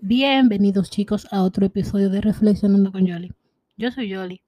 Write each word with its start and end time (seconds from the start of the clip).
Bienvenidos 0.00 0.88
chicos 0.88 1.28
a 1.30 1.42
otro 1.42 1.66
episodio 1.66 2.08
de 2.08 2.22
Reflexionando 2.22 2.90
con 2.92 3.04
Yoli. 3.04 3.34
Yo 3.76 3.90
soy 3.90 4.08
Yoli, 4.08 4.40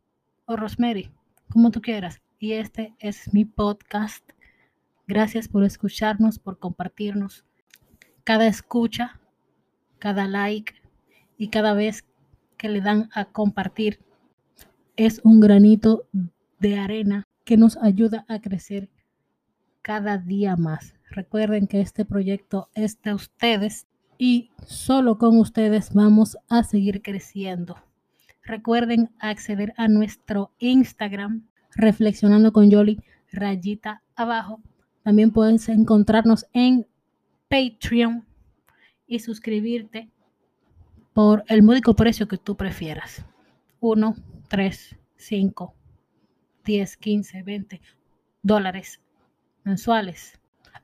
o 0.46 0.56
Rosemary, 0.56 1.10
como 1.50 1.70
tú 1.70 1.82
quieras, 1.82 2.22
y 2.38 2.52
este 2.52 2.94
es 2.98 3.34
mi 3.34 3.44
podcast. 3.44 4.24
Gracias 5.06 5.46
por 5.46 5.64
escucharnos, 5.64 6.38
por 6.38 6.58
compartirnos. 6.58 7.44
Cada 8.24 8.46
escucha, 8.46 9.20
cada 9.98 10.26
like 10.26 10.72
y 11.36 11.48
cada 11.48 11.74
vez 11.74 12.06
que 12.56 12.70
le 12.70 12.80
dan 12.80 13.10
a 13.12 13.26
compartir 13.26 14.00
es 14.96 15.20
un 15.24 15.40
granito 15.40 16.06
de 16.58 16.78
arena 16.78 17.27
que 17.48 17.56
nos 17.56 17.78
ayuda 17.78 18.26
a 18.28 18.42
crecer 18.42 18.90
cada 19.80 20.18
día 20.18 20.54
más. 20.56 20.92
Recuerden 21.08 21.66
que 21.66 21.80
este 21.80 22.04
proyecto 22.04 22.68
es 22.74 23.00
de 23.00 23.14
ustedes 23.14 23.86
y 24.18 24.50
solo 24.66 25.16
con 25.16 25.38
ustedes 25.38 25.94
vamos 25.94 26.36
a 26.50 26.62
seguir 26.62 27.00
creciendo. 27.00 27.76
Recuerden 28.44 29.08
acceder 29.18 29.72
a 29.78 29.88
nuestro 29.88 30.52
Instagram, 30.58 31.48
reflexionando 31.74 32.52
con 32.52 32.68
Yoli, 32.68 33.00
rayita 33.32 34.02
abajo. 34.14 34.60
También 35.02 35.30
puedes 35.30 35.70
encontrarnos 35.70 36.44
en 36.52 36.86
Patreon 37.48 38.26
y 39.06 39.20
suscribirte 39.20 40.10
por 41.14 41.44
el 41.48 41.62
módico 41.62 41.94
precio 41.94 42.28
que 42.28 42.36
tú 42.36 42.58
prefieras. 42.58 43.24
1, 43.80 44.16
3, 44.48 44.96
5, 45.16 45.74
10, 46.64 46.96
15, 46.96 47.42
20 47.42 47.80
dólares 48.42 49.00
mensuales. 49.64 50.38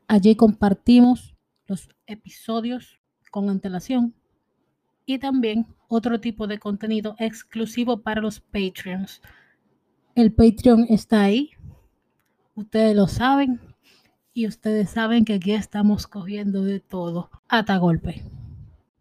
Allí 0.08 0.36
compartimos 0.36 1.34
los 1.66 1.88
episodios 2.06 2.98
con 3.30 3.48
antelación 3.48 4.14
y 5.06 5.18
también 5.18 5.66
otro 5.88 6.20
tipo 6.20 6.46
de 6.46 6.58
contenido 6.58 7.16
exclusivo 7.18 8.02
para 8.02 8.20
los 8.20 8.40
Patreons. 8.40 9.20
El 10.14 10.32
Patreon 10.32 10.86
está 10.88 11.22
ahí, 11.22 11.50
ustedes 12.54 12.94
lo 12.94 13.06
saben 13.06 13.60
y 14.32 14.46
ustedes 14.46 14.90
saben 14.90 15.24
que 15.24 15.34
aquí 15.34 15.52
estamos 15.52 16.06
cogiendo 16.06 16.64
de 16.64 16.80
todo 16.80 17.30
hasta 17.48 17.76
golpe 17.76 18.22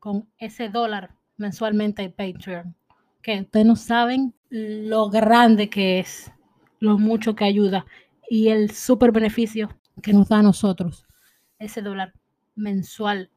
con 0.04 0.28
ese 0.38 0.68
dólar 0.68 1.16
mensualmente 1.38 2.04
en 2.04 2.12
Patreon. 2.12 2.76
Que 3.22 3.40
ustedes 3.40 3.66
no 3.66 3.78
saben 3.78 4.34
lo 4.50 5.10
grande 5.10 5.70
que 5.70 6.00
es, 6.00 6.30
lo 6.84 6.98
mucho 6.98 7.36
que 7.36 7.46
ayuda 7.46 7.86
y 8.30 8.50
el 8.50 8.72
super 8.72 9.12
beneficio 9.12 9.70
que 10.02 10.14
nos 10.14 10.30
da 10.30 10.40
a 10.40 10.44
nosotros 10.44 11.06
ese 11.60 11.82
dólar 11.82 12.14
mensual 12.56 13.30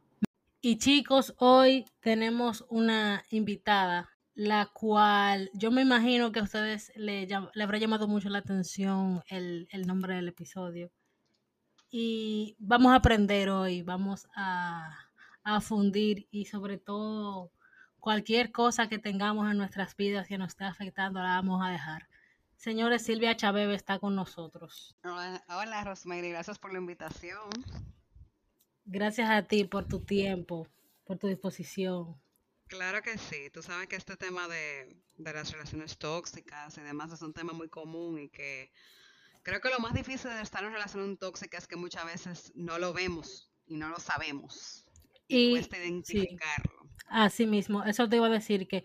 y 0.69 0.78
chicos, 0.78 1.33
hoy 1.38 1.84
tenemos 2.00 2.64
una 2.69 3.22
invitada, 3.30 4.11
la 4.34 4.66
cual 4.66 5.48
yo 5.55 5.70
me 5.70 5.83
imagino 5.83 6.33
que 6.33 6.41
a 6.41 6.42
ustedes 6.42 6.91
le, 6.97 7.28
habrá 7.33 7.78
llamado 7.78 8.08
mucho 8.08 8.30
la 8.30 8.38
atención 8.38 9.22
el, 9.28 9.69
el, 9.70 9.86
nombre 9.86 10.16
del 10.16 10.27
episodio. 10.27 10.91
Y 11.88 12.56
vamos 12.58 12.91
a 12.91 12.97
aprender 12.97 13.48
hoy, 13.48 13.83
vamos 13.83 14.27
a, 14.34 14.92
a 15.44 15.60
fundir 15.60 16.27
y 16.33 16.47
sobre 16.47 16.78
todo 16.78 17.53
cualquier 18.00 18.50
cosa 18.50 18.88
que 18.88 18.98
tengamos 18.98 19.48
en 19.48 19.58
nuestras 19.58 19.94
vidas 19.94 20.27
que 20.27 20.36
nos 20.36 20.48
esté 20.48 20.64
afectando 20.64 21.20
la 21.20 21.36
vamos 21.36 21.64
a 21.64 21.70
dejar. 21.70 22.08
Señores, 22.56 23.02
Silvia 23.04 23.36
Chabebe 23.36 23.74
está 23.74 23.98
con 23.98 24.14
nosotros. 24.14 24.96
Hola, 25.04 25.44
hola 25.48 25.84
Rosemary, 25.84 26.30
gracias 26.30 26.58
por 26.58 26.72
la 26.72 26.78
invitación. 26.78 27.50
Gracias 28.84 29.30
a 29.30 29.42
ti 29.42 29.64
por 29.64 29.86
tu 29.86 30.00
tiempo, 30.00 30.66
por 31.04 31.18
tu 31.18 31.28
disposición. 31.28 32.20
Claro 32.66 33.03
que 33.03 33.16
sí, 33.19 33.50
tú 33.53 33.62
sabes 33.62 33.86
que 33.86 33.97
este 33.97 34.16
tema 34.16 34.48
de, 34.48 34.97
las 35.19 35.53
relaciones 35.53 35.98
tóxicas 35.98 36.76
y 36.78 36.81
demás 36.81 37.12
es 37.12 37.22
un 37.22 37.32
tema 37.32 37.53
muy 37.53 37.69
común 37.69 38.19
y 38.19 38.28
que 38.28 38.72
creo 39.42 39.60
que 39.60 39.70
lo 39.70 39.78
más 39.78 39.94
difícil 39.94 40.31
de 40.31 40.42
estar 40.42 40.62
en 40.62 40.69
una 40.69 40.78
relación 40.78 41.16
tóxica 41.16 41.58
es 41.58 41.69
que 41.69 41.76
muchas 41.76 42.04
veces 42.04 42.52
no 42.56 42.78
lo 42.78 42.92
vemos 42.92 43.50
y 43.66 43.76
no 43.76 43.88
lo 43.88 43.98
sabemos 43.98 44.86
y, 45.28 45.52
cuesta 45.52 45.78
identificarlo. 45.78 46.88
Así 47.08 47.47
mismo, 47.47 47.84
eso 47.84 48.08
te 48.08 48.16
iba 48.16 48.26
a 48.26 48.31
decir 48.31 48.66
que 48.66 48.82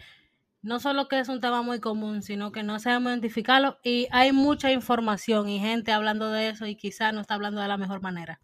no 0.62 0.80
solo 0.80 1.08
que 1.08 1.20
es 1.20 1.30
un 1.30 1.42
tema 1.42 1.62
muy 1.62 1.80
común, 1.80 2.22
sino 2.22 2.52
que 2.52 2.64
no 2.64 2.80
sabemos 2.80 3.12
identificarlo 3.12 3.80
y 3.84 4.08
hay 4.12 4.32
mucha 4.32 4.72
información 4.72 5.50
y 5.50 5.60
gente 5.60 5.92
hablando 5.92 6.32
de 6.32 6.50
eso 6.50 6.66
y 6.66 6.76
quizás 6.76 7.14
no 7.14 7.22
está 7.22 7.36
hablando 7.36 7.62
de 7.62 7.68
la 7.68 7.78
mejor 7.78 8.02
manera. 8.02 8.40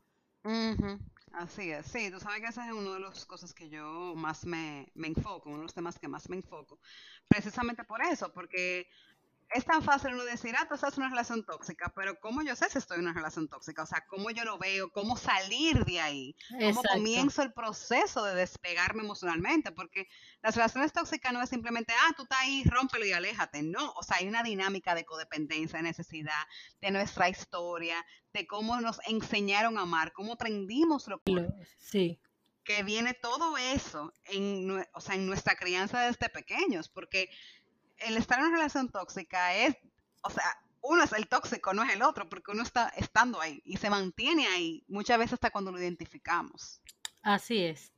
Así 1.34 1.72
es, 1.72 1.86
sí, 1.86 2.10
tú 2.10 2.20
sabes 2.20 2.42
que 2.42 2.48
esa 2.48 2.66
es 2.66 2.74
una 2.74 2.96
de 2.96 3.00
las 3.00 3.26
cosas 3.26 3.54
que 3.54 3.70
yo 3.70 4.14
más 4.16 4.46
me, 4.46 4.92
me 4.96 5.08
enfoco, 5.08 5.50
uno 5.50 5.60
de 5.60 5.64
los 5.66 5.74
temas 5.74 6.00
que 6.00 6.08
más 6.08 6.30
me 6.30 6.38
enfoco, 6.38 6.80
precisamente 7.28 7.84
por 7.84 8.02
eso, 8.02 8.34
porque 8.34 8.88
es 9.52 9.66
tan 9.66 9.82
fácil 9.82 10.14
uno 10.14 10.26
decir, 10.26 10.56
ah, 10.58 10.66
tú 10.68 10.76
estás 10.76 10.94
en 10.94 11.04
una 11.04 11.10
relación 11.10 11.46
tóxica, 11.46 11.92
pero 11.96 12.20
¿cómo 12.20 12.42
yo 12.42 12.56
sé 12.56 12.70
si 12.70 12.78
estoy 12.78 12.98
en 12.98 13.04
una 13.04 13.14
relación 13.14 13.48
tóxica? 13.48 13.84
O 13.84 13.86
sea, 13.86 14.06
¿cómo 14.08 14.30
yo 14.32 14.44
lo 14.44 14.58
veo? 14.58 14.92
¿Cómo 14.92 15.16
salir 15.16 15.86
de 15.86 16.00
ahí? 16.00 16.36
¿Cómo 16.60 16.84
comienzo 16.84 17.42
el 17.44 17.54
proceso 17.54 18.24
de 18.26 18.36
despegarme 18.36 19.04
emocionalmente? 19.04 19.72
Porque 19.72 20.08
las 20.42 20.56
relaciones 20.56 20.92
tóxicas 20.92 21.32
no 21.32 21.42
es 21.42 21.50
simplemente, 21.50 21.94
ah, 21.94 22.14
tú 22.16 22.24
estás 22.24 22.40
ahí, 22.42 22.64
rómpelo 22.66 23.06
y 23.06 23.14
aléjate. 23.14 23.64
No, 23.64 23.92
o 23.94 24.04
sea, 24.04 24.18
hay 24.18 24.28
una 24.28 24.44
dinámica 24.44 24.96
de 24.96 25.06
codependencia, 25.06 25.78
de 25.78 25.84
necesidad, 25.84 26.44
de 26.82 26.92
nuestra 26.92 27.30
historia, 27.30 28.06
de 28.34 28.46
cómo 28.48 28.80
nos 28.82 29.00
enseñaron 29.08 29.78
a 29.78 29.82
amar, 29.82 30.12
cómo 30.14 30.34
aprendimos 30.34 31.08
lo 31.08 31.22
que... 31.22 31.48
Sí 31.80 32.20
que 32.68 32.84
viene 32.84 33.14
todo 33.14 33.58
eso 33.58 34.14
en, 34.26 34.70
o 34.94 35.00
sea, 35.00 35.16
en 35.16 35.26
nuestra 35.26 35.56
crianza 35.56 36.02
desde 36.02 36.28
pequeños, 36.28 36.90
porque 36.90 37.30
el 38.00 38.18
estar 38.18 38.40
en 38.40 38.46
una 38.46 38.58
relación 38.58 38.90
tóxica 38.90 39.56
es, 39.56 39.76
o 40.24 40.30
sea, 40.30 40.44
uno 40.82 41.04
es 41.04 41.12
el 41.14 41.28
tóxico, 41.28 41.74
no 41.74 41.84
es 41.84 41.94
el 41.94 42.02
otro, 42.02 42.30
porque 42.30 42.52
uno 42.52 42.64
está 42.64 42.90
estando 42.90 43.42
ahí 43.42 43.62
y 43.66 43.78
se 43.78 43.90
mantiene 43.90 44.48
ahí, 44.48 44.84
muchas 44.88 45.18
veces 45.18 45.34
hasta 45.34 45.50
cuando 45.50 45.72
lo 45.72 45.80
identificamos. 45.80 46.82
Así 47.22 47.64
es. 47.64 47.92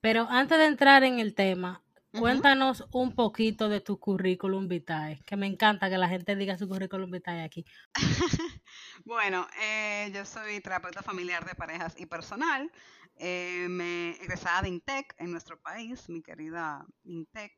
Pero 0.00 0.26
antes 0.28 0.58
de 0.58 0.66
entrar 0.66 1.04
en 1.04 1.20
el 1.20 1.34
tema, 1.34 1.82
cuéntanos 2.10 2.84
un 2.92 3.14
poquito 3.14 3.68
de 3.68 3.80
tu 3.80 3.98
currículum 3.98 4.66
vitae, 4.66 5.22
que 5.26 5.36
me 5.36 5.46
encanta 5.46 5.88
que 5.88 5.98
la 5.98 6.08
gente 6.08 6.36
diga 6.36 6.58
su 6.58 6.68
currículum 6.68 7.10
vitae 7.10 7.44
aquí. 7.44 7.64
bueno, 9.04 9.46
eh, 9.60 10.10
yo 10.14 10.24
soy 10.24 10.60
terapeuta 10.60 11.02
familiar 11.02 11.44
de 11.44 11.54
parejas 11.54 11.94
y 11.98 12.06
personal. 12.06 12.70
Eh, 13.16 13.66
me 13.68 14.10
egresada 14.22 14.62
de 14.62 14.70
INTEC 14.70 15.14
en 15.18 15.30
nuestro 15.30 15.60
país, 15.60 16.08
mi 16.08 16.22
querida 16.22 16.84
INTEC 17.04 17.52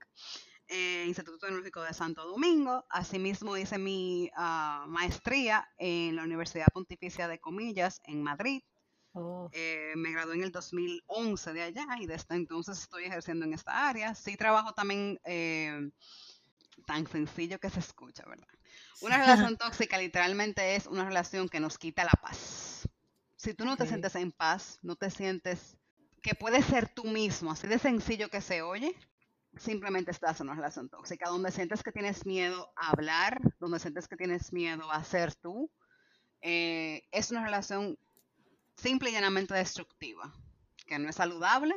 eh, 0.75 1.05
Instituto 1.07 1.39
Tecnológico 1.39 1.83
de 1.83 1.95
Santo 1.95 2.27
Domingo. 2.27 2.85
Asimismo 2.91 3.57
hice 3.57 3.79
mi 3.79 4.29
uh, 4.37 4.89
maestría 4.89 5.69
en 5.79 6.17
la 6.17 6.25
Universidad 6.25 6.67
Pontificia 6.73 7.29
de 7.29 7.39
Comillas 7.39 8.01
en 8.05 8.23
Madrid. 8.23 8.61
Oh. 9.13 9.49
Eh, 9.53 9.93
me 9.95 10.11
gradué 10.11 10.35
en 10.35 10.43
el 10.43 10.51
2011 10.51 11.53
de 11.53 11.63
allá 11.63 11.87
y 12.01 12.07
desde 12.07 12.35
entonces 12.35 12.81
estoy 12.81 13.05
ejerciendo 13.05 13.45
en 13.45 13.55
esta 13.55 13.89
área. 13.89 14.17
Sí 14.17 14.37
trabajo 14.37 14.73
también 14.73 15.21
eh, 15.25 15.91
tan 16.87 17.07
sencillo 17.07 17.61
que 17.61 17.71
se 17.71 17.79
escucha, 17.79 18.25
¿verdad? 18.27 18.49
Una 19.01 19.19
relación 19.19 19.57
tóxica 19.59 19.97
literalmente 19.99 20.75
es 20.75 20.87
una 20.89 21.05
relación 21.05 21.49
que 21.49 21.61
nos 21.61 21.79
quita 21.79 22.03
la 22.03 22.19
paz. 22.21 22.89
Si 23.37 23.55
tú 23.55 23.65
no 23.65 23.77
te 23.77 23.87
sientes 23.87 24.17
en 24.17 24.33
paz, 24.33 24.81
no 24.83 24.97
te 24.97 25.11
sientes 25.11 25.77
que 26.21 26.35
puedes 26.35 26.65
ser 26.65 26.89
tú 26.89 27.05
mismo, 27.05 27.53
así 27.53 27.69
de 27.69 27.79
sencillo 27.79 28.29
que 28.29 28.41
se 28.41 28.63
oye, 28.63 28.97
simplemente 29.59 30.11
estás 30.11 30.41
en 30.41 30.49
una 30.49 30.57
relación 30.57 30.89
tóxica, 30.89 31.29
donde 31.29 31.51
sientes 31.51 31.83
que 31.83 31.93
tienes 31.93 32.27
miedo 32.27 32.73
a 32.77 32.91
hablar, 32.91 33.41
donde 33.61 33.79
sientes 33.79 34.09
que 34.09 34.17
tienes 34.17 34.53
miedo 34.53 34.91
a 34.91 35.03
ser 35.05 35.35
tú, 35.35 35.71
eh, 36.41 37.07
es 37.11 37.31
una 37.31 37.45
relación 37.45 37.99
simple 38.77 39.11
y 39.11 39.13
llanamente 39.13 39.55
destructiva, 39.55 40.33
que 40.87 40.99
no 40.99 41.09
es 41.09 41.17
saludable 41.17 41.75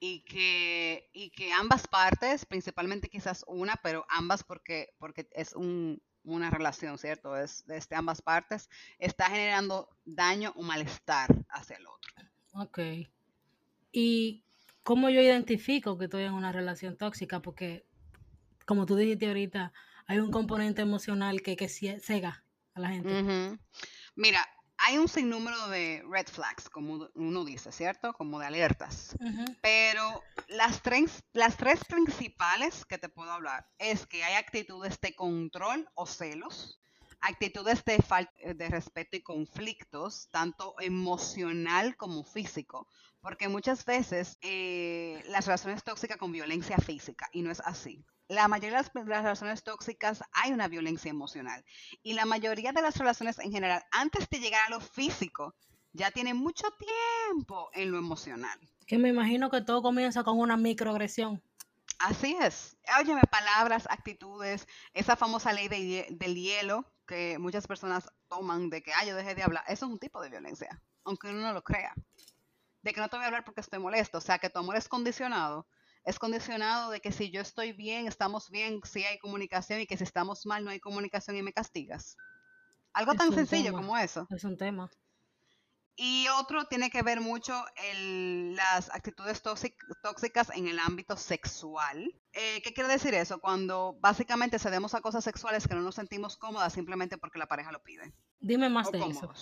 y 0.00 0.20
que, 0.24 1.08
y 1.12 1.30
que 1.30 1.52
ambas 1.52 1.86
partes, 1.88 2.46
principalmente 2.46 3.08
quizás 3.08 3.44
una, 3.46 3.76
pero 3.82 4.06
ambas 4.08 4.44
porque, 4.44 4.94
porque 4.98 5.28
es 5.32 5.54
una 5.54 6.50
relación, 6.50 6.98
¿cierto? 6.98 7.36
Es 7.36 7.66
desde 7.66 7.78
este, 7.78 7.94
ambas 7.94 8.22
partes, 8.22 8.68
está 8.98 9.28
generando 9.28 9.88
daño 10.04 10.52
o 10.56 10.62
malestar 10.62 11.28
hacia 11.48 11.76
el 11.76 11.86
otro. 11.86 12.12
Ok. 12.54 12.78
Y 13.92 14.43
¿cómo 14.84 15.10
yo 15.10 15.20
identifico 15.20 15.98
que 15.98 16.04
estoy 16.04 16.22
en 16.22 16.34
una 16.34 16.52
relación 16.52 16.96
tóxica? 16.96 17.42
Porque, 17.42 17.84
como 18.64 18.86
tú 18.86 18.94
dijiste 18.94 19.26
ahorita, 19.26 19.72
hay 20.06 20.18
un 20.18 20.30
componente 20.30 20.82
emocional 20.82 21.42
que, 21.42 21.56
que 21.56 21.68
cega 21.68 22.44
a 22.74 22.80
la 22.80 22.90
gente. 22.90 23.58
Mira, 24.14 24.46
hay 24.76 24.98
un 24.98 25.08
sinnúmero 25.08 25.68
de 25.68 26.04
red 26.08 26.26
flags, 26.26 26.68
como 26.68 27.08
uno 27.14 27.44
dice, 27.44 27.72
¿cierto? 27.72 28.12
Como 28.12 28.38
de 28.38 28.46
alertas. 28.46 29.16
Pero 29.62 30.22
las 30.48 30.82
tres, 30.82 31.24
las 31.32 31.56
tres 31.56 31.84
principales 31.84 32.84
que 32.84 32.98
te 32.98 33.08
puedo 33.08 33.30
hablar 33.30 33.66
es 33.78 34.06
que 34.06 34.22
hay 34.22 34.34
actitudes 34.34 35.00
de 35.00 35.14
control 35.14 35.88
o 35.94 36.06
celos, 36.06 36.80
actitudes 37.24 37.84
de 37.84 38.54
de 38.54 38.68
respeto 38.68 39.16
y 39.16 39.22
conflictos, 39.22 40.28
tanto 40.30 40.74
emocional 40.80 41.96
como 41.96 42.22
físico, 42.22 42.86
porque 43.20 43.48
muchas 43.48 43.84
veces 43.86 44.36
eh, 44.42 45.22
las 45.28 45.46
relaciones 45.46 45.82
tóxicas 45.82 46.18
con 46.18 46.32
violencia 46.32 46.76
física, 46.76 47.28
y 47.32 47.40
no 47.42 47.50
es 47.50 47.60
así. 47.60 48.04
La 48.28 48.48
mayoría 48.48 48.82
de 48.82 48.82
las, 48.82 48.92
relaciones 48.94 49.62
tóxicas 49.64 50.22
hay 50.32 50.52
una 50.52 50.68
violencia 50.68 51.10
emocional, 51.10 51.64
y 52.02 52.12
la 52.12 52.26
mayoría 52.26 52.72
de 52.72 52.82
las 52.82 52.98
relaciones 52.98 53.38
en 53.38 53.50
general, 53.50 53.82
antes 53.92 54.28
de 54.28 54.40
llegar 54.40 54.66
a 54.66 54.70
lo 54.70 54.80
físico, 54.80 55.54
ya 55.94 56.10
tienen 56.10 56.36
mucho 56.36 56.66
tiempo 56.78 57.70
en 57.72 57.90
lo 57.90 57.98
emocional. 57.98 58.58
Que 58.86 58.98
me 58.98 59.08
imagino 59.08 59.50
que 59.50 59.62
todo 59.62 59.80
comienza 59.80 60.24
con 60.24 60.38
una 60.38 60.58
microagresión. 60.58 61.42
Así 62.04 62.36
es. 62.38 62.76
Óyeme, 63.00 63.22
palabras, 63.30 63.86
actitudes, 63.88 64.68
esa 64.92 65.16
famosa 65.16 65.54
ley 65.54 65.68
del 65.68 66.34
hielo 66.34 66.84
que 67.06 67.38
muchas 67.38 67.66
personas 67.66 68.10
toman 68.28 68.68
de 68.68 68.82
que, 68.82 68.92
ah, 68.92 69.06
yo 69.06 69.16
dejé 69.16 69.34
de 69.34 69.42
hablar, 69.42 69.64
eso 69.68 69.86
es 69.86 69.92
un 69.92 69.98
tipo 69.98 70.20
de 70.20 70.28
violencia, 70.28 70.82
aunque 71.04 71.28
uno 71.28 71.40
no 71.40 71.54
lo 71.54 71.64
crea. 71.64 71.94
De 72.82 72.92
que 72.92 73.00
no 73.00 73.08
te 73.08 73.16
voy 73.16 73.24
a 73.24 73.28
hablar 73.28 73.44
porque 73.44 73.62
estoy 73.62 73.78
molesto, 73.78 74.18
o 74.18 74.20
sea, 74.20 74.38
que 74.38 74.50
tu 74.50 74.58
amor 74.58 74.76
es 74.76 74.86
condicionado. 74.86 75.66
Es 76.04 76.18
condicionado 76.18 76.90
de 76.90 77.00
que 77.00 77.10
si 77.10 77.30
yo 77.30 77.40
estoy 77.40 77.72
bien, 77.72 78.06
estamos 78.06 78.50
bien, 78.50 78.80
si 78.84 79.02
hay 79.04 79.18
comunicación 79.18 79.80
y 79.80 79.86
que 79.86 79.96
si 79.96 80.04
estamos 80.04 80.44
mal, 80.44 80.62
no 80.62 80.70
hay 80.70 80.80
comunicación 80.80 81.38
y 81.38 81.42
me 81.42 81.54
castigas. 81.54 82.18
Algo 82.92 83.14
tan 83.14 83.32
sencillo 83.32 83.72
como 83.72 83.96
eso. 83.96 84.26
Es 84.28 84.44
un 84.44 84.58
tema. 84.58 84.90
Y 85.96 86.26
otro 86.40 86.64
tiene 86.64 86.90
que 86.90 87.02
ver 87.02 87.20
mucho 87.20 87.64
el, 87.76 88.56
las 88.56 88.90
actitudes 88.90 89.42
tóxicas 89.42 90.50
en 90.54 90.66
el 90.66 90.80
ámbito 90.80 91.16
sexual. 91.16 92.12
Eh, 92.32 92.60
¿Qué 92.62 92.74
quiere 92.74 92.88
decir 92.88 93.14
eso? 93.14 93.38
Cuando 93.38 93.96
básicamente 94.00 94.58
cedemos 94.58 94.94
a 94.94 95.00
cosas 95.00 95.22
sexuales 95.22 95.68
que 95.68 95.74
no 95.74 95.82
nos 95.82 95.94
sentimos 95.94 96.36
cómodas 96.36 96.72
simplemente 96.72 97.16
porque 97.16 97.38
la 97.38 97.46
pareja 97.46 97.70
lo 97.70 97.82
pide. 97.82 98.12
Dime 98.40 98.68
más 98.68 98.90
de 98.90 98.98
eso. 98.98 99.32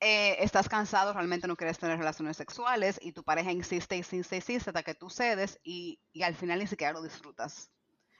Eh, 0.00 0.36
estás 0.42 0.68
cansado, 0.68 1.12
realmente 1.12 1.48
no 1.48 1.56
quieres 1.56 1.78
tener 1.78 1.98
relaciones 1.98 2.36
sexuales 2.36 2.98
y 3.02 3.12
tu 3.12 3.24
pareja 3.24 3.50
insiste 3.50 3.96
y 3.96 3.98
insiste 3.98 4.36
y 4.36 4.38
insiste 4.38 4.70
hasta 4.70 4.82
que 4.82 4.94
tú 4.94 5.10
cedes 5.10 5.58
y, 5.62 6.00
y 6.12 6.22
al 6.22 6.36
final 6.36 6.58
ni 6.58 6.66
siquiera 6.66 6.92
lo 6.92 7.02
disfrutas. 7.02 7.70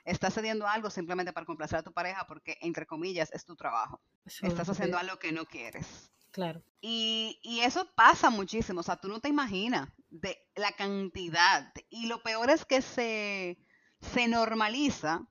Estás 0.04 0.34
cediendo 0.34 0.66
algo 0.66 0.90
simplemente 0.90 1.32
para 1.32 1.44
complacer 1.44 1.80
a 1.80 1.82
tu 1.82 1.92
pareja 1.92 2.26
porque, 2.26 2.56
entre 2.62 2.86
comillas, 2.86 3.30
es 3.32 3.44
tu 3.44 3.56
trabajo. 3.56 4.00
Estás 4.24 4.68
haciendo 4.68 4.96
algo 4.96 5.18
que 5.18 5.32
no 5.32 5.44
quieres. 5.44 6.10
Claro. 6.38 6.62
Y, 6.80 7.40
eso 7.64 7.84
pasa 7.96 8.30
muchísimo, 8.30 8.78
o 8.78 8.82
sea, 8.84 8.94
tú 8.94 9.08
no 9.08 9.18
te 9.18 9.28
imaginas 9.28 9.88
de 10.08 10.38
la 10.54 10.70
cantidad. 10.70 11.72
Y 11.90 12.06
lo 12.06 12.22
peor 12.22 12.48
es 12.48 12.64
que 12.64 12.80
se, 12.80 13.58
se 14.00 14.28
normaliza 14.28 15.26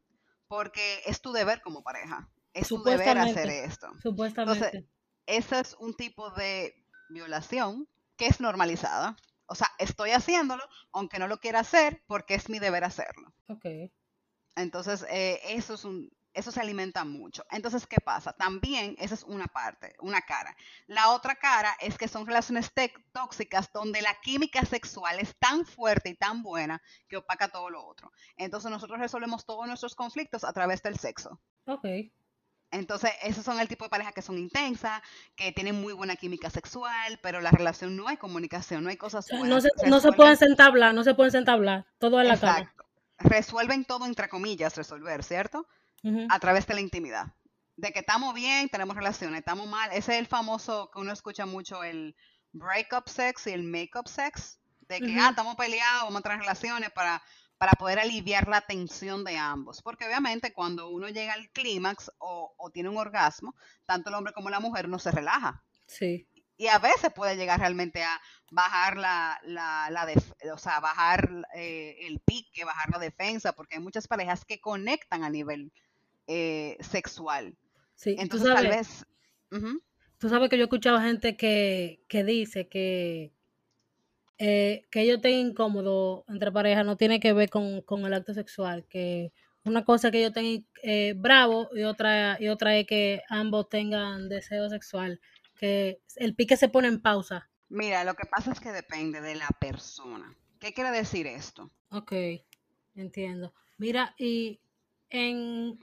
porque 0.49 1.01
es 1.05 1.21
tu 1.21 1.31
deber 1.31 1.61
como 1.61 1.81
pareja. 1.81 2.27
Es 2.53 2.67
tu 2.67 2.83
deber 2.83 3.17
hacer 3.19 3.47
esto. 3.47 3.87
Supuestamente. 4.03 4.65
Entonces, 4.65 4.89
ese 5.27 5.59
es 5.61 5.77
un 5.79 5.93
tipo 5.93 6.29
de 6.31 6.75
violación 7.07 7.87
que 8.17 8.25
es 8.25 8.41
normalizada. 8.41 9.15
O 9.45 9.55
sea, 9.55 9.69
estoy 9.79 10.09
haciéndolo, 10.11 10.63
aunque 10.91 11.19
no 11.19 11.29
lo 11.29 11.39
quiera 11.39 11.61
hacer, 11.61 12.03
porque 12.07 12.35
es 12.35 12.49
mi 12.49 12.59
deber 12.59 12.83
hacerlo. 12.83 13.33
Ok. 13.47 13.65
Entonces, 14.57 15.05
eh, 15.09 15.39
eso 15.45 15.75
es 15.75 15.85
un, 15.85 16.11
eso 16.37 16.51
se 16.51 16.61
alimenta 16.61 17.03
mucho. 17.03 17.45
Entonces, 17.49 17.87
¿qué 17.87 17.97
pasa? 17.99 18.31
También 18.33 18.95
esa 18.99 19.15
es 19.15 19.23
una 19.23 19.47
parte, 19.47 19.95
una 19.99 20.21
cara. 20.21 20.55
La 20.85 21.09
otra 21.09 21.35
cara 21.35 21.75
es 21.81 21.97
que 21.97 22.07
son 22.07 22.27
relaciones 22.27 22.71
tóxicas 23.11 23.71
donde 23.73 24.01
la 24.01 24.13
química 24.21 24.63
sexual 24.63 25.19
es 25.19 25.35
tan 25.37 25.65
fuerte 25.65 26.09
y 26.09 26.15
tan 26.15 26.43
buena 26.43 26.81
que 27.07 27.17
opaca 27.17 27.47
todo 27.49 27.69
lo 27.69 27.85
otro. 27.85 28.11
Entonces, 28.37 28.69
nosotros 28.69 28.99
resolvemos 28.99 29.45
todos 29.45 29.67
nuestros 29.67 29.95
conflictos 29.95 30.43
a 30.43 30.53
través 30.53 30.83
del 30.83 30.97
sexo. 30.97 31.41
Ok. 31.65 31.85
Entonces, 32.71 33.11
esos 33.23 33.43
son 33.43 33.59
el 33.59 33.67
tipo 33.67 33.85
de 33.85 33.89
pareja 33.89 34.11
que 34.11 34.21
son 34.21 34.37
intensas, 34.37 35.01
que 35.35 35.51
tienen 35.51 35.79
muy 35.79 35.93
buena 35.93 36.15
química 36.17 36.49
sexual, 36.49 37.19
pero 37.23 37.39
la 37.39 37.51
relación 37.51 37.95
no 37.95 38.07
hay 38.07 38.17
comunicación, 38.17 38.83
no 38.83 38.89
hay 38.89 38.97
cosas 38.97 39.27
buenas. 39.29 39.49
No 39.49 39.61
se, 39.61 39.69
no 39.89 39.99
se 39.99 40.11
pueden 40.11 40.37
sentar 40.37 40.67
hablar, 40.67 40.93
no 40.93 41.03
se 41.03 41.13
pueden 41.13 41.31
sentar 41.31 41.55
hablar, 41.55 41.85
todo 41.97 42.19
en 42.21 42.27
la 42.27 42.33
Exacto. 42.35 42.85
Resuelven 43.19 43.85
todo 43.85 44.05
entre 44.05 44.29
comillas, 44.29 44.75
resolver, 44.75 45.23
¿cierto? 45.23 45.65
A 46.29 46.39
través 46.39 46.67
de 46.67 46.73
la 46.73 46.81
intimidad. 46.81 47.33
De 47.75 47.91
que 47.91 47.99
estamos 47.99 48.33
bien, 48.33 48.69
tenemos 48.69 48.95
relaciones, 48.95 49.39
estamos 49.39 49.67
mal. 49.67 49.89
Ese 49.91 50.13
es 50.13 50.19
el 50.19 50.27
famoso 50.27 50.89
que 50.91 50.99
uno 50.99 51.11
escucha 51.11 51.45
mucho, 51.45 51.83
el 51.83 52.15
breakup 52.53 53.07
sex 53.07 53.47
y 53.47 53.51
el 53.51 53.63
make-up 53.63 54.07
sex. 54.07 54.59
De 54.87 54.99
que, 54.99 55.19
ah, 55.19 55.29
estamos 55.29 55.55
peleados, 55.55 56.03
vamos 56.03 56.19
a 56.19 56.23
tener 56.23 56.39
relaciones 56.39 56.91
para, 56.91 57.21
para 57.57 57.73
poder 57.73 57.99
aliviar 57.99 58.47
la 58.47 58.61
tensión 58.61 59.23
de 59.25 59.37
ambos. 59.37 59.81
Porque 59.81 60.05
obviamente 60.05 60.53
cuando 60.53 60.89
uno 60.89 61.09
llega 61.09 61.33
al 61.33 61.49
clímax 61.51 62.09
o, 62.19 62.55
tiene 62.73 62.89
un 62.89 62.97
orgasmo, 62.97 63.53
tanto 63.85 64.09
el 64.09 64.15
hombre 64.15 64.33
como 64.33 64.49
la 64.49 64.59
mujer 64.59 64.87
no 64.87 64.97
se 64.97 65.11
relaja. 65.11 65.63
Sí. 65.87 66.27
Y 66.55 66.67
a 66.67 66.79
veces 66.79 67.11
puede 67.13 67.35
llegar 67.35 67.59
realmente 67.59 68.03
a 68.03 68.19
bajar 68.49 68.97
la, 68.97 69.39
la, 69.43 69.89
la 69.91 70.07
o 70.53 70.57
sea, 70.57 70.79
bajar 70.79 71.29
eh, 71.53 71.97
el 72.01 72.19
pique, 72.21 72.65
bajar 72.65 72.89
la 72.89 72.99
defensa, 72.99 73.53
porque 73.53 73.75
hay 73.75 73.81
muchas 73.81 74.07
parejas 74.07 74.45
que 74.45 74.59
conectan 74.59 75.23
a 75.23 75.29
nivel 75.29 75.71
eh, 76.27 76.77
sexual. 76.79 77.57
Sí, 77.95 78.15
entonces 78.19 78.53
tal 78.53 78.67
vez... 78.67 79.05
Tú 80.19 80.29
sabes 80.29 80.49
que 80.49 80.57
yo 80.57 80.63
he 80.63 80.65
escuchado 80.65 80.99
gente 80.99 81.37
que, 81.37 81.99
dice 82.09 82.67
que, 82.67 83.31
eh, 84.39 84.87
que 84.89 85.01
ellos 85.01 85.17
estén 85.17 85.49
incómodos 85.49 86.23
entre 86.27 86.51
parejas 86.51 86.85
no 86.85 86.97
tiene 86.97 87.19
que 87.19 87.33
ver 87.33 87.49
con, 87.49 87.83
el 87.89 88.13
acto 88.13 88.33
sexual, 88.33 88.85
que 88.89 89.31
una 89.63 89.85
cosa 89.85 90.09
que 90.09 90.19
ellos 90.19 90.29
estén 90.35 90.65
eh, 90.81 91.13
bravo 91.15 91.69
y 91.75 91.83
otra, 91.83 92.37
y 92.39 92.47
otra 92.47 92.77
es 92.77 92.87
que 92.87 93.21
ambos 93.29 93.69
tengan 93.69 94.27
deseo 94.27 94.69
sexual, 94.69 95.21
que 95.55 96.01
el 96.15 96.35
pique 96.35 96.57
se 96.57 96.69
pone 96.69 96.87
en 96.87 97.01
pausa. 97.01 97.49
Mira, 97.69 98.03
lo 98.03 98.15
que 98.15 98.25
pasa 98.25 98.51
es 98.51 98.59
que 98.59 98.71
depende 98.71 99.21
de 99.21 99.35
la 99.35 99.49
persona. 99.59 100.35
¿Qué 100.59 100.73
quiere 100.73 100.89
decir 100.91 101.27
esto? 101.27 101.69
Ok, 101.91 102.13
entiendo. 102.95 103.53
Mira, 103.77 104.15
y 104.17 104.59
en 105.09 105.77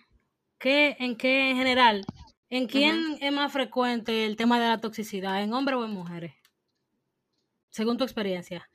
¿Qué, 0.64 0.96
¿En 0.98 1.18
qué 1.18 1.50
en 1.50 1.58
general? 1.58 2.06
¿En 2.48 2.66
quién 2.66 3.18
es 3.20 3.30
más 3.30 3.52
frecuente 3.52 4.24
el 4.24 4.34
tema 4.34 4.58
de 4.58 4.66
la 4.66 4.80
toxicidad? 4.80 5.42
¿En 5.42 5.52
hombres 5.52 5.76
o 5.76 5.84
en 5.84 5.90
mujeres? 5.90 6.32
Según 7.68 7.98
tu 7.98 8.04
experiencia. 8.04 8.66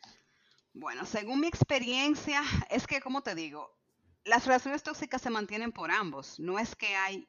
Bueno, 0.71 1.03
según 1.07 1.39
mi 1.39 1.47
experiencia, 1.47 2.43
es 2.69 2.85
que, 2.85 3.01
como 3.01 3.23
te 3.23 3.33
digo, 3.33 3.75
las 4.23 4.45
relaciones 4.45 4.83
tóxicas 4.83 5.19
se 5.19 5.31
mantienen 5.31 5.71
por 5.71 5.89
ambos. 5.89 6.39
No 6.39 6.59
es 6.59 6.75
que 6.75 6.95
hay. 6.95 7.27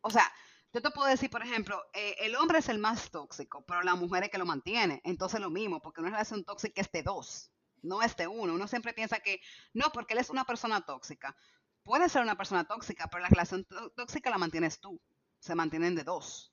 O 0.00 0.08
sea, 0.08 0.32
yo 0.72 0.80
te 0.80 0.90
puedo 0.90 1.06
decir, 1.06 1.28
por 1.28 1.42
ejemplo, 1.42 1.78
eh, 1.92 2.16
el 2.20 2.36
hombre 2.36 2.60
es 2.60 2.70
el 2.70 2.78
más 2.78 3.10
tóxico, 3.10 3.66
pero 3.66 3.82
la 3.82 3.96
mujer 3.96 4.22
es 4.22 4.30
que 4.30 4.38
lo 4.38 4.46
mantiene. 4.46 5.02
Entonces, 5.04 5.40
lo 5.40 5.50
mismo, 5.50 5.82
porque 5.82 6.00
una 6.00 6.08
relación 6.08 6.42
tóxica 6.42 6.80
es 6.80 6.90
de 6.90 7.02
dos, 7.02 7.52
no 7.82 8.00
es 8.00 8.16
de 8.16 8.28
uno. 8.28 8.54
Uno 8.54 8.66
siempre 8.66 8.94
piensa 8.94 9.20
que 9.20 9.42
no, 9.74 9.92
porque 9.92 10.14
él 10.14 10.20
es 10.20 10.30
una 10.30 10.44
persona 10.44 10.86
tóxica 10.86 11.36
puede 11.84 12.08
ser 12.08 12.22
una 12.22 12.36
persona 12.36 12.64
tóxica, 12.64 13.06
pero 13.08 13.22
la 13.22 13.28
relación 13.28 13.66
tóxica 13.94 14.30
la 14.30 14.38
mantienes 14.38 14.80
tú. 14.80 15.00
Se 15.38 15.54
mantienen 15.54 15.94
de 15.94 16.04
dos. 16.04 16.52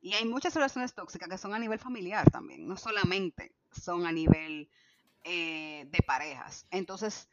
Y 0.00 0.14
hay 0.14 0.24
muchas 0.24 0.54
relaciones 0.54 0.94
tóxicas 0.94 1.28
que 1.28 1.38
son 1.38 1.54
a 1.54 1.58
nivel 1.58 1.78
familiar 1.78 2.28
también, 2.30 2.66
no 2.66 2.76
solamente 2.76 3.54
son 3.70 4.06
a 4.06 4.12
nivel 4.12 4.70
eh, 5.24 5.84
de 5.86 6.02
parejas. 6.02 6.66
Entonces, 6.70 7.28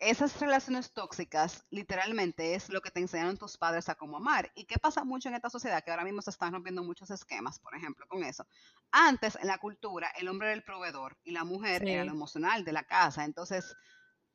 esas 0.00 0.38
relaciones 0.40 0.92
tóxicas 0.92 1.64
literalmente 1.70 2.54
es 2.54 2.68
lo 2.70 2.80
que 2.80 2.90
te 2.90 3.00
enseñaron 3.00 3.36
tus 3.36 3.56
padres 3.56 3.88
a 3.88 3.94
cómo 3.94 4.16
amar. 4.16 4.50
¿Y 4.54 4.64
qué 4.64 4.78
pasa 4.78 5.04
mucho 5.04 5.28
en 5.28 5.36
esta 5.36 5.50
sociedad? 5.50 5.82
Que 5.82 5.90
ahora 5.90 6.04
mismo 6.04 6.22
se 6.22 6.30
están 6.30 6.52
rompiendo 6.52 6.82
muchos 6.82 7.10
esquemas, 7.10 7.58
por 7.58 7.74
ejemplo, 7.76 8.06
con 8.08 8.24
eso. 8.24 8.46
Antes, 8.90 9.36
en 9.36 9.46
la 9.46 9.58
cultura, 9.58 10.10
el 10.18 10.28
hombre 10.28 10.48
era 10.48 10.54
el 10.54 10.64
proveedor 10.64 11.16
y 11.24 11.32
la 11.32 11.44
mujer 11.44 11.86
era 11.86 12.04
lo 12.04 12.12
emocional 12.12 12.64
de 12.64 12.72
la 12.72 12.84
casa. 12.84 13.24
Entonces, 13.24 13.76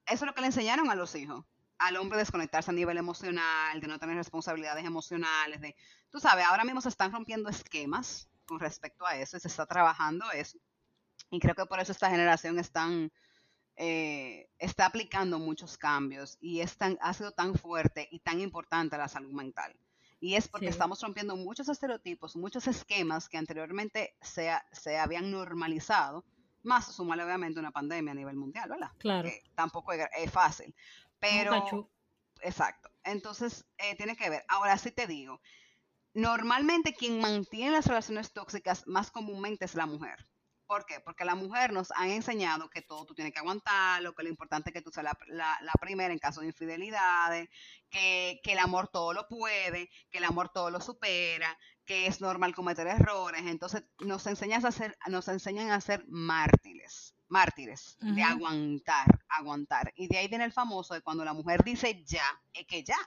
eso 0.06 0.16
es 0.16 0.22
lo 0.22 0.34
que 0.34 0.42
le 0.42 0.48
enseñaron 0.48 0.90
a 0.90 0.96
los 0.96 1.16
hijos 1.16 1.46
al 1.84 1.98
hombre 1.98 2.18
desconectarse 2.18 2.72
a 2.72 2.74
nivel 2.74 2.98
emocional, 2.98 3.80
de 3.80 3.88
no 3.88 4.00
tener 4.00 4.16
responsabilidades 4.16 4.86
emocionales, 4.86 5.60
de, 5.60 5.75
tú 6.10 6.20
sabes, 6.20 6.46
ahora 6.46 6.63
mismo 6.63 6.80
se 6.80 6.90
están 6.90 7.12
rompiendo 7.12 7.50
esquemas 7.50 8.30
con 8.46 8.60
respecto 8.60 9.06
a 9.06 9.18
eso 9.18 9.36
y 9.36 9.40
se 9.42 9.50
está 9.50 9.66
trabajando 9.66 10.32
eso. 10.32 10.58
Y 11.30 11.40
creo 11.40 11.56
que 11.56 11.66
por 11.66 11.80
eso 11.80 11.92
esta 11.92 12.10
generación 12.10 12.58
están, 12.58 13.12
eh, 13.75 14.50
está 14.60 14.86
aplicando 14.86 15.40
muchos 15.40 15.78
cambios 15.78 16.38
y 16.40 16.62
es 16.62 16.78
tan, 16.78 16.98
ha 17.02 17.13
sido 17.13 17.32
tan 17.32 17.56
fuerte 17.56 18.08
y 18.12 18.20
tan 18.20 18.40
importante 18.40 18.98
la 18.98 19.10
salud 19.10 19.34
mental. 19.34 19.75
Y 20.22 20.36
es 20.36 20.48
porque 20.48 20.68
estamos 20.68 21.02
rompiendo 21.02 21.36
muchos 21.36 21.68
estereotipos, 21.68 22.38
muchos 22.38 22.66
esquemas 22.68 23.28
que 23.28 23.38
anteriormente 23.38 24.16
se, 24.22 24.50
se 24.72 24.98
habían 24.98 25.32
normalizado, 25.32 26.24
más 26.62 26.96
sumale 26.96 27.25
obviamente 27.25 27.60
una 27.60 27.72
pandemia 27.72 28.13
a 28.13 28.16
nivel 28.16 28.38
mundial, 28.38 28.70
¿verdad? 28.70 28.92
Claro. 29.00 29.28
Que 29.28 29.44
tampoco 29.54 29.92
es 29.92 30.32
fácil. 30.32 30.74
Pero, 31.24 31.89
exacto. 32.42 32.89
Entonces, 33.06 33.65
eh, 33.77 33.96
tiene 33.96 34.18
que 34.18 34.30
ver. 34.30 34.44
Ahora 34.50 34.77
sí 34.77 34.92
te 34.92 35.08
digo, 35.08 35.39
normalmente 36.13 36.94
quien 36.94 37.22
mantiene 37.22 37.72
las 37.72 37.88
relaciones 37.88 38.34
tóxicas 38.34 38.86
más 38.88 39.10
comúnmente 39.10 39.63
es 39.63 39.74
la 39.75 39.86
mujer. 39.86 40.27
¿Por 40.68 40.86
qué? 40.86 41.00
Porque 41.00 41.24
la 41.24 41.36
mujer 41.36 41.72
nos 41.72 41.92
ha 41.96 42.08
enseñado 42.10 42.70
que 42.70 42.82
todo 42.82 43.06
tú 43.06 43.13
tienes 43.13 43.34
que 43.34 43.39
aguantarlo, 43.39 44.13
que 44.13 44.24
lo 44.24 44.30
importante 44.30 44.70
es 44.70 44.74
que 44.74 44.82
tú 44.82 44.92
seas 44.92 45.06
la, 45.27 45.74
primera 45.80 46.12
en 46.12 46.20
caso 46.20 46.42
de 46.42 46.48
infidelidades, 46.48 47.50
que, 47.89 48.42
que, 48.44 48.53
el 48.53 48.60
amor 48.60 48.88
todo 48.88 49.13
lo 49.13 49.27
puede, 49.27 49.89
que 50.10 50.18
el 50.18 50.24
amor 50.24 50.50
todo 50.50 50.72
lo 50.72 50.82
supera, 50.82 51.58
que 51.86 52.08
es 52.08 52.22
normal 52.22 52.56
cometer 52.56 52.88
errores. 52.88 53.44
Entonces 53.46 53.84
nos, 54.00 54.25
enseñas 54.27 54.65
a 54.65 54.72
ser, 54.72 54.98
nos 55.08 55.27
enseñan 55.27 55.70
a 55.70 55.80
ser 55.80 56.06
mártires, 56.08 57.13
mártires, 57.27 57.98
de 58.00 58.22
aguantar, 58.22 59.08
aguantar. 59.30 59.92
Y 59.96 60.08
de 60.08 60.18
ahí 60.18 60.27
viene 60.27 60.46
el 60.46 60.51
famoso 60.51 60.94
de 60.94 61.01
cuando 61.01 61.25
la 61.25 61.34
mujer 61.34 61.63
dice 61.63 62.03
ya, 62.06 62.25
es 62.53 62.65
que 62.65 62.84
ya. 62.84 62.98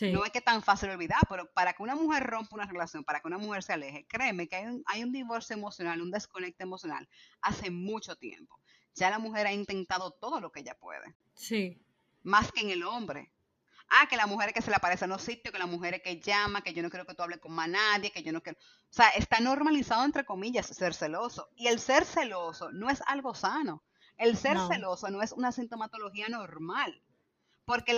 No 0.00 0.24
es 0.24 0.32
que 0.32 0.40
tan 0.40 0.60
fácil 0.62 0.90
olvidar, 0.90 1.20
pero 1.28 1.48
para 1.52 1.72
que 1.72 1.82
una 1.82 1.94
mujer 1.94 2.24
rompa 2.24 2.56
una 2.56 2.66
relación, 2.66 3.04
para 3.04 3.20
que 3.20 3.28
una 3.28 3.38
mujer 3.38 3.62
se 3.62 3.74
aleje, 3.74 4.06
créeme 4.08 4.48
que 4.48 4.56
hay 4.56 4.66
un, 4.66 4.82
hay 4.86 5.04
un 5.04 5.12
divorcio 5.12 5.54
emocional, 5.54 6.02
un 6.02 6.10
desconecte 6.10 6.64
emocional 6.64 7.08
hace 7.40 7.70
mucho 7.70 8.16
tiempo. 8.16 8.58
Ya 8.94 9.10
la 9.10 9.20
mujer 9.20 9.46
ha 9.46 9.52
intentado 9.52 10.10
todo 10.12 10.40
lo 10.40 10.50
que 10.50 10.60
ella 10.60 10.76
puede. 10.76 11.14
Sí. 11.34 11.80
Más 12.22 12.50
que 12.50 12.62
en 12.62 12.70
el 12.70 12.82
hombre. 12.82 13.33
Ah, 13.88 14.06
que 14.08 14.16
la 14.16 14.26
mujer 14.26 14.52
que 14.52 14.62
se 14.62 14.70
le 14.70 14.76
aparece 14.76 15.04
en 15.04 15.10
los 15.10 15.22
sitios, 15.22 15.52
que 15.52 15.58
la 15.58 15.66
mujer 15.66 15.94
es 15.94 16.02
que 16.02 16.20
llama, 16.20 16.62
que 16.62 16.72
yo 16.72 16.82
no 16.82 16.90
quiero 16.90 17.06
que 17.06 17.14
tú 17.14 17.22
hables 17.22 17.38
con 17.38 17.52
más 17.52 17.68
nadie, 17.68 18.10
que 18.10 18.22
yo 18.22 18.32
no 18.32 18.42
quiero... 18.42 18.58
O 18.58 18.92
sea, 18.92 19.10
está 19.10 19.40
normalizado, 19.40 20.04
entre 20.04 20.24
comillas, 20.24 20.66
ser 20.66 20.94
celoso. 20.94 21.48
Y 21.54 21.68
el 21.68 21.78
ser 21.78 22.04
celoso 22.04 22.72
no 22.72 22.90
es 22.90 23.02
algo 23.06 23.34
sano. 23.34 23.82
El 24.16 24.36
ser 24.36 24.56
celoso 24.68 25.10
no 25.10 25.22
es 25.22 25.32
una 25.32 25.52
sintomatología 25.52 26.28
normal 26.28 27.02
porque 27.64 27.96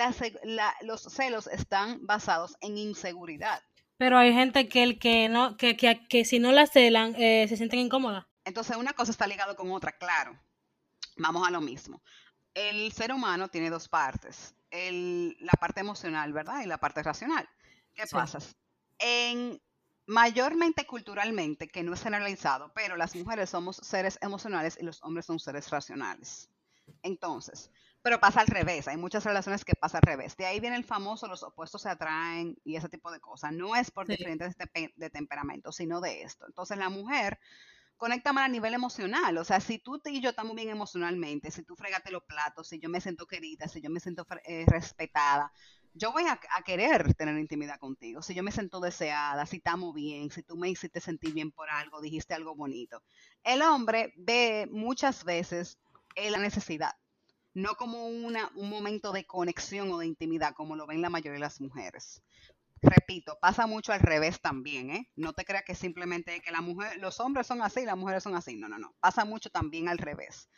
los 0.82 1.02
celos 1.02 1.46
están 1.48 2.06
basados 2.06 2.56
en 2.60 2.78
inseguridad. 2.78 3.62
Pero 3.98 4.18
hay 4.18 4.32
gente 4.32 4.68
que 4.68 4.82
el 4.82 4.98
que 4.98 5.28
no, 5.28 5.56
que, 5.56 5.76
que, 5.76 6.06
que 6.08 6.24
si 6.24 6.38
no 6.38 6.52
la 6.52 6.66
celan, 6.66 7.14
eh, 7.16 7.46
se 7.48 7.56
sienten 7.56 7.80
incómodas. 7.80 8.26
Entonces 8.44 8.76
una 8.76 8.92
cosa 8.92 9.10
está 9.10 9.26
ligada 9.26 9.56
con 9.56 9.70
otra, 9.72 9.92
claro. 9.92 10.38
Vamos 11.16 11.46
a 11.46 11.50
lo 11.50 11.60
mismo. 11.60 12.02
El 12.54 12.92
ser 12.92 13.12
humano 13.12 13.48
tiene 13.48 13.70
dos 13.70 13.88
partes, 13.88 14.54
la 14.70 15.52
parte 15.52 15.80
emocional, 15.80 16.32
¿verdad? 16.32 16.62
Y 16.62 16.66
la 16.66 16.78
parte 16.78 17.02
racional. 17.02 17.48
¿Qué 17.94 18.04
pasa? 18.10 18.38
En 18.98 19.60
mayormente 20.06 20.86
culturalmente, 20.86 21.68
que 21.68 21.82
no 21.82 21.94
es 21.94 22.02
generalizado, 22.02 22.72
pero 22.74 22.96
las 22.96 23.14
mujeres 23.16 23.50
somos 23.50 23.76
seres 23.76 24.18
emocionales 24.22 24.78
y 24.80 24.84
los 24.84 25.02
hombres 25.02 25.26
son 25.26 25.38
seres 25.38 25.70
racionales. 25.70 26.48
Entonces, 27.02 27.70
pero 28.02 28.20
pasa 28.20 28.40
al 28.40 28.46
revés, 28.46 28.86
hay 28.86 28.96
muchas 28.96 29.24
relaciones 29.24 29.64
que 29.64 29.74
pasa 29.74 29.98
al 29.98 30.02
revés. 30.02 30.36
De 30.36 30.46
ahí 30.46 30.60
viene 30.60 30.76
el 30.76 30.84
famoso, 30.84 31.26
los 31.26 31.42
opuestos 31.42 31.82
se 31.82 31.88
atraen 31.88 32.56
y 32.62 32.76
ese 32.76 32.88
tipo 32.88 33.10
de 33.10 33.18
cosas. 33.18 33.52
No 33.52 33.74
es 33.74 33.90
por 33.90 34.06
diferentes 34.06 34.54
de, 34.56 35.10
temperamento, 35.10 35.72
sino 35.72 36.00
de 36.00 36.22
esto. 36.22 36.46
Entonces 36.46 36.78
la 36.78 36.88
mujer 36.88 37.40
conecta 37.96 38.32
más 38.32 38.46
a 38.46 38.48
nivel 38.48 38.74
emocional. 38.74 39.36
O 39.38 39.44
sea, 39.44 39.60
si 39.60 39.78
tú 39.78 40.00
y 40.04 40.20
yo 40.20 40.30
estamos 40.30 40.54
bien 40.54 40.68
emocionalmente, 40.70 41.50
si 41.50 41.62
tú 41.62 41.76
fregate 41.76 42.10
los 42.10 42.24
platos, 42.24 42.68
si 42.68 42.78
yo 42.78 42.88
me 42.88 43.00
siento 43.00 43.26
querida, 43.26 43.68
si 43.68 43.80
yo 43.80 43.90
me 43.90 44.00
siento 44.00 44.26
eh, 44.44 44.64
respetada, 44.66 45.52
yo 45.94 46.12
voy 46.12 46.24
a, 46.24 46.38
a, 46.54 46.62
querer 46.62 47.14
tener 47.14 47.38
intimidad 47.38 47.78
contigo. 47.78 48.20
Si 48.20 48.34
yo 48.34 48.42
me 48.42 48.52
siento 48.52 48.80
deseada, 48.80 49.46
si 49.46 49.56
estamos 49.56 49.94
bien, 49.94 50.30
si 50.30 50.42
tú 50.42 50.56
me 50.56 50.68
hiciste 50.68 51.00
sentir 51.00 51.32
bien 51.32 51.50
por 51.52 51.70
algo, 51.70 52.00
dijiste 52.00 52.34
algo 52.34 52.54
bonito. 52.54 53.02
El 53.42 53.62
hombre 53.62 54.12
ve 54.16 54.68
muchas 54.70 55.24
veces 55.24 55.78
la 56.16 56.38
necesidad 56.38 56.92
no 57.56 57.74
como 57.76 58.06
una, 58.06 58.52
un 58.54 58.68
momento 58.68 59.12
de 59.12 59.24
conexión 59.24 59.90
o 59.90 59.96
de 59.96 60.06
intimidad, 60.06 60.52
como 60.52 60.76
lo 60.76 60.86
ven 60.86 61.00
la 61.00 61.08
mayoría 61.08 61.32
de 61.32 61.38
las 61.38 61.58
mujeres. 61.58 62.22
Repito, 62.82 63.38
pasa 63.40 63.66
mucho 63.66 63.92
al 63.92 64.00
revés 64.00 64.40
también, 64.40 64.90
¿eh? 64.90 65.10
No 65.16 65.32
te 65.32 65.44
creas 65.44 65.64
que 65.64 65.74
simplemente 65.74 66.40
que 66.40 66.50
la 66.50 66.60
mujer, 66.60 66.98
los 66.98 67.20
hombres 67.20 67.46
son 67.46 67.62
así 67.62 67.80
y 67.80 67.86
las 67.86 67.96
mujeres 67.96 68.22
son 68.22 68.34
así. 68.34 68.56
No, 68.56 68.68
no, 68.68 68.78
no. 68.78 68.94
Pasa 69.00 69.24
mucho 69.24 69.50
también 69.50 69.88
al 69.88 69.98
revés. 69.98 70.48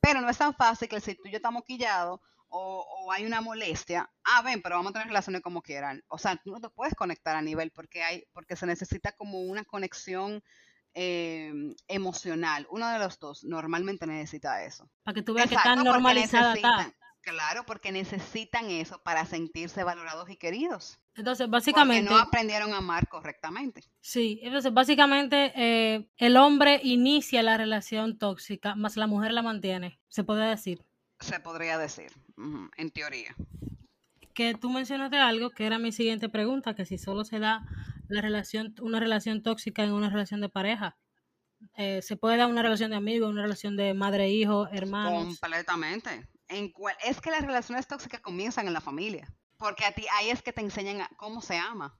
Pero 0.00 0.20
no 0.20 0.28
es 0.28 0.38
tan 0.38 0.54
fácil 0.54 0.88
que 0.88 1.00
si 1.00 1.14
tú 1.14 1.22
y 1.26 1.30
yo 1.30 1.36
estamos 1.36 1.64
quillados 1.64 2.20
o, 2.48 3.04
o, 3.04 3.12
hay 3.12 3.24
una 3.24 3.40
molestia, 3.40 4.10
ah, 4.24 4.42
ven, 4.42 4.60
pero 4.60 4.76
vamos 4.76 4.90
a 4.90 4.92
tener 4.94 5.08
relaciones 5.08 5.40
como 5.42 5.62
quieran. 5.62 6.02
O 6.08 6.18
sea, 6.18 6.36
tú 6.36 6.50
no 6.50 6.60
te 6.60 6.68
puedes 6.68 6.94
conectar 6.94 7.34
a 7.34 7.42
nivel 7.42 7.70
porque 7.70 8.02
hay, 8.02 8.24
porque 8.32 8.56
se 8.56 8.66
necesita 8.66 9.12
como 9.12 9.40
una 9.40 9.64
conexión 9.64 10.42
Em, 10.94 11.74
emocional. 11.88 12.66
Uno 12.70 12.86
de 12.86 12.98
los 12.98 13.18
dos 13.18 13.44
normalmente 13.44 14.06
necesita 14.06 14.62
eso. 14.62 14.90
Para 15.02 15.14
que 15.14 15.22
tú 15.22 15.32
veas 15.32 15.48
que 15.48 15.54
están 15.54 15.82
normalizada 15.82 16.54
Claro, 17.22 17.64
porque 17.64 17.92
necesitan 17.92 18.68
eso 18.68 19.00
para 19.02 19.24
sentirse 19.24 19.84
valorados 19.84 20.28
y 20.28 20.36
queridos. 20.36 20.98
Entonces, 21.14 21.48
básicamente... 21.48 22.08
Porque 22.08 22.20
no 22.20 22.28
aprendieron 22.28 22.72
a 22.74 22.78
amar 22.78 23.08
correctamente. 23.08 23.84
Sí, 24.00 24.40
entonces 24.42 24.72
básicamente 24.72 25.52
eh, 25.54 26.08
el 26.16 26.36
hombre 26.36 26.80
inicia 26.82 27.42
la 27.44 27.56
relación 27.56 28.18
tóxica, 28.18 28.74
más 28.74 28.96
la 28.96 29.06
mujer 29.06 29.32
la 29.32 29.42
mantiene, 29.42 30.00
se 30.08 30.24
puede 30.24 30.48
decir. 30.48 30.84
Se 31.20 31.38
podría 31.38 31.78
decir, 31.78 32.10
en 32.76 32.90
teoría. 32.90 33.36
Que 34.34 34.54
tú 34.54 34.70
mencionaste 34.70 35.18
algo 35.18 35.50
que 35.50 35.66
era 35.66 35.78
mi 35.78 35.92
siguiente 35.92 36.28
pregunta, 36.28 36.74
que 36.74 36.86
si 36.86 36.98
solo 36.98 37.24
se 37.24 37.38
da 37.38 37.64
la 38.08 38.20
relación, 38.20 38.74
una 38.80 38.98
relación 38.98 39.44
tóxica 39.44 39.84
en 39.84 39.92
una 39.92 40.10
relación 40.10 40.40
de 40.40 40.48
pareja. 40.48 40.96
Eh, 41.76 42.02
se 42.02 42.16
puede 42.16 42.36
dar 42.38 42.48
una 42.48 42.62
relación 42.62 42.90
de 42.90 42.96
amigo, 42.96 43.28
una 43.28 43.42
relación 43.42 43.76
de 43.76 43.94
madre-hijo, 43.94 44.66
hermanos. 44.72 45.38
Completamente. 45.38 46.28
En 46.52 46.70
cual, 46.70 46.94
es 47.02 47.20
que 47.20 47.30
las 47.30 47.42
relaciones 47.42 47.86
tóxicas 47.86 48.20
comienzan 48.20 48.66
en 48.66 48.74
la 48.74 48.80
familia. 48.80 49.32
Porque 49.56 49.84
a 49.84 49.92
ti 49.92 50.06
ahí 50.12 50.30
es 50.30 50.42
que 50.42 50.52
te 50.52 50.60
enseñan 50.60 51.06
cómo 51.16 51.40
se 51.40 51.56
ama. 51.56 51.98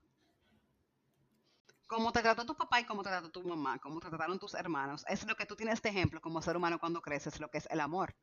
Cómo 1.87 2.11
te 2.11 2.21
trató 2.21 2.45
tu 2.45 2.55
papá 2.55 2.79
y 2.79 2.85
cómo 2.85 3.03
te 3.03 3.09
trató 3.09 3.31
tu 3.31 3.43
mamá, 3.43 3.79
cómo 3.79 3.99
te 3.99 4.09
trataron 4.09 4.39
tus 4.39 4.53
hermanos. 4.53 5.05
Es 5.07 5.25
lo 5.25 5.35
que 5.35 5.45
tú 5.45 5.55
tienes 5.55 5.81
de 5.81 5.89
ejemplo 5.89 6.21
como 6.21 6.41
ser 6.41 6.55
humano 6.55 6.79
cuando 6.79 7.01
creces, 7.01 7.39
lo 7.39 7.49
que 7.49 7.57
es 7.57 7.67
el 7.71 7.79
amor. 7.79 8.15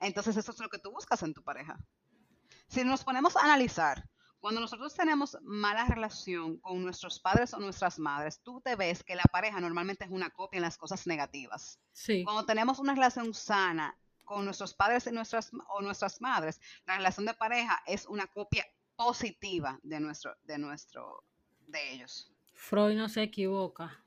Entonces 0.00 0.36
eso 0.36 0.52
es 0.52 0.58
lo 0.60 0.68
que 0.68 0.78
tú 0.78 0.90
buscas 0.90 1.22
en 1.22 1.32
tu 1.32 1.42
pareja. 1.42 1.78
Si 2.68 2.84
nos 2.84 3.04
ponemos 3.04 3.36
a 3.36 3.44
analizar 3.44 4.08
cuando 4.42 4.60
nosotros 4.60 4.92
tenemos 4.94 5.38
mala 5.42 5.86
relación 5.86 6.58
con 6.58 6.82
nuestros 6.82 7.20
padres 7.20 7.54
o 7.54 7.60
nuestras 7.60 8.00
madres, 8.00 8.42
tú 8.42 8.60
te 8.60 8.74
ves 8.74 9.04
que 9.04 9.14
la 9.14 9.22
pareja 9.30 9.60
normalmente 9.60 10.04
es 10.04 10.10
una 10.10 10.30
copia 10.30 10.58
en 10.58 10.62
las 10.62 10.76
cosas 10.76 11.06
negativas. 11.06 11.78
Sí. 11.92 12.24
Cuando 12.24 12.44
tenemos 12.44 12.80
una 12.80 12.92
relación 12.92 13.32
sana 13.34 13.96
con 14.24 14.44
nuestros 14.44 14.74
padres 14.74 15.06
y 15.06 15.12
nuestras, 15.12 15.50
o 15.68 15.80
nuestras 15.82 16.20
madres, 16.20 16.60
la 16.86 16.96
relación 16.96 17.26
de 17.26 17.34
pareja 17.34 17.82
es 17.86 18.06
una 18.06 18.26
copia 18.26 18.64
positiva 18.96 19.78
de 19.82 20.00
nuestro, 20.00 20.36
de 20.44 20.58
nuestro, 20.58 21.24
de 21.66 21.92
ellos. 21.92 22.32
Freud 22.54 22.96
no 22.96 23.08
se 23.08 23.22
equivoca. 23.22 23.98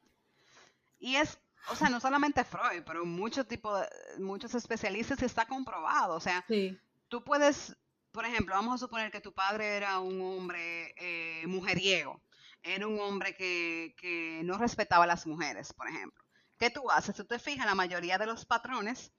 Y 0.99 1.15
es, 1.15 1.39
o 1.69 1.75
sea, 1.75 1.89
no 1.89 1.99
solamente 1.99 2.43
Freud, 2.43 2.83
pero 2.85 3.05
muchos 3.05 3.47
tipos 3.47 3.85
muchos 4.19 4.55
especialistas 4.55 5.21
está 5.21 5.45
comprobado. 5.45 6.15
O 6.15 6.19
sea, 6.19 6.43
sí. 6.47 6.79
tú 7.09 7.23
puedes 7.23 7.75
por 8.15 8.25
ejemplo, 8.25 8.55
vamos 8.55 8.75
a 8.75 8.77
suponer 8.77 9.11
que 9.11 9.19
tu 9.19 9.33
padre 9.33 9.75
era 9.75 9.99
un 9.99 10.21
hombre 10.21 10.95
eh, 10.97 11.45
mujeriego, 11.47 12.21
era 12.63 12.87
un 12.87 12.97
hombre 13.01 13.35
que, 13.35 14.41
no 14.45 14.57
respetaba 14.57 15.03
a 15.03 15.07
las 15.07 15.27
mujeres, 15.27 15.73
por 15.73 15.89
ejemplo. 15.89 16.23
¿Qué 16.57 16.69
tú 16.69 16.89
haces? 16.89 17.13
Si 17.13 17.21
tú 17.21 17.27
te 17.27 17.39
fijas, 17.39 17.65
la 17.65 17.75
mayoría 17.75 18.17
de 18.17 18.25
los 18.25 18.45
patrones 18.45 19.11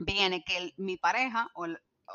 viene 0.00 0.42
que 0.42 0.74
mi 0.76 0.96
pareja, 0.96 1.50
o, 1.54 1.66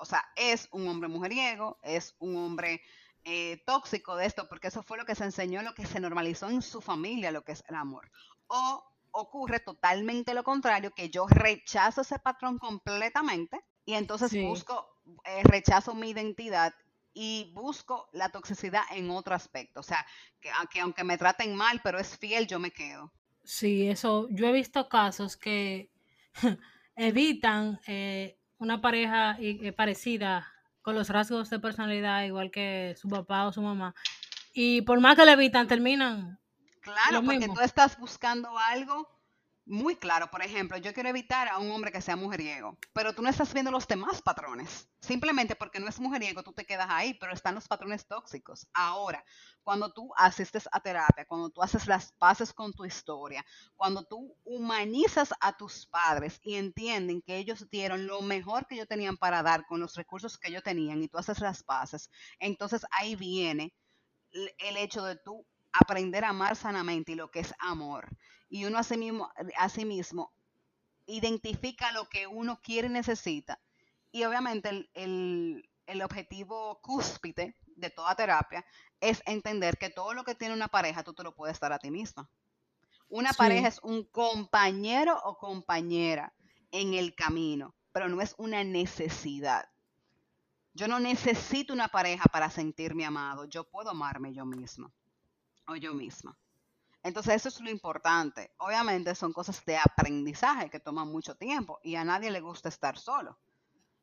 o, 0.01 0.06
sea, 0.06 0.25
es 0.36 0.68
un 0.72 0.88
hombre 0.88 1.08
mujeriego, 1.08 1.80
es 1.84 2.15
un 2.20 2.36
hombre 2.36 2.82
eh, 3.24 3.63
tóxico 3.65 4.15
de 4.15 4.25
esto, 4.25 4.48
porque 4.50 4.68
eso 4.68 4.84
fue 4.84 4.98
lo 4.98 5.06
que 5.06 5.15
se 5.15 5.24
enseñó, 5.24 5.62
lo 5.62 5.74
que 5.74 5.86
se 5.86 6.00
normalizó 6.00 6.50
en 6.50 6.62
su 6.62 6.82
familia, 6.82 7.32
lo 7.32 7.44
que 7.44 7.54
es 7.54 7.63
el 7.70 7.75
amor. 7.75 8.10
O 8.48 8.84
ocurre 9.12 9.60
totalmente 9.60 10.34
lo 10.34 10.44
contrario, 10.44 10.92
que 10.92 11.10
yo 11.10 11.25
rechazo 11.27 12.01
ese 12.01 12.20
patrón 12.20 12.58
completamente 12.58 13.63
y 13.86 13.94
entonces 13.94 14.32
busco, 14.44 14.98
eh, 15.24 15.42
rechazo 15.44 15.96
mi 15.96 16.10
identidad 16.10 16.74
y 17.13 17.51
busco 17.54 18.10
la 18.12 18.30
toxicidad 18.30 18.84
en 18.92 19.10
otro 19.10 19.36
aspecto. 19.36 19.80
O 19.80 19.84
sea, 19.84 20.06
que, 20.42 20.50
aunque 20.82 21.04
me 21.04 21.18
traten 21.18 21.56
mal, 21.56 21.80
pero 21.84 21.98
es 21.98 22.18
fiel, 22.18 22.46
yo 22.46 22.60
me 22.60 22.72
quedo. 22.72 23.12
Sí, 23.44 23.88
eso, 23.88 24.27
yo 24.32 24.48
he 24.48 24.51
visto 24.51 24.89
casos 24.89 25.38
que 25.38 25.92
evitan 26.96 27.80
eh, 27.88 28.40
una 28.58 28.82
pareja 28.82 29.38
eh, 29.40 29.72
parecida 29.74 30.52
con 30.82 30.96
los 30.96 31.10
rasgos 31.10 31.50
de 31.50 31.60
personalidad 31.60 32.24
igual 32.24 32.52
que 32.52 32.96
su 32.98 33.10
papá 33.10 33.48
o 33.48 33.52
su 33.54 33.62
mamá. 33.62 33.96
Y 34.54 34.82
por 34.82 35.00
más 35.00 35.16
que 35.16 35.25
le 35.25 35.34
evitan, 35.34 35.68
terminan. 35.68 36.40
Claro, 36.82 37.24
porque 37.24 37.48
tú 37.48 37.60
estás 37.62 37.98
buscando 37.98 38.58
algo 38.58 39.14
muy 39.65 39.95
claro. 39.95 40.29
Por 40.29 40.43
ejemplo, 40.43 40.77
yo 40.77 40.93
quiero 40.93 41.10
evitar 41.10 41.48
a 41.48 41.57
un 41.57 41.72
hombre 41.72 41.91
que 41.91 42.01
sea 42.01 42.15
mujeriego, 42.15 42.77
pero 42.93 43.13
tú 43.13 43.22
no 43.22 43.29
estás 43.29 43.53
viendo 43.53 43.72
los 43.72 43.88
demás 43.88 44.22
patrones. 44.22 44.88
Simplemente 45.00 45.55
porque 45.55 45.79
no 45.79 45.88
es 45.88 46.00
mujeriego, 46.00 46.43
tú 46.43 46.53
te 46.53 46.65
quedas 46.65 46.88
ahí, 46.89 47.13
pero 47.15 47.34
están 47.34 47.55
los 47.55 47.67
patrones 47.67 48.07
tóxicos. 48.07 48.67
Ahora, 48.74 49.24
cuando 49.63 49.91
tú 49.91 50.12
asistes 50.17 50.69
a 50.72 50.79
terapia, 50.79 51.25
cuando 51.25 51.50
tú 51.50 51.63
haces 51.63 51.88
las 51.88 52.12
paces 52.13 52.53
con 52.53 52.74
tu 52.74 52.86
historia, 52.86 53.45
cuando 53.75 54.03
tú 54.03 54.36
humanizas 54.43 55.34
a 55.39 55.57
tus 55.57 55.88
padres 55.88 56.39
y 56.43 56.55
entienden 56.55 57.22
que 57.22 57.38
ellos 57.38 57.69
dieron 57.69 58.05
lo 58.05 58.22
mejor 58.22 58.67
que 58.67 58.75
ellos 58.75 58.88
tenían 58.88 59.17
para 59.17 59.41
dar 59.41 59.65
con 59.65 59.79
los 59.79 59.95
recursos 59.95 60.38
que 60.38 60.50
ellos 60.50 60.63
tenían 60.63 61.01
y 61.01 61.07
tú 61.07 61.17
haces 61.17 61.39
las 61.39 61.63
paces, 61.63 62.10
entonces 62.39 62.86
ahí 62.91 63.15
viene 63.15 63.74
el 64.31 64.77
hecho 64.77 65.03
de 65.03 65.15
tú 65.15 65.45
aprender 65.72 66.24
a 66.24 66.29
amar 66.29 66.55
sanamente 66.55 67.13
y 67.13 67.15
lo 67.15 67.31
que 67.31 67.39
es 67.39 67.53
amor 67.60 68.07
y 68.55 68.65
uno 68.65 68.77
a 68.79 68.83
sí 68.83 68.97
mismo, 68.97 69.31
a 69.57 69.69
sí 69.69 69.85
mismo 69.85 70.33
identifica 71.07 71.91
lo 71.91 72.09
que 72.09 72.27
uno 72.27 72.62
quiere 72.63 72.88
y 72.88 72.91
necesita. 72.91 73.62
Y 74.12 74.24
obviamente 74.25 74.69
el, 74.69 74.89
el, 74.93 75.69
el 75.88 76.01
objetivo 76.03 76.79
cúspide 76.81 77.57
de 77.75 77.89
toda 77.91 78.15
terapia 78.15 78.65
es 79.01 79.21
entender 79.25 79.77
que 79.77 79.89
todo 79.89 80.13
lo 80.13 80.24
que 80.24 80.35
tiene 80.35 80.53
una 80.55 80.69
pareja 80.69 81.03
tú 81.03 81.13
te 81.13 81.24
lo 81.24 81.35
puedes 81.35 81.59
dar 81.59 81.74
a 81.74 81.79
ti 81.79 81.91
misma. 81.91 82.29
Una 83.09 83.33
Sí. 83.35 83.35
pareja 83.35 83.67
es 83.69 83.79
un 83.83 84.05
compañero 84.05 85.19
o 85.25 85.38
compañera 85.38 86.33
en 86.71 86.93
el 86.93 87.15
camino, 87.15 87.75
pero 87.93 88.09
no 88.09 88.21
es 88.21 88.35
una 88.38 88.63
necesidad. 88.63 89.65
Yo 90.74 90.88
no 90.88 91.00
necesito 91.00 91.74
una 91.74 91.88
pareja 91.88 92.25
para 92.31 92.51
sentirme 92.51 93.03
amado. 93.05 93.45
Yo 93.45 93.67
puedo 93.67 93.89
amarme 93.89 94.31
yo 94.33 94.45
misma 94.45 94.93
o 95.67 95.75
yo 95.77 95.93
misma. 95.93 96.38
Entonces 97.05 97.35
eso 97.35 97.50
es 97.50 97.62
lo 97.62 97.69
importante. 97.69 98.51
Obviamente 98.57 99.15
son 99.15 99.31
cosas 99.33 99.63
de 99.65 99.77
aprendizaje 99.77 100.69
que 100.69 100.79
toman 100.81 101.07
mucho 101.09 101.35
tiempo 101.35 101.79
y 101.83 101.95
a 101.95 102.03
nadie 102.03 102.31
le 102.31 102.41
gusta 102.41 102.69
estar 102.69 102.97
solo. 102.97 103.39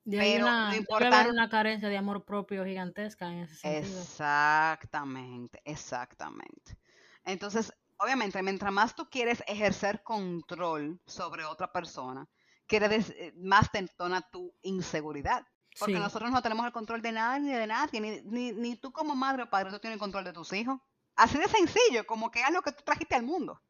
Y 0.04 0.16
hay 0.16 0.34
Pero 0.34 0.36
una, 0.36 0.70
lo 0.70 0.76
importante... 0.76 1.16
haber 1.16 1.32
una 1.32 1.48
carencia 1.48 1.88
de 1.88 1.96
amor 1.96 2.24
propio 2.24 2.64
gigantesca 2.64 3.26
en 3.32 3.40
ese 3.40 3.56
sentido. 3.56 4.00
Exactamente, 4.06 5.60
exactamente. 5.64 6.76
Entonces, 7.24 7.72
obviamente, 7.98 8.42
mientras 8.42 8.72
más 8.72 8.94
tú 8.94 9.08
quieres 9.08 9.42
ejercer 9.46 10.02
control 10.02 11.00
sobre 11.06 11.44
otra 11.44 11.72
persona, 11.72 12.28
quiere 12.66 12.88
dec- 12.88 13.14
eh, 13.16 13.32
más 13.36 13.70
te 13.70 13.78
entona 13.78 14.20
tu 14.30 14.52
inseguridad. 14.62 15.46
Porque 15.78 15.98
Sí, 15.98 15.98
nosotros 15.98 16.30
no 16.30 16.42
tenemos 16.42 16.66
el 16.66 16.72
control 16.72 17.02
de 17.02 17.12
nada 17.12 17.38
ni 17.38 17.52
de 17.52 17.66
nadie, 17.66 18.00
ni, 18.00 18.20
ni, 18.22 18.52
ni 18.52 18.76
tú 18.76 18.92
como 18.92 19.14
madre 19.14 19.44
o 19.44 19.50
padre, 19.50 19.70
tú 19.70 19.78
tienes 19.78 19.96
el 19.96 20.00
control 20.00 20.24
de 20.24 20.32
tus 20.32 20.52
hijos. 20.52 20.78
Así 21.16 21.38
de 21.38 21.48
sencillo, 21.48 22.06
como 22.06 22.30
que 22.30 22.40
es 22.40 22.50
lo 22.52 22.62
que 22.62 22.72
tú 22.72 22.82
trajiste 22.84 23.14
al 23.14 23.22
mundo. 23.22 23.60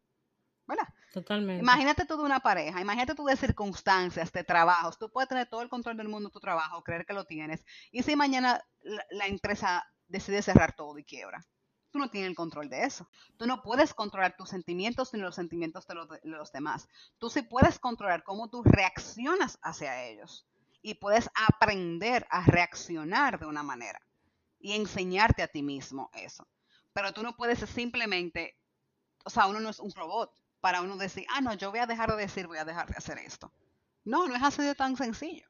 ¿Verdad? 0.64 0.86
totalmente. 1.12 1.60
Imagínate 1.60 2.06
tú 2.06 2.16
de 2.16 2.22
una 2.22 2.40
pareja, 2.40 2.80
imagínate 2.80 3.14
tú 3.14 3.24
de 3.24 3.36
circunstancias, 3.36 4.32
de 4.32 4.44
trabajos. 4.44 4.96
Tú 4.96 5.10
puedes 5.10 5.28
tener 5.28 5.48
todo 5.48 5.60
el 5.60 5.68
control 5.68 5.96
del 5.96 6.08
mundo 6.08 6.28
de 6.28 6.32
tu 6.32 6.40
trabajo, 6.40 6.82
creer 6.82 7.04
que 7.04 7.12
lo 7.12 7.24
tienes. 7.24 7.64
Y 7.90 8.02
si 8.04 8.16
mañana 8.16 8.62
la, 8.80 9.04
la 9.10 9.26
empresa 9.26 9.84
decide 10.06 10.40
cerrar 10.40 10.74
todo 10.74 10.96
y 10.98 11.04
quiebra, 11.04 11.44
tú 11.92 11.98
no 11.98 12.10
tienes 12.10 12.30
el 12.30 12.36
control 12.36 12.68
de 12.68 12.84
eso. 12.84 13.08
Tú 13.36 13.46
no 13.46 13.62
puedes 13.62 13.94
controlar 13.94 14.36
tus 14.36 14.48
sentimientos 14.48 15.12
ni 15.12 15.20
los 15.20 15.34
sentimientos 15.34 15.86
de 15.86 15.94
los, 15.94 16.08
de 16.08 16.20
los 16.24 16.50
demás. 16.50 16.88
Tú 17.18 17.30
sí 17.30 17.42
puedes 17.42 17.78
controlar 17.78 18.24
cómo 18.24 18.48
tú 18.48 18.62
reaccionas 18.64 19.58
hacia 19.62 20.04
ellos. 20.04 20.46
Y 20.80 20.94
puedes 20.94 21.30
aprender 21.48 22.26
a 22.30 22.44
reaccionar 22.44 23.38
de 23.38 23.46
una 23.46 23.62
manera 23.62 24.00
y 24.58 24.72
enseñarte 24.72 25.42
a 25.42 25.48
ti 25.48 25.62
mismo 25.62 26.10
eso. 26.14 26.48
Pero 26.92 27.12
tú 27.12 27.22
no 27.22 27.34
puedes 27.36 27.58
simplemente, 27.70 28.56
o 29.24 29.30
sea, 29.30 29.46
uno 29.46 29.60
no 29.60 29.70
es 29.70 29.80
un 29.80 29.92
robot 29.92 30.32
para 30.60 30.80
uno 30.82 30.96
decir, 30.96 31.26
ah, 31.30 31.40
no, 31.40 31.54
yo 31.54 31.70
voy 31.70 31.80
a 31.80 31.86
dejar 31.86 32.10
de 32.10 32.16
decir, 32.16 32.46
voy 32.46 32.58
a 32.58 32.64
dejar 32.64 32.88
de 32.88 32.96
hacer 32.96 33.18
esto. 33.18 33.52
No, 34.04 34.28
no 34.28 34.34
es 34.36 34.42
así 34.42 34.62
de 34.62 34.74
tan 34.74 34.96
sencillo. 34.96 35.48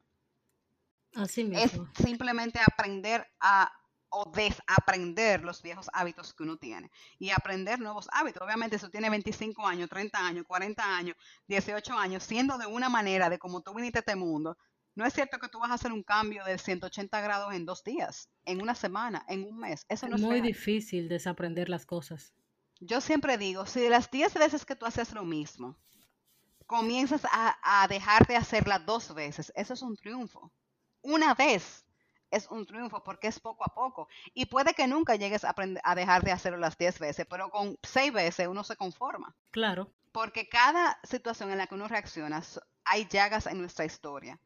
Así 1.15 1.41
Es 1.51 1.73
mismo. 1.73 1.91
simplemente 1.93 2.59
aprender 2.59 3.27
a 3.39 3.71
o 4.15 4.31
desaprender 4.31 5.43
los 5.43 5.63
viejos 5.63 5.89
hábitos 5.91 6.35
que 6.35 6.43
uno 6.43 6.57
tiene 6.57 6.91
y 7.17 7.31
aprender 7.31 7.79
nuevos 7.79 8.07
hábitos. 8.11 8.43
Obviamente, 8.43 8.77
si 8.77 8.85
tú 8.85 8.91
tienes 8.91 9.09
25 9.09 9.65
años, 9.65 9.89
30 9.89 10.19
años, 10.19 10.45
40 10.47 10.83
años, 10.95 11.15
18 11.47 11.97
años, 11.97 12.23
siendo 12.23 12.59
de 12.59 12.67
una 12.67 12.89
manera 12.89 13.29
de 13.31 13.39
como 13.39 13.61
tú 13.61 13.73
viniste 13.73 13.99
a 13.99 14.01
este 14.01 14.15
mundo, 14.15 14.55
no 14.95 15.05
es 15.05 15.13
cierto 15.13 15.39
que 15.39 15.49
tú 15.49 15.59
vas 15.59 15.71
a 15.71 15.75
hacer 15.75 15.91
un 15.91 16.03
cambio 16.03 16.43
de 16.45 16.57
180 16.57 17.21
grados 17.21 17.53
en 17.53 17.65
dos 17.65 17.83
días, 17.83 18.29
en 18.45 18.61
una 18.61 18.75
semana, 18.75 19.25
en 19.27 19.43
un 19.43 19.57
mes. 19.57 19.85
Eso 19.89 20.07
no 20.07 20.15
Es 20.15 20.21
muy 20.21 20.33
real. 20.35 20.43
difícil 20.47 21.09
desaprender 21.09 21.69
las 21.69 21.85
cosas. 21.85 22.33
Yo 22.79 23.01
siempre 23.01 23.37
digo, 23.37 23.65
si 23.65 23.79
de 23.79 23.89
las 23.89 24.11
10 24.11 24.33
veces 24.35 24.65
que 24.65 24.75
tú 24.75 24.85
haces 24.85 25.13
lo 25.13 25.23
mismo, 25.23 25.75
comienzas 26.65 27.25
a, 27.31 27.57
a 27.83 27.87
dejar 27.87 28.25
de 28.27 28.35
hacerla 28.35 28.79
dos 28.79 29.13
veces, 29.13 29.51
eso 29.55 29.73
es 29.73 29.81
un 29.81 29.95
triunfo. 29.95 30.51
Una 31.01 31.33
vez 31.33 31.85
es 32.31 32.47
un 32.49 32.65
triunfo 32.65 33.03
porque 33.03 33.27
es 33.27 33.39
poco 33.39 33.63
a 33.63 33.73
poco. 33.73 34.07
Y 34.33 34.45
puede 34.45 34.73
que 34.73 34.87
nunca 34.87 35.15
llegues 35.15 35.43
a, 35.43 35.53
aprender- 35.53 35.81
a 35.83 35.93
dejar 35.95 36.23
de 36.23 36.31
hacerlo 36.31 36.57
las 36.57 36.77
10 36.77 36.97
veces, 36.99 37.27
pero 37.29 37.49
con 37.49 37.77
6 37.83 38.11
veces 38.11 38.47
uno 38.47 38.63
se 38.63 38.75
conforma. 38.75 39.35
Claro, 39.51 39.91
Porque 40.11 40.47
cada 40.49 40.99
situación 41.03 41.51
en 41.51 41.57
la 41.59 41.67
que 41.67 41.75
uno 41.75 41.87
reacciona, 41.87 42.41
hay 42.85 43.07
llagas 43.07 43.45
en 43.47 43.59
nuestra 43.59 43.85
historia. 43.85 44.39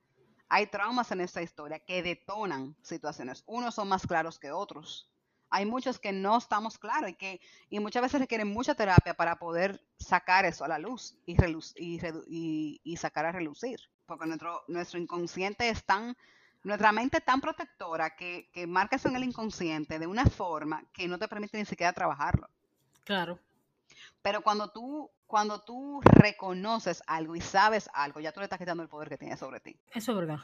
Hay 0.50 0.68
traumas 0.68 1.12
en 1.12 1.20
nuestra 1.20 1.42
historia 1.42 1.80
que 1.80 2.04
detonan 2.04 2.76
situaciones. 2.82 3.44
Unos 3.48 3.76
son 3.76 3.90
más 3.90 4.08
claros 4.08 4.40
que 4.40 4.52
otros. 4.52 5.10
Hay 5.50 5.66
muchos 5.66 6.00
que 6.00 6.12
no 6.12 6.38
estamos 6.38 6.78
claros 6.78 7.10
y 7.10 7.14
que 7.16 7.40
y 7.70 7.80
muchas 7.80 8.02
veces 8.02 8.20
requieren 8.22 8.50
mucha 8.50 8.76
terapia 8.76 9.14
para 9.14 9.38
poder 9.38 9.82
sacar 9.98 10.46
eso 10.46 10.66
a 10.66 10.68
la 10.68 10.78
luz 10.80 11.18
y, 11.26 11.36
y, 11.78 12.82
y- 12.84 12.98
sacar 12.98 13.26
a 13.26 13.32
relucir. 13.32 13.80
Porque 14.06 14.26
nuestro, 14.26 14.64
nuestro 14.68 15.00
inconsciente 15.00 15.70
es 15.70 15.84
tan, 15.86 16.16
nuestra 16.64 16.92
mente 16.92 17.18
es 17.20 17.26
tan 17.26 17.42
protectora 17.42 18.16
que, 18.16 18.50
que 18.54 18.68
marca 18.68 18.98
eso 18.98 19.10
en 19.10 19.16
el 19.16 19.24
inconsciente 19.24 20.00
de 20.00 20.08
una 20.08 20.26
forma 20.26 20.84
que 20.94 21.08
no 21.08 21.18
te 21.20 21.28
permite 21.28 21.58
ni 21.58 21.66
siquiera 21.66 21.94
trabajarlo. 21.94 22.50
claro. 23.04 23.40
Pero 24.22 24.42
cuando 24.42 24.70
tú, 24.70 25.10
cuando 25.26 25.62
tú 25.64 26.02
reconoces 26.04 27.02
algo 27.08 27.36
y 27.36 27.42
sabes 27.42 27.90
algo, 27.94 28.20
ya 28.20 28.32
tú 28.32 28.40
le 28.40 28.46
estás 28.46 28.60
quitando 28.60 28.84
el 28.84 28.90
poder 28.90 29.10
que 29.10 29.18
tiene 29.18 29.38
sobre 29.38 29.60
ti. 29.60 29.80
Eso 29.94 30.12
es 30.12 30.18
verdad. 30.18 30.40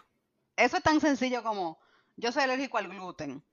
Eso 0.55 0.77
es 0.77 0.83
tan 0.83 0.99
sencillo 0.99 1.43
como, 1.43 1.79
yo 2.15 2.31
soy 2.31 2.43
alérgico 2.43 2.77
al 2.77 2.87
gluten. 2.87 3.43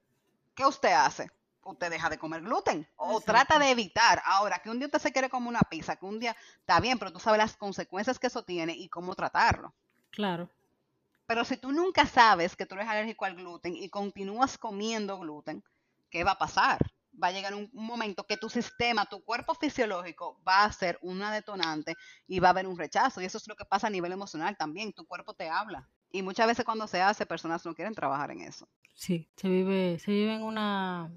¿Qué 0.54 0.64
usted 0.64 0.92
hace? 0.92 1.30
Usted 1.62 1.90
deja 1.90 2.08
de 2.08 2.18
comer 2.18 2.42
gluten 2.42 2.88
o 2.96 3.18
Exacto. 3.18 3.32
trata 3.32 3.58
de 3.58 3.70
evitar. 3.70 4.22
Ahora, 4.24 4.58
que 4.58 4.70
un 4.70 4.78
día 4.78 4.86
usted 4.86 4.98
se 4.98 5.12
quiere 5.12 5.28
comer 5.28 5.48
una 5.48 5.60
pizza, 5.60 5.96
que 5.96 6.06
un 6.06 6.18
día 6.18 6.36
está 6.58 6.80
bien, 6.80 6.98
pero 6.98 7.12
tú 7.12 7.20
sabes 7.20 7.38
las 7.38 7.56
consecuencias 7.56 8.18
que 8.18 8.26
eso 8.26 8.42
tiene 8.42 8.72
y 8.72 8.88
cómo 8.88 9.14
tratarlo. 9.14 9.74
Claro. 10.10 10.48
Pero 11.26 11.44
si 11.44 11.56
tú 11.56 11.70
nunca 11.70 12.06
sabes 12.06 12.56
que 12.56 12.66
tú 12.66 12.74
eres 12.74 12.88
alérgico 12.88 13.24
al 13.24 13.36
gluten 13.36 13.76
y 13.76 13.88
continúas 13.88 14.58
comiendo 14.58 15.18
gluten, 15.18 15.62
¿qué 16.10 16.24
va 16.24 16.32
a 16.32 16.38
pasar? 16.38 16.78
Va 17.22 17.28
a 17.28 17.32
llegar 17.32 17.54
un, 17.54 17.70
momento 17.72 18.26
que 18.26 18.36
tu 18.36 18.48
sistema, 18.48 19.06
tu 19.06 19.24
cuerpo 19.24 19.54
fisiológico 19.54 20.40
va 20.46 20.64
a 20.64 20.72
ser 20.72 20.98
una 21.02 21.32
detonante 21.32 21.96
y 22.26 22.38
va 22.40 22.48
a 22.48 22.50
haber 22.50 22.66
un 22.66 22.78
rechazo. 22.78 23.20
Y 23.20 23.24
eso 23.24 23.38
es 23.38 23.48
lo 23.48 23.56
que 23.56 23.64
pasa 23.64 23.88
a 23.88 23.90
nivel 23.90 24.12
emocional 24.12 24.56
también. 24.56 24.92
Tu 24.92 25.06
cuerpo 25.06 25.34
te 25.34 25.48
habla. 25.48 25.88
Y 26.12 26.22
muchas 26.22 26.46
veces 26.46 26.64
cuando 26.64 26.86
se 26.86 27.02
hace, 27.02 27.26
personas 27.26 27.64
no 27.64 27.74
quieren 27.74 27.94
trabajar 27.94 28.30
en 28.30 28.40
eso. 28.40 28.68
Sí, 28.94 29.30
se 29.36 29.48
vive, 29.48 29.98
se 29.98 30.10
vive 30.10 30.34
en 30.34 30.42
una, 30.42 31.12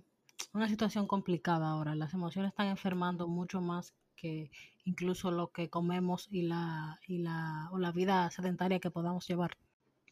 una 0.54 0.68
situación 0.68 1.08
complicada 1.08 1.70
ahora. 1.70 1.96
Las 1.96 2.14
emociones 2.14 2.52
están 2.52 2.68
enfermando 2.68 3.28
mucho 3.28 3.60
más 3.62 3.96
que 4.16 4.52
incluso 4.86 5.32
lo 5.32 5.52
que 5.52 5.70
comemos 5.70 6.28
y 6.30 6.44
la, 6.44 7.00
y 7.08 7.20
la, 7.20 7.70
o 7.72 7.78
la 7.78 7.92
vida 7.92 8.30
sedentaria 8.32 8.80
que 8.80 8.92
podamos 8.92 9.28
llevar. 9.28 9.58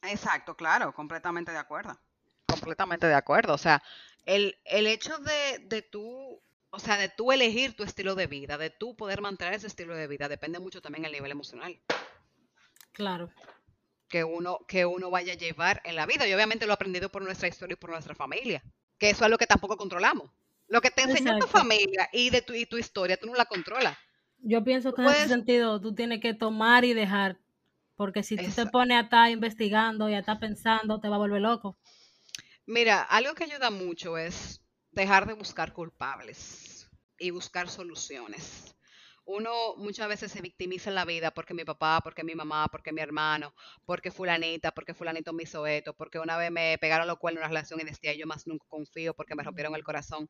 Exacto, 0.01 0.55
claro, 0.55 0.93
completamente 0.93 1.51
de 1.51 1.59
acuerdo. 1.59 1.97
Completamente 2.61 3.07
de 3.07 3.15
acuerdo. 3.15 3.53
O 3.53 3.57
sea, 3.57 3.83
el, 4.25 4.57
el 4.65 4.87
hecho 4.87 5.17
de, 5.17 5.59
de 5.65 5.81
tú, 5.81 6.41
o 6.69 6.79
sea, 6.79 6.97
de 6.97 7.09
tú 7.09 7.31
elegir 7.31 7.75
tu 7.75 7.83
estilo 7.83 8.15
de 8.15 8.27
vida, 8.27 8.57
de 8.57 8.69
tú 8.69 8.95
poder 8.95 9.21
mantener 9.21 9.55
ese 9.55 9.67
estilo 9.67 9.95
de 9.95 10.07
vida, 10.07 10.29
depende 10.29 10.59
mucho 10.59 10.81
también 10.81 11.03
del 11.03 11.11
nivel 11.11 11.31
emocional 11.31 11.79
Claro, 12.93 13.29
que 14.11 14.23
uno, 14.23 14.59
que 14.67 14.85
uno 14.85 15.09
vaya 15.09 15.33
a 15.33 15.37
llevar 15.37 15.81
en 15.85 15.95
la 15.95 16.05
vida. 16.05 16.27
Y 16.27 16.33
obviamente 16.33 16.65
lo 16.65 16.73
he 16.73 16.75
aprendido 16.75 17.09
por 17.09 17.23
nuestra 17.23 17.47
historia 17.47 17.73
y 17.73 17.77
por 17.77 17.89
nuestra 17.89 18.13
familia, 18.13 18.61
que 18.99 19.09
eso 19.09 19.23
es 19.23 19.31
lo 19.31 19.37
que 19.37 19.47
tampoco 19.47 19.77
controlamos. 19.77 20.29
Lo 20.67 20.81
que 20.81 20.91
te 20.91 21.01
enseñó 21.03 21.39
tu 21.39 21.47
familia 21.47 22.09
y 22.13 22.29
de 22.29 22.41
tu, 22.41 22.53
y 22.53 22.65
tu 22.65 22.77
historia, 22.77 23.17
tú 23.17 23.27
no 23.27 23.35
la 23.35 23.45
controlas. 23.45 23.97
yo 24.39 24.63
pienso 24.63 24.93
que 24.93 25.01
en 25.01 25.07
ese 25.09 25.27
sentido 25.27 25.81
tú 25.81 25.95
tienes 25.95 26.21
que 26.21 26.33
tomar 26.33 26.85
y 26.85 26.93
dejar, 26.93 27.39
porque 27.95 28.23
si 28.23 28.37
tú 28.37 28.51
te 28.55 28.65
pones 28.67 28.97
a 28.97 29.01
estar 29.01 29.29
investigando 29.31 30.09
y 30.09 30.13
a 30.13 30.19
estar 30.19 30.39
pensando, 30.39 30.99
te 30.99 31.09
va 31.09 31.15
a 31.15 31.19
volver 31.19 31.41
loco. 31.41 31.77
Mira, 32.75 33.03
algo 33.03 33.35
que 33.35 33.43
ayuda 33.43 33.69
mucho 33.69 34.17
es 34.17 34.61
dejar 34.91 35.27
de 35.27 35.33
buscar 35.33 35.73
culpables 35.73 36.89
y 37.19 37.29
buscar 37.29 37.69
soluciones. 37.69 38.73
Uno 39.25 39.75
muchas 39.75 40.07
veces 40.07 40.31
se 40.31 40.41
victimiza 40.41 40.89
en 40.89 40.95
la 40.95 41.03
vida 41.03 41.31
porque 41.31 41.53
mi 41.53 41.65
papá, 41.65 41.99
porque 42.01 42.23
mi 42.23 42.33
mamá, 42.33 42.69
porque 42.71 42.93
mi 42.93 43.01
hermano, 43.01 43.53
porque 43.85 44.09
fulanita, 44.09 44.71
porque 44.71 44.93
fulanito 44.93 45.33
me 45.33 45.43
hizo 45.43 45.67
esto, 45.67 45.93
porque 45.93 46.17
una 46.19 46.37
vez 46.37 46.49
me 46.49 46.77
pegaron 46.79 47.07
los 47.07 47.17
cuernos 47.19 47.41
en 47.41 47.43
una 47.45 47.49
relación 47.49 47.81
y 47.81 47.83
decía 47.83 48.13
yo 48.15 48.25
más 48.25 48.47
nunca 48.47 48.65
confío 48.69 49.13
porque 49.13 49.35
me 49.35 49.43
rompieron 49.43 49.75
el 49.75 49.83
corazón. 49.83 50.29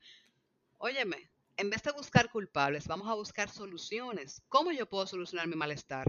Óyeme, 0.80 1.32
en 1.58 1.70
vez 1.70 1.84
de 1.84 1.92
buscar 1.94 2.32
culpables, 2.32 2.88
vamos 2.88 3.08
a 3.10 3.16
buscar 3.16 3.50
soluciones. 3.50 4.42
¿Cómo 4.50 4.72
yo 4.72 4.88
puedo 4.90 5.08
solucionar 5.08 5.48
mi 5.48 5.56
malestar? 5.56 6.08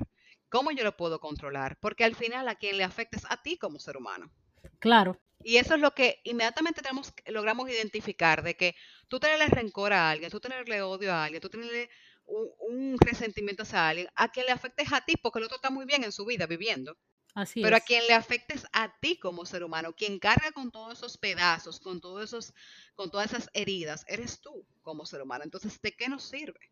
¿Cómo 0.48 0.70
yo 0.72 0.84
lo 0.84 0.96
puedo 0.96 1.20
controlar? 1.20 1.78
Porque 1.80 2.04
al 2.04 2.16
final 2.16 2.48
a 2.48 2.56
quien 2.56 2.78
le 2.78 2.84
afecta 2.84 3.18
es 3.18 3.26
a 3.30 3.42
ti 3.42 3.58
como 3.58 3.78
ser 3.78 3.96
humano. 3.98 4.32
Claro, 4.78 5.20
Y 5.44 5.56
eso 5.56 5.74
es 5.74 5.80
lo 5.80 5.92
que 5.92 6.20
inmediatamente 6.24 6.82
tenemos, 6.82 7.12
logramos 7.26 7.68
identificar, 7.68 8.42
de 8.42 8.56
que 8.56 8.76
tú 9.08 9.18
tenerle 9.18 9.46
rencor 9.46 9.92
a 9.92 10.10
alguien, 10.10 10.30
tú 10.30 10.40
tenerle 10.40 10.82
odio 10.82 11.12
a 11.12 11.24
alguien, 11.24 11.40
tú 11.40 11.48
tenerle 11.48 11.90
un, 12.26 12.48
un 12.58 12.96
resentimiento 12.98 13.64
hacia 13.64 13.88
alguien, 13.88 14.08
a 14.14 14.30
quien 14.30 14.46
le 14.46 14.52
afectes 14.52 14.92
a 14.92 15.04
ti, 15.04 15.14
porque 15.20 15.40
el 15.40 15.44
otro 15.46 15.56
está 15.56 15.70
muy 15.70 15.84
bien 15.84 16.04
en 16.04 16.12
su 16.12 16.24
vida 16.24 16.46
viviendo, 16.46 16.96
así 17.34 17.60
pero 17.60 17.76
a 17.76 17.80
quien 17.80 18.06
le 18.06 18.14
afectes 18.14 18.64
a 18.72 18.94
ti 19.00 19.18
como 19.18 19.44
ser 19.44 19.64
humano, 19.64 19.94
quien 19.94 20.18
carga 20.18 20.52
con 20.52 20.70
todos 20.70 20.98
esos 20.98 21.18
pedazos, 21.18 21.80
con 21.80 22.00
todos 22.00 22.22
esos, 22.22 22.54
con 22.94 23.10
todas 23.10 23.32
esas 23.32 23.50
heridas, 23.52 24.04
eres 24.06 24.40
tú 24.40 24.64
como 24.82 25.06
ser 25.06 25.22
humano. 25.22 25.44
Entonces, 25.44 25.80
¿de 25.82 25.92
qué 25.92 26.08
nos 26.08 26.22
sirve? 26.22 26.70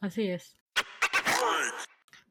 Así 0.00 0.28
es. 0.28 0.56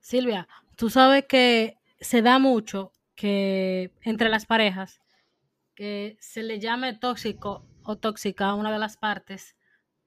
Silvia, 0.02 0.48
tú 0.76 0.90
sabes 0.90 1.26
que 1.26 1.78
se 2.00 2.22
da 2.22 2.40
mucho 2.40 2.92
que 3.18 3.92
entre 4.04 4.30
las 4.30 4.46
parejas 4.46 5.02
que 5.76 6.18
se 6.22 6.44
le 6.44 6.60
llame 6.60 6.94
tóxico 6.94 7.68
o 7.84 7.98
tóxica 7.98 8.48
a 8.48 8.54
una 8.54 8.72
de 8.72 8.80
las 8.80 8.96
partes 8.96 9.58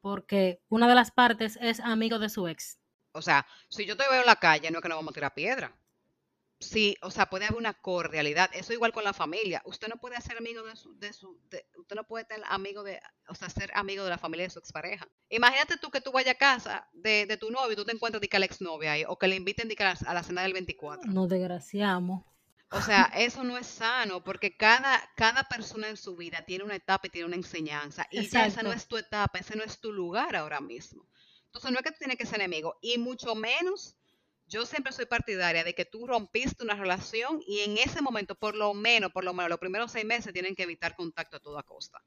porque 0.00 0.62
una 0.68 0.88
de 0.88 0.94
las 0.94 1.10
partes 1.10 1.58
es 1.60 1.80
amigo 1.80 2.18
de 2.18 2.30
su 2.30 2.48
ex. 2.48 2.78
O 3.12 3.22
sea, 3.22 3.46
si 3.68 3.84
yo 3.84 3.96
te 3.96 4.08
veo 4.10 4.20
en 4.20 4.26
la 4.26 4.36
calle, 4.36 4.70
no 4.70 4.78
es 4.78 4.82
que 4.82 4.88
nos 4.88 4.98
vamos 4.98 5.10
a 5.10 5.14
tirar 5.14 5.34
piedra. 5.34 5.76
Sí, 6.60 6.96
o 7.00 7.10
sea, 7.10 7.30
puede 7.30 7.46
haber 7.46 7.58
una 7.58 7.72
cordialidad. 7.72 8.50
Eso 8.52 8.74
igual 8.74 8.92
con 8.92 9.02
la 9.02 9.14
familia. 9.14 9.62
Usted 9.64 9.88
no 9.88 9.96
puede 9.96 10.20
ser 10.20 10.36
amigo 10.36 10.62
de 10.62 10.76
su, 10.76 10.94
de 10.98 11.12
su, 11.12 11.40
usted 11.78 11.96
no 11.96 12.04
puede 12.04 12.26
ser 12.26 12.42
amigo 12.48 12.82
de, 12.82 13.00
o 13.28 13.34
sea, 13.34 13.48
ser 13.48 13.70
amigo 13.74 14.04
de 14.04 14.10
la 14.10 14.18
familia 14.18 14.44
de 14.44 14.50
su 14.50 14.58
expareja. 14.58 15.08
Imagínate 15.30 15.78
tú 15.78 15.90
que 15.90 16.02
tú 16.02 16.12
vayas 16.12 16.34
a 16.34 16.38
casa 16.38 16.88
de, 16.92 17.24
de 17.24 17.36
tu 17.38 17.50
novio 17.50 17.72
y 17.72 17.76
tú 17.76 17.86
te 17.86 17.92
encuentras 17.92 18.22
a 18.30 18.38
la 18.38 18.44
exnovia 18.44 18.92
ahí, 18.92 19.04
o 19.08 19.18
que 19.18 19.26
le 19.28 19.36
inviten 19.36 19.70
a 19.78 19.84
la, 19.84 19.98
a 20.06 20.14
la 20.14 20.22
cena 20.22 20.42
del 20.42 20.52
24. 20.52 21.10
Nos 21.10 21.28
desgraciamos. 21.30 22.24
O 22.72 22.80
sea, 22.80 23.10
eso 23.16 23.42
no 23.42 23.58
es 23.58 23.66
sano 23.66 24.22
porque 24.22 24.56
cada, 24.56 25.02
cada 25.16 25.44
persona 25.44 25.88
en 25.88 25.96
su 25.96 26.16
vida 26.16 26.44
tiene 26.46 26.64
una 26.64 26.76
etapa 26.76 27.08
y 27.08 27.10
tiene 27.10 27.26
una 27.26 27.36
enseñanza. 27.36 28.06
Y 28.10 28.28
ya 28.28 28.46
esa 28.46 28.62
no 28.62 28.72
es 28.72 28.86
tu 28.86 28.96
etapa, 28.96 29.38
ese 29.38 29.56
no 29.56 29.64
es 29.64 29.80
tu 29.80 29.92
lugar 29.92 30.36
ahora 30.36 30.60
mismo. 30.60 31.04
Entonces 31.46 31.72
no 31.72 31.78
es 31.78 31.84
que 31.84 31.90
tú 31.90 31.98
tienes 31.98 32.16
que 32.16 32.26
ser 32.26 32.36
enemigo. 32.36 32.78
Y 32.80 32.96
mucho 32.98 33.34
menos, 33.34 33.96
yo 34.46 34.66
siempre 34.66 34.92
soy 34.92 35.06
partidaria 35.06 35.64
de 35.64 35.74
que 35.74 35.84
tú 35.84 36.06
rompiste 36.06 36.62
una 36.62 36.74
relación 36.74 37.42
y 37.44 37.60
en 37.60 37.76
ese 37.76 38.02
momento, 38.02 38.36
por 38.36 38.54
lo 38.54 38.72
menos, 38.72 39.10
por 39.10 39.24
lo 39.24 39.34
menos, 39.34 39.50
los 39.50 39.58
primeros 39.58 39.90
seis 39.90 40.04
meses 40.04 40.32
tienen 40.32 40.54
que 40.54 40.62
evitar 40.62 40.94
contacto 40.94 41.38
a 41.38 41.40
toda 41.40 41.64
costa 41.64 42.00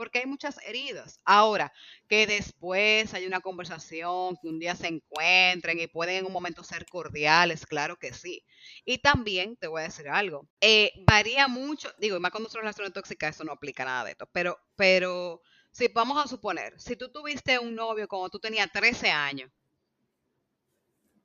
porque 0.00 0.20
hay 0.20 0.24
muchas 0.24 0.56
heridas. 0.64 1.20
Ahora, 1.26 1.74
que 2.08 2.26
después 2.26 3.12
hay 3.12 3.26
una 3.26 3.42
conversación, 3.42 4.34
que 4.40 4.48
un 4.48 4.58
día 4.58 4.74
se 4.74 4.86
encuentren 4.86 5.78
y 5.78 5.88
pueden 5.88 6.16
en 6.16 6.24
un 6.24 6.32
momento 6.32 6.64
ser 6.64 6.86
cordiales, 6.86 7.66
claro 7.66 7.98
que 7.98 8.14
sí. 8.14 8.42
Y 8.86 9.02
también 9.02 9.58
te 9.58 9.66
voy 9.66 9.82
a 9.82 9.84
decir 9.84 10.08
algo, 10.08 10.48
eh, 10.62 10.90
varía 11.06 11.48
mucho, 11.48 11.92
digo, 11.98 12.16
y 12.16 12.20
más 12.20 12.30
cuando 12.30 12.48
son 12.48 12.62
relaciones 12.62 12.94
tóxicas, 12.94 13.34
eso 13.34 13.44
no 13.44 13.52
aplica 13.52 13.84
nada 13.84 14.04
de 14.04 14.12
esto, 14.12 14.26
pero, 14.32 14.58
pero 14.74 15.42
si 15.70 15.88
vamos 15.88 16.24
a 16.24 16.26
suponer, 16.26 16.80
si 16.80 16.96
tú 16.96 17.12
tuviste 17.12 17.58
un 17.58 17.74
novio 17.74 18.08
cuando 18.08 18.30
tú 18.30 18.38
tenías 18.40 18.72
13 18.72 19.10
años, 19.10 19.50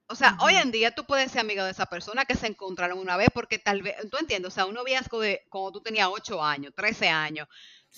o 0.07 0.15
sea, 0.15 0.37
hoy 0.41 0.55
en 0.55 0.71
día 0.71 0.93
tú 0.93 1.05
puedes 1.05 1.31
ser 1.31 1.41
amigo 1.41 1.63
de 1.63 1.71
esa 1.71 1.85
persona 1.85 2.25
que 2.25 2.35
se 2.35 2.47
encontraron 2.47 2.99
una 2.99 3.15
vez 3.15 3.29
porque 3.33 3.57
tal 3.57 3.81
vez, 3.81 3.95
tú 4.11 4.17
entiendes, 4.17 4.51
o 4.51 4.53
sea, 4.53 4.65
un 4.65 4.75
noviazgo 4.75 5.21
de 5.21 5.45
cuando 5.49 5.71
tú 5.71 5.81
tenías 5.81 6.09
8 6.11 6.43
años, 6.43 6.73
13 6.75 7.07
años, 7.07 7.47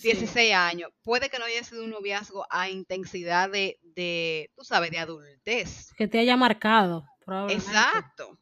16 0.02 0.54
años, 0.54 0.92
puede 1.04 1.30
que 1.30 1.40
no 1.40 1.46
haya 1.46 1.64
sido 1.64 1.84
un 1.84 1.90
noviazgo 1.90 2.46
a 2.50 2.70
intensidad 2.70 3.50
de, 3.50 3.80
de, 3.82 4.52
tú 4.56 4.64
sabes, 4.64 4.92
de 4.92 5.00
adultez. 5.00 5.94
Que 5.98 6.08
te 6.08 6.20
haya 6.20 6.38
marcado, 6.38 7.06
probablemente. 7.26 7.66
Exacto. 7.66 8.40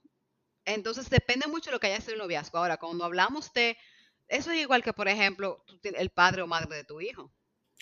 Entonces 0.66 1.10
depende 1.10 1.48
mucho 1.48 1.70
de 1.70 1.76
lo 1.76 1.80
que 1.80 1.88
haya 1.88 2.02
sido 2.02 2.14
el 2.14 2.20
noviazgo. 2.20 2.58
Ahora, 2.58 2.78
cuando 2.78 3.06
hablamos 3.06 3.54
de, 3.54 3.78
eso 4.28 4.52
es 4.52 4.58
igual 4.58 4.84
que, 4.84 4.94
por 4.94 5.08
ejemplo, 5.08 5.64
el 5.84 6.10
padre 6.10 6.42
o 6.42 6.48
madre 6.48 6.76
de 6.76 6.84
tu 6.84 7.00
hijo. 7.02 7.32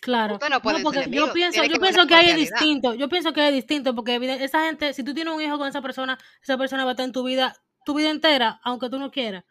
Claro. 0.01 0.37
No 0.49 0.61
porque 0.61 1.09
yo 1.09 1.31
pienso, 1.31 1.63
yo 1.63 1.79
pienso 1.79 2.05
que 2.05 2.13
hay 2.13 2.33
distinto. 2.35 2.93
Yo 2.93 3.07
pienso 3.07 3.31
que 3.31 3.39
hay 3.39 3.53
distinto 3.53 3.95
porque 3.95 4.17
esa 4.43 4.65
gente, 4.65 4.93
si 4.93 5.03
tú 5.03 5.13
tienes 5.13 5.33
un 5.33 5.41
hijo 5.41 5.57
con 5.57 5.67
esa 5.67 5.81
persona, 5.81 6.19
esa 6.41 6.57
persona 6.57 6.83
va 6.83 6.91
a 6.91 6.93
estar 6.93 7.05
en 7.05 7.13
tu 7.13 7.23
vida, 7.23 7.55
tu 7.85 7.93
vida 7.93 8.09
entera, 8.09 8.59
aunque 8.63 8.89
tú 8.89 8.99
no 8.99 9.11
quieras. 9.11 9.45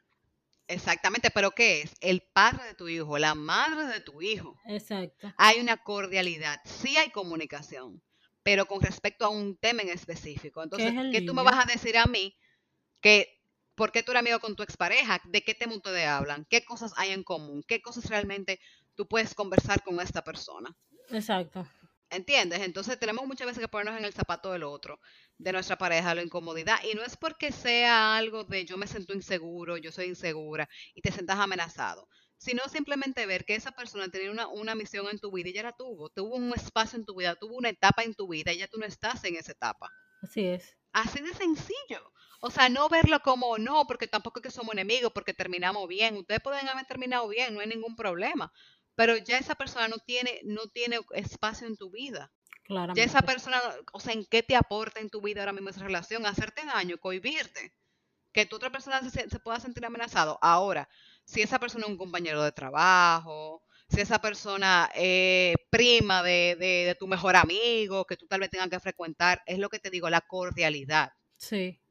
Exactamente, 0.73 1.31
pero 1.31 1.51
¿qué 1.51 1.83
es? 1.83 1.95
El 2.01 2.23
padre 2.23 2.65
de 2.69 2.75
tu 2.75 2.89
hijo, 2.89 3.19
la 3.19 3.35
madre 3.35 3.87
de 3.87 4.01
tu 4.01 4.23
hijo. 4.23 4.59
Exacto. 4.67 5.33
Hay 5.37 5.61
una 5.61 5.77
cordialidad, 5.77 6.61
sí 6.65 6.97
hay 6.97 7.11
comunicación, 7.11 8.03
pero 8.43 8.67
con 8.67 8.81
respecto 8.81 9.25
a 9.25 9.29
un 9.29 9.57
tema 9.57 9.83
en 9.83 9.91
específico. 9.91 10.63
Entonces, 10.63 10.93
¿qué, 11.13 11.23
tú 11.23 11.35
me 11.35 11.43
vas 11.43 11.65
a 11.65 11.71
decir 11.71 11.97
a 11.97 12.07
mí? 12.07 12.35
Que, 13.01 13.41
¿Por 13.75 13.93
qué 13.93 14.03
tú 14.03 14.13
eres 14.13 14.21
amigo 14.21 14.41
con 14.41 14.57
tu 14.57 14.63
expareja? 14.63 15.21
¿De 15.25 15.43
qué 15.43 15.55
tema 15.55 15.75
ustedes 15.75 16.07
hablan? 16.07 16.47
¿Qué 16.49 16.65
cosas 16.65 16.93
hay 16.97 17.11
en 17.11 17.23
común? 17.23 17.63
¿Qué 17.67 17.81
cosas 17.81 18.09
realmente 18.09 18.61
tú 18.95 19.07
puedes 19.07 19.35
conversar 19.35 19.83
con 19.83 20.01
esta 20.01 20.23
persona? 20.23 20.75
Exacto. 21.11 21.67
¿Entiendes? 22.13 22.61
Entonces 22.61 22.99
tenemos 22.99 23.27
muchas 23.27 23.47
veces 23.47 23.63
que 23.63 23.69
ponernos 23.69 23.99
en 23.99 24.05
el 24.05 24.13
zapato 24.13 24.53
del 24.53 24.65
otro, 24.65 25.01
de 25.39 25.51
nuestra 25.51 25.79
pareja, 25.79 26.15
la 26.15 26.23
incomodidad. 26.23 26.77
Y 26.85 26.95
no 26.95 27.03
es 27.03 27.17
porque 27.17 27.51
sea 27.53 28.19
algo 28.19 28.45
de 28.45 28.67
yo 28.67 28.77
me 28.77 28.87
siento 28.87 29.15
inseguro, 29.15 29.79
yo 29.79 29.91
soy 29.91 30.09
insegura 30.09 30.69
y 30.95 31.01
te 31.01 31.11
sientas 31.11 31.39
amenazado, 31.39 32.07
sino 32.37 32.69
simplemente 32.69 33.25
ver 33.25 33.47
que 33.47 33.55
esa 33.55 33.73
persona 33.73 34.11
tenía 34.11 34.31
una, 34.31 34.47
una 34.49 34.75
misión 34.75 35.07
en 35.11 35.21
tu 35.21 35.33
vida 35.33 35.49
y 35.49 35.55
ya 35.55 35.63
la 35.63 35.73
tuvo. 35.73 36.11
Tuvo 36.11 36.37
un 36.37 36.53
espacio 36.53 36.99
en 36.99 37.07
tu 37.07 37.17
vida, 37.17 37.35
tuvo 37.35 37.57
una 37.57 37.71
etapa 37.71 38.03
en 38.03 38.15
tu 38.15 38.29
vida 38.29 38.53
y 38.53 38.59
ya 38.59 38.69
tú 38.69 38.79
no 38.79 38.85
estás 38.85 39.25
en 39.25 39.37
esa 39.37 39.53
etapa. 39.53 39.95
Así 40.23 40.45
es. 40.45 40.77
Así 40.93 41.23
de 41.23 41.33
sencillo. 41.33 42.13
O 42.43 42.51
sea, 42.51 42.69
no 42.69 42.91
verlo 42.91 43.21
como 43.21 43.57
no, 43.57 43.87
porque 43.87 44.07
tampoco 44.07 44.41
es 44.41 44.43
que 44.43 44.51
somos 44.51 44.75
enemigos, 44.75 45.13
porque 45.13 45.33
terminamos 45.33 45.89
bien. 45.89 46.17
Ustedes 46.17 46.43
pueden 46.43 46.69
haber 46.69 46.85
terminado 46.85 47.27
bien, 47.29 47.55
no 47.55 47.61
hay 47.61 47.69
ningún 47.69 47.97
problema 47.97 48.53
pero 48.95 49.17
ya 49.17 49.39
esa 49.39 49.55
persona 49.55 49.89
no 49.89 49.99
tiene, 49.99 50.41
no 50.45 50.67
tiene 50.69 51.01
espacio 51.13 51.67
en 51.67 51.77
tu 51.77 51.91
vida. 51.91 52.33
Claro. 52.65 52.95
Ya 52.95 53.05
esa 53.05 53.23
persona, 53.23 53.61
o 53.93 54.01
sea, 54.01 54.13
¿en 54.13 54.25
qué 54.27 54.43
te 54.43 54.57
aporta 54.57 55.01
en 55.01 55.11
tu 55.11 55.21
vida 55.21 55.41
ahora 55.41 55.53
mismo 55.53 55.71
esa 55.71 55.85
relación? 55.85 56.27
Hacerte 56.27 56.65
daño, 56.65 56.99
cohibirte. 56.99 57.75
Que 58.33 58.47
tu 58.47 58.57
otra 58.57 58.71
persona 58.71 59.03
se, 59.11 59.29
pueda 59.41 59.61
sentir 59.61 59.85
amenazado. 59.85 60.39
Ahora, 60.41 60.89
si 61.25 61.43
esa 61.43 61.59
persona 61.59 61.85
es 61.85 61.91
un 61.91 61.99
compañero 61.99 62.43
de 62.43 62.53
trabajo, 62.53 63.63
si 63.89 64.01
esa 64.01 64.21
persona 64.21 64.91
es 64.95 65.55
prima 65.69 66.23
de, 66.23 66.57
de, 66.59 66.85
de 66.87 66.95
tu 66.95 67.07
mejor 67.07 67.37
amigo, 67.37 68.07
que 68.07 68.17
tú 68.17 68.27
tal 68.27 68.41
vez 68.41 68.51
tengas 68.51 68.71
que 68.71 68.81
frecuentar, 68.81 69.43
es 69.45 69.59
lo 69.59 69.69
que 69.69 69.81
te 69.81 69.91
digo, 69.91 70.09
la 70.09 70.23
cordialidad. 70.23 71.13
Sí 71.37 71.82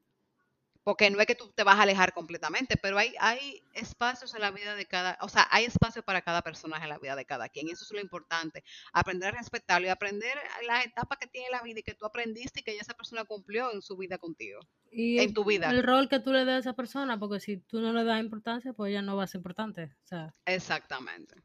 porque 0.84 1.10
no 1.10 1.20
es 1.20 1.26
que 1.26 1.34
tú 1.34 1.52
te 1.54 1.62
vas 1.62 1.78
a 1.78 1.82
alejar 1.82 2.12
completamente, 2.12 2.76
pero 2.76 2.98
hay, 2.98 3.14
hay 3.20 3.62
espacios 3.74 4.34
en 4.34 4.40
la 4.40 4.50
vida 4.50 4.74
de 4.74 4.86
cada, 4.86 5.18
o 5.20 5.28
sea, 5.28 5.46
hay 5.50 5.64
espacio 5.64 6.02
para 6.02 6.22
cada 6.22 6.42
personaje 6.42 6.84
en 6.84 6.90
la 6.90 6.98
vida 6.98 7.16
de 7.16 7.24
cada 7.24 7.48
quien, 7.48 7.68
eso 7.68 7.84
es 7.84 7.92
lo 7.92 8.00
importante, 8.00 8.64
aprender 8.92 9.34
a 9.34 9.38
respetarlo 9.38 9.86
y 9.86 9.90
aprender 9.90 10.36
las 10.66 10.84
etapas 10.84 11.18
que 11.18 11.26
tiene 11.26 11.50
la 11.50 11.62
vida 11.62 11.80
y 11.80 11.82
que 11.82 11.94
tú 11.94 12.04
aprendiste 12.04 12.60
y 12.60 12.62
que 12.62 12.76
esa 12.76 12.94
persona 12.94 13.24
cumplió 13.24 13.72
en 13.72 13.82
su 13.82 13.96
vida 13.96 14.18
contigo, 14.18 14.60
y 14.90 15.18
en 15.18 15.32
tu 15.32 15.44
vida. 15.44 15.70
El 15.70 15.82
rol 15.82 16.08
que 16.08 16.20
tú 16.20 16.32
le 16.32 16.44
das 16.44 16.56
a 16.56 16.58
esa 16.58 16.72
persona, 16.74 17.18
porque 17.18 17.40
si 17.40 17.58
tú 17.58 17.80
no 17.80 17.92
le 17.92 18.04
das 18.04 18.20
importancia, 18.20 18.72
pues 18.72 18.90
ella 18.90 19.02
no 19.02 19.16
va 19.16 19.24
a 19.24 19.26
ser 19.26 19.38
importante. 19.38 19.84
O 19.84 20.06
sea, 20.06 20.34
Exactamente. 20.44 21.36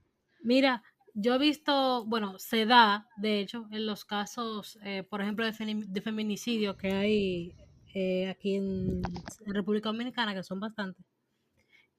Mira, 0.42 0.84
yo 1.14 1.36
he 1.36 1.38
visto, 1.38 2.06
bueno, 2.06 2.38
se 2.40 2.66
da, 2.66 3.08
de 3.18 3.40
hecho, 3.40 3.68
en 3.72 3.86
los 3.86 4.06
casos, 4.06 4.78
eh, 4.84 5.04
por 5.04 5.22
ejemplo, 5.22 5.46
de, 5.46 5.54
de 5.88 6.02
feminicidio 6.02 6.78
que 6.78 6.92
hay 6.92 7.56
eh, 8.00 8.30
aquí 8.30 8.58
en, 8.58 9.02
República 9.48 9.90
Dominicana, 9.90 10.36
que 10.36 10.44
son 10.44 10.60
bastantes, 10.60 11.04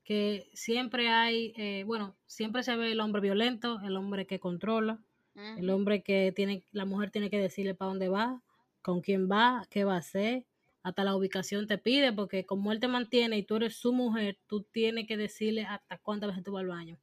que 0.05 0.49
siempre 0.53 1.09
hay, 1.09 1.53
eh, 1.57 1.83
bueno, 1.85 2.17
siempre 2.25 2.63
se 2.63 2.77
ve 2.77 2.93
el 2.93 3.01
hombre 3.01 3.21
violento, 3.21 3.81
el 3.81 3.97
hombre 3.97 4.25
que 4.25 4.39
controla, 4.39 5.01
el 5.35 5.71
hombre 5.71 6.03
que 6.03 6.33
tiene, 6.35 6.63
la 6.71 6.85
mujer 6.85 7.11
tiene 7.11 7.31
que 7.31 7.39
decirle 7.39 7.75
para 7.75 7.89
dónde 7.89 8.09
va, 8.09 8.41
con 8.81 9.01
quién 9.01 9.29
va, 9.29 9.67
qué 9.71 9.83
va 9.83 9.95
a 9.95 9.99
hacer, 9.99 10.47
hasta 10.85 11.03
la 11.03 11.17
ubicación 11.17 11.67
te 11.67 11.79
pide, 11.79 12.13
porque 12.13 12.47
como 12.47 12.71
él 12.71 12.79
te 12.79 12.87
mantiene 12.87 13.37
y 13.37 13.43
tú 13.43 13.57
eres 13.57 13.75
su 13.75 13.93
mujer, 13.93 14.39
tú 14.47 14.63
tienes 14.63 15.09
que 15.09 15.17
decirle 15.17 15.65
hasta 15.65 15.99
cuántas 15.99 16.29
veces 16.29 16.45
tú 16.45 16.53
vas 16.53 16.61
al 16.61 16.69
baño. 16.69 16.99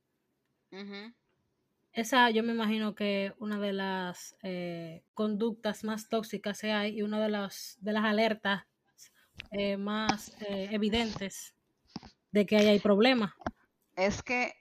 Esa 1.92 2.30
yo 2.30 2.44
me 2.44 2.54
imagino 2.54 2.96
que 2.96 3.34
una 3.40 3.60
de 3.60 3.74
las 3.74 4.38
eh, 4.42 5.04
conductas 5.14 5.84
más 5.84 6.08
tóxicas 6.08 6.62
que 6.62 6.72
hay 6.72 6.98
y 6.98 7.02
una 7.02 7.22
de 7.22 7.30
las, 7.30 7.78
de 7.82 7.92
las 7.92 8.06
alertas 8.06 8.66
eh, 9.58 9.78
más 9.78 10.36
eh, 10.42 10.68
evidentes 10.72 11.56
de 12.30 12.46
que 12.46 12.58
ahí 12.58 12.68
hay 12.68 12.80
problemas. 12.80 13.32
Es 13.96 14.22
que 14.22 14.54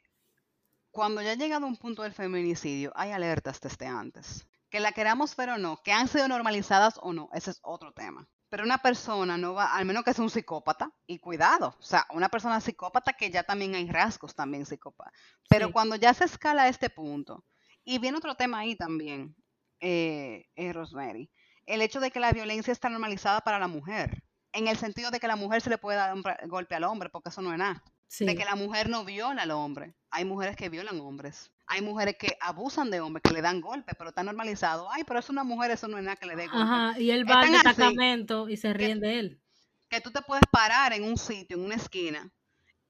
cuando 0.93 1.21
ya 1.21 1.33
ha 1.33 1.35
llegado 1.35 1.67
un 1.67 1.77
punto 1.77 2.03
del 2.05 2.13
feminicidio, 2.13 2.93
hay 2.95 3.11
alertas 3.11 3.61
desde 3.61 3.89
antes. 3.89 4.47
Que 4.71 4.79
la 4.79 4.93
queramos 4.93 5.35
ver 5.35 5.49
o 5.49 5.59
no, 5.59 5.83
que 5.83 5.91
han 5.91 6.07
sido 6.07 6.29
normalizadas 6.29 7.01
o 7.03 7.13
no, 7.13 7.29
ese 7.33 7.51
es 7.51 7.59
otro 7.65 7.93
tema. 7.93 8.29
Pero 8.49 8.63
una 8.63 8.79
persona 8.79 9.37
no 9.37 9.55
va, 9.55 9.75
al 9.75 9.85
menos 9.85 10.05
que 10.05 10.15
sea 10.15 10.23
un 10.23 10.31
psicópata, 10.31 10.93
y 11.09 11.19
cuidado, 11.19 11.75
o 11.77 11.83
sea, 11.83 12.07
una 12.11 12.29
persona 12.29 12.61
psicópata 12.61 13.15
que 13.15 13.33
ya 13.33 13.43
también 13.43 13.75
hay 13.75 13.91
rasgos 13.91 14.37
también 14.37 14.65
psicópata. 14.65 15.11
Pero 15.49 15.73
cuando 15.73 15.97
ya 15.97 16.15
se 16.15 16.25
escala 16.25 16.63
a 16.63 16.69
este 16.69 16.89
punto, 16.89 17.45
y 17.83 17.99
viene 17.99 18.19
otro 18.19 18.37
tema 18.37 18.61
ahí 18.61 18.77
también, 18.77 19.35
eh, 19.81 20.47
Rosemary, 20.73 21.33
el 21.67 21.83
hecho 21.83 21.99
de 21.99 22.13
que 22.13 22.21
la 22.21 22.31
violencia 22.31 22.71
está 22.71 22.89
normalizada 22.89 23.41
para 23.41 23.59
la 23.59 23.67
mujer 23.67 24.23
en 24.55 24.69
el 24.69 24.77
sentido 24.77 25.11
de 25.11 25.21
que 25.21 25.27
la 25.27 25.37
mujer 25.37 25.61
se 25.61 25.69
le 25.69 25.79
puede 25.79 25.99
dar 25.99 26.15
un 26.15 26.23
golpe 26.47 26.75
al 26.75 26.85
hombre, 26.85 27.11
porque 27.11 27.29
eso 27.29 27.43
no 27.43 27.53
es 27.53 27.59
nada. 27.59 27.83
De 28.21 28.37
que 28.37 28.45
la 28.45 28.55
mujer 28.55 28.89
no 28.89 29.05
viola 29.05 29.43
al 29.43 29.51
hombre. 29.51 29.95
Hay 30.11 30.25
mujeres 30.25 30.57
que 30.57 30.69
violan 30.69 31.01
hombres. 31.01 31.51
Hay 31.67 31.83
mujeres 31.83 32.17
que 32.17 32.37
abusan 32.41 32.91
de 32.91 33.01
hombres, 33.01 33.23
que 33.23 33.33
le 33.33 33.43
dan 33.43 33.61
golpe, 33.61 33.95
pero 33.99 34.11
está 34.11 34.23
normalizado. 34.23 34.89
Ay, 34.93 35.03
pero 35.05 35.19
es 35.19 35.29
una 35.29 35.43
mujer, 35.43 35.73
eso 35.73 35.89
no 35.89 35.99
es 35.99 36.05
nada 36.05 36.17
que 36.17 36.27
le 36.27 36.37
dé 36.37 36.47
golpe. 36.47 36.63
Ajá, 36.63 37.01
y 37.01 37.11
él 37.11 37.29
va 37.29 37.41
al 37.41 37.51
destacamento 37.51 38.49
y 38.49 38.57
se 38.57 38.73
ríen 38.73 39.01
de 39.01 39.19
él. 39.19 39.41
Que 39.89 40.01
tú 40.01 40.13
te 40.13 40.23
puedes 40.23 40.45
parar 40.51 40.93
en 40.93 41.05
un 41.05 41.17
sitio, 41.17 41.57
en 41.57 41.65
una 41.65 41.75
esquina, 41.75 42.31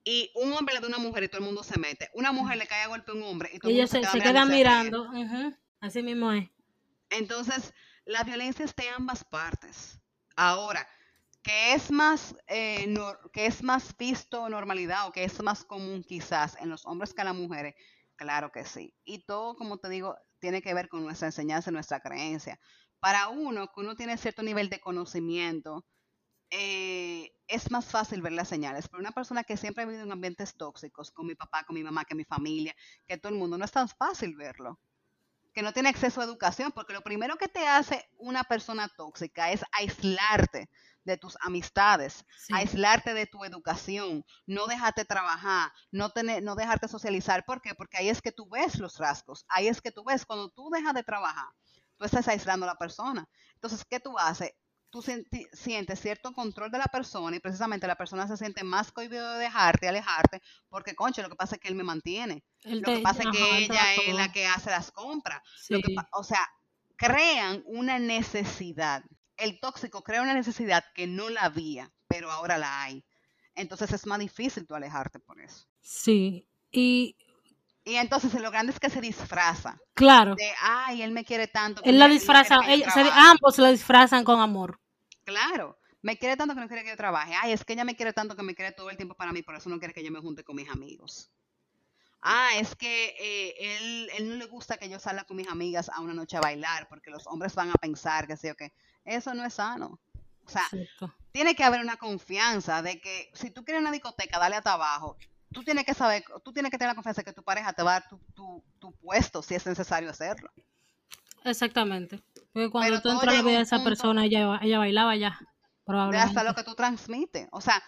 y 0.02 0.30
un 0.34 0.52
hombre 0.52 0.74
le 0.74 0.80
da 0.80 0.86
a 0.86 0.88
una 0.88 0.98
mujer 0.98 1.22
y 1.22 1.28
todo 1.28 1.38
el 1.38 1.46
mundo 1.46 1.62
se 1.62 1.78
mete. 1.78 2.10
Una 2.12 2.32
mujer 2.32 2.58
le 2.58 2.66
cae 2.66 2.82
a 2.82 2.88
golpe 2.88 3.12
a 3.12 3.14
un 3.14 3.22
hombre 3.22 3.50
y 3.52 3.58
todo 3.58 3.70
el 3.70 3.76
mundo 3.76 3.90
se, 3.90 4.04
se, 4.04 4.20
queda 4.20 4.44
mirando. 4.44 5.08
Así 5.80 6.02
mismo 6.02 6.30
es. 6.32 6.48
Entonces, 7.10 7.72
la 8.04 8.24
violencia 8.24 8.64
está 8.64 8.82
en 8.84 8.94
ambas 8.94 9.24
partes. 9.24 9.98
Ahora, 10.36 10.86
que 11.44 11.74
es 11.74 11.90
más 11.92 12.36
eh, 12.48 12.92
que 13.32 13.46
es 13.46 13.62
más 13.62 13.96
visto 13.98 14.48
normalidad 14.48 15.08
o 15.08 15.12
que 15.12 15.24
es 15.24 15.42
más 15.42 15.64
común 15.64 16.02
quizás 16.02 16.56
en 16.60 16.70
los 16.70 16.86
hombres 16.86 17.14
que 17.14 17.22
en 17.22 17.28
las 17.28 17.36
mujeres, 17.36 17.74
claro 18.16 18.50
que 18.52 18.64
sí. 18.64 18.94
Y 19.04 19.26
todo, 19.26 19.54
como 19.56 19.78
te 19.78 19.90
digo, 19.90 20.16
tiene 20.40 20.62
que 20.62 20.74
ver 20.74 20.88
con 20.88 21.04
nuestra 21.04 21.28
enseñanza 21.28 21.70
nuestra 21.70 22.00
creencia. 22.00 22.58
Para 23.00 23.28
uno, 23.28 23.68
que 23.68 23.80
uno 23.80 23.96
tiene 23.96 24.16
cierto 24.18 24.42
nivel 24.42 24.70
de 24.70 24.80
conocimiento, 24.80 25.86
eh, 26.50 27.32
es 27.48 27.70
más 27.70 27.86
fácil 27.86 28.22
ver 28.22 28.32
las 28.32 28.48
señales. 28.48 28.88
Pero 28.88 29.00
una 29.00 29.12
persona 29.12 29.44
que 29.44 29.56
siempre 29.58 29.84
ha 29.84 29.86
vivido 29.86 30.04
en 30.04 30.12
ambientes 30.12 30.56
tóxicos, 30.56 31.10
con 31.12 31.26
mi 31.26 31.36
papá, 31.36 31.64
con 31.64 31.74
mi 31.74 31.84
mamá, 31.84 32.04
que 32.06 32.14
mi 32.16 32.24
familia, 32.24 32.74
que 33.08 33.18
todo 33.18 33.32
el 33.32 33.38
mundo, 33.38 33.58
no 33.58 33.64
es 33.66 33.72
tan 33.72 33.88
fácil 33.88 34.36
verlo. 34.36 34.80
Que 35.54 35.62
no 35.62 35.72
tiene 35.72 35.88
acceso 35.88 36.20
a 36.20 36.24
educación, 36.24 36.72
porque 36.72 36.92
lo 36.92 37.02
primero 37.02 37.36
que 37.36 37.48
te 37.48 37.66
hace 37.66 38.08
una 38.18 38.44
persona 38.44 38.88
tóxica 38.88 39.52
es 39.52 39.64
aislarte 39.72 40.68
de 41.04 41.16
tus 41.16 41.36
amistades, 41.42 42.24
Sí. 42.36 42.54
aislarte 42.54 43.14
de 43.14 43.26
tu 43.26 43.44
educación, 43.44 44.24
no 44.46 44.66
dejarte 44.66 45.04
trabajar, 45.04 45.70
no, 45.92 46.10
tener, 46.10 46.42
no 46.42 46.54
dejarte 46.56 46.88
socializar. 46.88 47.44
¿Por 47.44 47.60
qué? 47.60 47.74
Porque 47.74 47.98
ahí 47.98 48.08
es 48.08 48.20
que 48.22 48.32
tú 48.32 48.48
ves 48.48 48.78
los 48.78 48.98
rasgos, 48.98 49.44
ahí 49.48 49.68
es 49.68 49.80
que 49.80 49.92
tú 49.92 50.02
ves 50.04 50.24
cuando 50.26 50.48
tú 50.50 50.70
dejas 50.70 50.94
de 50.94 51.02
trabajar, 51.04 51.48
tú 51.98 52.04
estás 52.04 52.26
aislando 52.28 52.64
a 52.64 52.70
la 52.70 52.78
persona. 52.78 53.28
Entonces, 53.54 53.84
¿qué 53.84 54.00
tú 54.00 54.18
haces? 54.18 54.52
Tú 54.94 55.02
sientes 55.02 55.98
cierto 56.00 56.32
control 56.32 56.70
de 56.70 56.78
la 56.78 56.86
persona 56.86 57.34
y 57.34 57.40
precisamente 57.40 57.88
la 57.88 57.96
persona 57.96 58.28
se 58.28 58.36
siente 58.36 58.62
más 58.62 58.92
cohibido 58.92 59.28
de 59.32 59.40
dejarte, 59.40 59.88
alejarte, 59.88 60.40
porque, 60.68 60.94
concho, 60.94 61.20
lo 61.20 61.28
que 61.28 61.34
pasa 61.34 61.56
es 61.56 61.60
que 61.60 61.66
él 61.66 61.74
me 61.74 61.82
mantiene. 61.82 62.44
Lo 62.62 62.82
que 62.82 63.00
pasa 63.00 63.24
es 63.24 63.30
que 63.30 63.58
ella 63.64 63.94
es 64.06 64.14
la 64.14 64.30
que 64.30 64.46
hace 64.46 64.70
las 64.70 64.92
compras. 64.92 65.42
Lo 65.68 65.80
que 65.80 65.96
o 66.12 66.22
sea, 66.22 66.48
crean 66.94 67.64
una 67.66 67.98
necesidad. 67.98 69.02
El 69.36 69.58
tóxico 69.58 70.04
crea 70.04 70.22
una 70.22 70.32
necesidad 70.32 70.84
que 70.94 71.08
no 71.08 71.28
la 71.28 71.40
había, 71.42 71.90
pero 72.06 72.30
ahora 72.30 72.56
la 72.56 72.82
hay. 72.84 73.04
Entonces 73.56 73.90
es 73.92 74.06
más 74.06 74.20
difícil 74.20 74.64
tú 74.64 74.76
alejarte 74.76 75.18
por 75.18 75.40
eso. 75.40 75.66
Sí. 75.80 76.46
Y 76.70 77.16
Y 77.84 77.96
entonces 77.96 78.32
lo 78.40 78.52
grande 78.52 78.72
es 78.72 78.78
que 78.78 78.90
se 78.90 79.00
disfraza. 79.00 79.76
claro, 79.92 80.36
De, 80.36 80.48
ay, 80.62 81.02
él 81.02 81.10
me 81.10 81.24
quiere 81.24 81.48
tanto. 81.48 81.82
él 81.84 81.98
la 81.98 82.06
disfraza, 82.06 82.58
ella- 82.68 82.88
se- 82.92 83.02
trabaje". 83.02 83.20
ambos 83.28 83.58
la 83.58 83.70
disfrazan 83.70 84.22
con 84.22 84.40
amor. 84.40 84.78
Claro, 85.24 85.78
me 86.02 86.18
quiere 86.18 86.36
tanto 86.36 86.54
que 86.54 86.60
no 86.60 86.68
quiere 86.68 86.84
que 86.84 86.90
yo 86.90 86.96
trabaje. 86.96 87.34
Ay, 87.34 87.52
es 87.52 87.64
que 87.64 87.72
ella 87.72 87.84
me 87.84 87.96
quiere 87.96 88.12
tanto 88.12 88.36
que 88.36 88.42
me 88.42 88.54
quiere 88.54 88.72
todo 88.72 88.90
el 88.90 88.96
tiempo 88.96 89.14
para 89.14 89.32
mí, 89.32 89.42
por 89.42 89.56
eso 89.56 89.68
no 89.70 89.78
quiere 89.78 89.94
que 89.94 90.04
yo 90.04 90.10
me 90.10 90.20
junte 90.20 90.44
con 90.44 90.56
mis 90.56 90.68
amigos. 90.68 91.30
Ah, 92.20 92.50
es 92.56 92.74
que 92.74 93.14
eh, 93.18 93.54
él, 93.58 94.10
él 94.16 94.28
no 94.30 94.36
le 94.36 94.46
gusta 94.46 94.78
que 94.78 94.88
yo 94.88 94.98
salga 94.98 95.24
con 95.24 95.36
mis 95.36 95.48
amigas 95.48 95.90
a 95.90 96.00
una 96.00 96.14
noche 96.14 96.36
a 96.36 96.40
bailar, 96.40 96.88
porque 96.88 97.10
los 97.10 97.26
hombres 97.26 97.54
van 97.54 97.70
a 97.70 97.74
pensar 97.74 98.26
que 98.26 98.36
sí 98.36 98.48
o 98.48 98.54
que 98.54 98.72
eso 99.04 99.34
no 99.34 99.44
es 99.44 99.54
sano. 99.54 100.00
O 100.46 100.50
sea, 100.50 100.64
tiene 101.32 101.54
que 101.54 101.64
haber 101.64 101.80
una 101.80 101.96
confianza 101.96 102.82
de 102.82 103.00
que 103.00 103.30
si 103.34 103.50
tú 103.50 103.64
quieres 103.64 103.80
una 103.80 103.92
discoteca, 103.92 104.38
dale 104.38 104.56
hasta 104.56 104.74
abajo. 104.74 105.16
Tú 105.52 105.62
tienes 105.62 105.84
que 105.84 105.94
saber, 105.94 106.24
tú 106.42 106.52
tienes 106.52 106.70
que 106.70 106.78
tener 106.78 106.90
la 106.90 106.94
confianza 106.94 107.22
de 107.22 107.26
que 107.26 107.32
tu 107.32 107.42
pareja 107.42 107.72
te 107.72 107.82
va 107.82 107.96
a 107.96 108.00
dar 108.00 108.08
tu, 108.08 108.18
tu, 108.34 108.64
tu 108.78 108.92
puesto 108.96 109.42
si 109.42 109.54
es 109.54 109.64
necesario 109.66 110.10
hacerlo. 110.10 110.50
Exactamente. 111.44 112.22
Porque 112.54 112.70
cuando 112.70 112.88
Pero 112.90 113.02
tú 113.02 113.08
entras 113.10 113.22
a 113.22 113.26
la 113.26 113.32
llega 113.32 113.40
a 113.40 113.42
vida 113.42 113.52
de 113.52 113.58
un 113.58 113.62
esa 113.66 113.76
punto- 113.76 113.90
persona, 113.90 114.24
ella, 114.24 114.58
ella 114.62 114.78
bailaba 114.78 115.16
ya. 115.16 115.38
Probablemente. 115.84 116.26
hasta 116.30 116.44
lo 116.44 116.54
que 116.54 116.62
tú 116.64 116.74
transmites. 116.74 117.46
O 117.52 117.60
sea, 117.60 117.82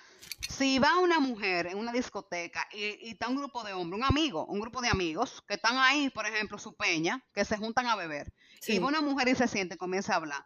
si 0.50 0.78
va 0.78 0.98
una 0.98 1.18
mujer 1.18 1.66
en 1.68 1.78
una 1.78 1.92
discoteca 1.92 2.66
y, 2.72 3.06
y 3.08 3.10
está 3.12 3.28
un 3.28 3.36
grupo 3.36 3.64
de 3.64 3.72
hombres, 3.72 3.98
un 3.98 4.04
amigo, 4.04 4.44
un 4.46 4.60
grupo 4.60 4.82
de 4.82 4.88
amigos 4.88 5.42
que 5.48 5.54
están 5.54 5.78
ahí, 5.78 6.10
por 6.10 6.26
ejemplo, 6.26 6.58
su 6.58 6.76
peña, 6.76 7.24
que 7.32 7.46
se 7.46 7.56
juntan 7.56 7.86
a 7.86 7.96
beber, 7.96 8.34
Sí. 8.60 8.74
y 8.74 8.78
va 8.80 8.88
una 8.88 9.00
mujer 9.00 9.28
y 9.28 9.34
se 9.34 9.48
siente 9.48 9.76
y 9.76 9.78
comienza 9.78 10.12
a 10.12 10.16
hablar. 10.16 10.44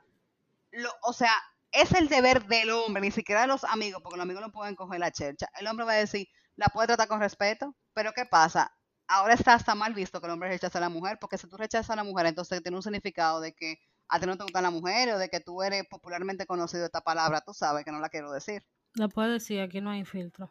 Lo, 0.70 0.90
o 1.02 1.12
sea, 1.12 1.32
es 1.72 1.92
el 1.92 2.08
deber 2.08 2.46
del 2.46 2.70
hombre, 2.70 3.00
ni 3.02 3.10
siquiera 3.10 3.40
de 3.40 3.46
los 3.48 3.64
amigos, 3.64 4.00
porque 4.02 4.16
los 4.18 4.24
amigos 4.24 4.42
no 4.42 4.52
pueden 4.52 4.76
coger 4.76 5.00
la 5.00 5.10
chercha. 5.10 5.48
El 5.58 5.66
hombre 5.66 5.86
va 5.86 5.92
a 5.92 5.96
decir, 5.96 6.28
la 6.54 6.66
puede 6.68 6.86
tratar 6.86 7.08
con 7.08 7.18
respeto, 7.18 7.74
pero 7.94 8.12
¿qué 8.12 8.26
pasa? 8.26 8.72
Ahora 9.08 9.34
está 9.34 9.54
hasta 9.54 9.74
mal 9.74 9.92
visto 9.94 10.20
que 10.20 10.26
el 10.28 10.32
hombre 10.32 10.50
rechaza 10.50 10.78
a 10.78 10.82
la 10.82 10.88
mujer, 10.88 11.18
porque 11.20 11.36
si 11.38 11.48
tú 11.48 11.56
rechazas 11.56 11.90
a 11.90 11.96
la 11.96 12.04
mujer, 12.04 12.26
entonces 12.26 12.62
tiene 12.62 12.76
un 12.76 12.82
significado 12.84 13.40
de 13.40 13.54
que 13.54 13.78
a 14.10 14.18
ti 14.18 14.26
no 14.26 14.36
te 14.36 14.42
gustan 14.42 14.64
las 14.64 14.72
mujeres 14.72 15.14
o 15.14 15.18
de 15.18 15.28
que 15.28 15.40
tú 15.40 15.62
eres 15.62 15.86
popularmente 15.86 16.44
conocido 16.44 16.84
esta 16.84 17.00
palabra, 17.00 17.40
tú 17.40 17.54
sabes 17.54 17.84
que 17.84 17.92
no 17.92 18.00
la 18.00 18.08
quiero 18.08 18.32
decir. 18.32 18.64
La 18.94 19.08
puedes 19.08 19.32
decir, 19.32 19.60
aquí 19.60 19.80
no 19.80 19.90
hay 19.90 20.04
filtro. 20.04 20.50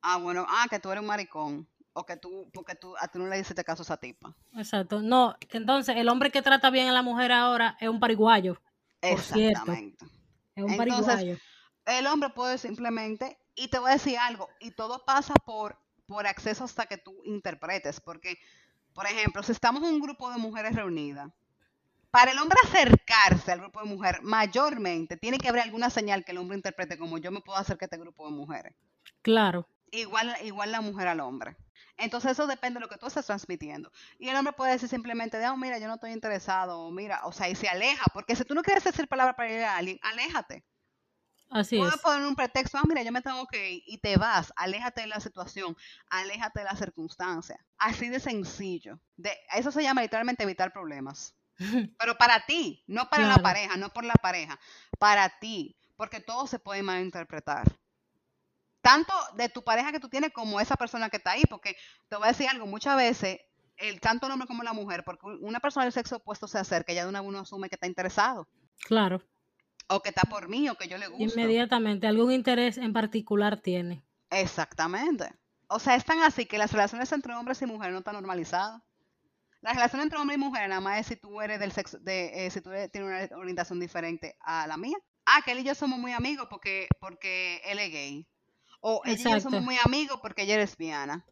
Ah, 0.00 0.16
bueno, 0.16 0.46
ah, 0.48 0.66
que 0.70 0.78
tú 0.78 0.90
eres 0.90 1.02
un 1.02 1.06
maricón. 1.06 1.68
O 1.92 2.04
que 2.04 2.16
tú, 2.16 2.50
porque 2.52 2.74
tú, 2.74 2.94
a 2.98 3.06
tú 3.06 3.20
no 3.20 3.28
le 3.28 3.38
hiciste 3.38 3.62
caso 3.62 3.82
a 3.82 3.84
esa 3.84 3.96
tipa. 3.98 4.34
Exacto. 4.56 5.00
No, 5.00 5.36
entonces 5.50 5.94
el 5.96 6.08
hombre 6.08 6.32
que 6.32 6.42
trata 6.42 6.70
bien 6.70 6.88
a 6.88 6.92
la 6.92 7.02
mujer 7.02 7.30
ahora 7.30 7.76
es 7.78 7.88
un 7.88 8.00
pariguayo. 8.00 8.60
Por 9.00 9.20
cierto. 9.20 9.60
Exactamente. 9.60 10.04
Es 10.56 10.64
un 10.64 10.72
Entonces, 10.72 11.06
pariguayo. 11.06 11.38
El 11.86 12.06
hombre 12.06 12.30
puede 12.30 12.58
simplemente, 12.58 13.38
y 13.54 13.68
te 13.68 13.78
voy 13.78 13.90
a 13.90 13.94
decir 13.94 14.18
algo, 14.18 14.48
y 14.58 14.72
todo 14.72 15.04
pasa 15.04 15.34
por, 15.44 15.78
por 16.06 16.26
acceso 16.26 16.64
hasta 16.64 16.86
que 16.86 16.96
tú 16.96 17.14
interpretes. 17.26 18.00
Porque, 18.00 18.38
por 18.92 19.06
ejemplo, 19.06 19.42
si 19.42 19.52
estamos 19.52 19.82
en 19.84 19.94
un 19.94 20.00
grupo 20.00 20.30
de 20.32 20.38
mujeres 20.38 20.74
reunidas, 20.74 21.30
para 22.14 22.30
el 22.30 22.38
hombre 22.38 22.56
acercarse 22.62 23.50
al 23.50 23.58
grupo 23.58 23.80
de 23.80 23.86
mujeres, 23.86 24.22
mayormente 24.22 25.16
tiene 25.16 25.36
que 25.36 25.48
haber 25.48 25.62
alguna 25.62 25.90
señal 25.90 26.24
que 26.24 26.30
el 26.30 26.38
hombre 26.38 26.56
interprete 26.56 26.96
como 26.96 27.18
yo 27.18 27.32
me 27.32 27.40
puedo 27.40 27.58
acercar 27.58 27.82
a 27.82 27.86
este 27.86 27.98
grupo 27.98 28.24
de 28.26 28.36
mujeres. 28.36 28.72
Claro. 29.20 29.68
igual, 29.90 30.32
igual 30.44 30.70
la 30.70 30.80
mujer 30.80 31.08
al 31.08 31.18
hombre. 31.18 31.56
Entonces 31.96 32.30
eso 32.30 32.46
depende 32.46 32.78
de 32.78 32.82
lo 32.82 32.88
que 32.88 32.98
tú 32.98 33.08
estás 33.08 33.26
transmitiendo. 33.26 33.90
Y 34.16 34.28
el 34.28 34.36
hombre 34.36 34.52
puede 34.52 34.70
decir 34.70 34.88
simplemente, 34.88 35.38
de, 35.38 35.48
oh, 35.48 35.56
mira, 35.56 35.80
yo 35.80 35.88
no 35.88 35.94
estoy 35.94 36.12
interesado, 36.12 36.82
o 36.82 36.92
mira, 36.92 37.20
o 37.24 37.32
sea, 37.32 37.48
y 37.48 37.56
se 37.56 37.68
aleja, 37.68 38.04
porque 38.14 38.36
si 38.36 38.44
tú 38.44 38.54
no 38.54 38.62
quieres 38.62 38.84
decir 38.84 39.08
palabra 39.08 39.34
para 39.34 39.52
ir 39.52 39.64
a 39.64 39.76
alguien, 39.76 39.98
aléjate. 40.00 40.64
Así 41.50 41.74
es. 41.74 41.82
Puedes 41.82 42.00
poner 42.00 42.28
un 42.28 42.36
pretexto, 42.36 42.78
ah, 42.78 42.82
mira, 42.88 43.02
yo 43.02 43.10
me 43.10 43.22
tengo 43.22 43.44
que 43.48 43.72
ir, 43.72 43.82
y 43.86 43.98
te 43.98 44.16
vas, 44.18 44.52
aléjate 44.54 45.00
de 45.00 45.08
la 45.08 45.18
situación, 45.18 45.76
aléjate 46.10 46.60
de 46.60 46.66
la 46.66 46.76
circunstancia. 46.76 47.58
Así 47.76 48.08
de 48.08 48.20
sencillo. 48.20 49.00
De, 49.16 49.32
eso 49.56 49.72
se 49.72 49.82
llama 49.82 50.02
literalmente 50.02 50.44
evitar 50.44 50.72
problemas. 50.72 51.34
Pero 51.98 52.16
para 52.16 52.44
ti, 52.46 52.82
no 52.86 53.08
para 53.08 53.26
la 53.26 53.38
pareja, 53.38 53.76
no 53.76 53.90
por 53.90 54.04
la 54.04 54.14
pareja, 54.14 54.58
para 54.98 55.28
ti, 55.38 55.76
porque 55.96 56.20
todo 56.20 56.46
se 56.46 56.58
puede 56.58 56.82
malinterpretar. 56.82 57.64
Tanto 58.80 59.14
de 59.36 59.48
tu 59.48 59.64
pareja 59.64 59.92
que 59.92 60.00
tú 60.00 60.08
tienes 60.08 60.32
como 60.32 60.60
esa 60.60 60.76
persona 60.76 61.08
que 61.08 61.16
está 61.16 61.32
ahí, 61.32 61.44
porque 61.48 61.76
te 62.08 62.16
voy 62.16 62.26
a 62.26 62.32
decir 62.32 62.48
algo, 62.48 62.66
muchas 62.66 62.96
veces, 62.96 63.38
el, 63.76 64.00
tanto 64.00 64.26
el 64.26 64.32
hombre 64.32 64.46
como 64.46 64.62
la 64.62 64.72
mujer, 64.74 65.04
porque 65.04 65.26
una 65.40 65.60
persona 65.60 65.84
del 65.84 65.92
sexo 65.92 66.16
opuesto 66.16 66.46
se 66.46 66.58
acerca, 66.58 66.92
ya 66.92 67.04
de 67.04 67.08
una 67.08 67.22
uno 67.22 67.40
asume 67.40 67.68
que 67.68 67.76
está 67.76 67.86
interesado, 67.86 68.46
Claro. 68.86 69.22
o 69.88 70.00
que 70.00 70.10
está 70.10 70.22
por 70.22 70.48
mí, 70.48 70.68
o 70.68 70.74
que 70.74 70.88
yo 70.88 70.98
le 70.98 71.08
gusto. 71.08 71.40
Inmediatamente, 71.40 72.06
algún 72.06 72.30
interés 72.32 72.76
en 72.76 72.92
particular 72.92 73.60
tiene. 73.60 74.04
Exactamente. 74.30 75.32
O 75.68 75.78
sea, 75.78 75.94
es 75.94 76.04
tan 76.04 76.20
así 76.20 76.44
que 76.44 76.58
las 76.58 76.72
relaciones 76.72 77.10
entre 77.12 77.34
hombres 77.34 77.62
y 77.62 77.66
mujeres 77.66 77.92
no 77.92 78.00
están 78.00 78.14
normalizadas. 78.14 78.82
La 79.64 79.72
relación 79.72 80.02
entre 80.02 80.18
hombre 80.18 80.36
y 80.36 80.38
mujer 80.38 80.68
nada 80.68 80.82
más 80.82 81.00
es 81.00 81.06
si 81.06 81.16
tú 81.16 81.40
eres 81.40 81.58
del 81.58 81.72
sexo, 81.72 81.98
de, 81.98 82.46
eh, 82.46 82.50
si 82.50 82.60
tú 82.60 82.70
eres- 82.70 82.92
tienes 82.92 83.30
una 83.30 83.38
orientación 83.38 83.80
diferente 83.80 84.36
a 84.40 84.66
la 84.66 84.76
mía. 84.76 84.98
Ah, 85.24 85.40
que 85.42 85.52
él 85.52 85.60
y 85.60 85.64
yo 85.64 85.74
somos 85.74 85.98
muy 85.98 86.12
amigos 86.12 86.48
porque, 86.50 86.86
porque 87.00 87.62
él 87.64 87.78
es 87.78 87.90
gay. 87.90 88.26
O 88.80 89.00
ella 89.06 89.30
y 89.30 89.32
yo 89.32 89.40
somos 89.40 89.62
muy 89.62 89.76
amigos 89.82 90.18
porque 90.20 90.42
ella 90.42 90.54
es 90.56 90.70
lesbiana. 90.70 91.24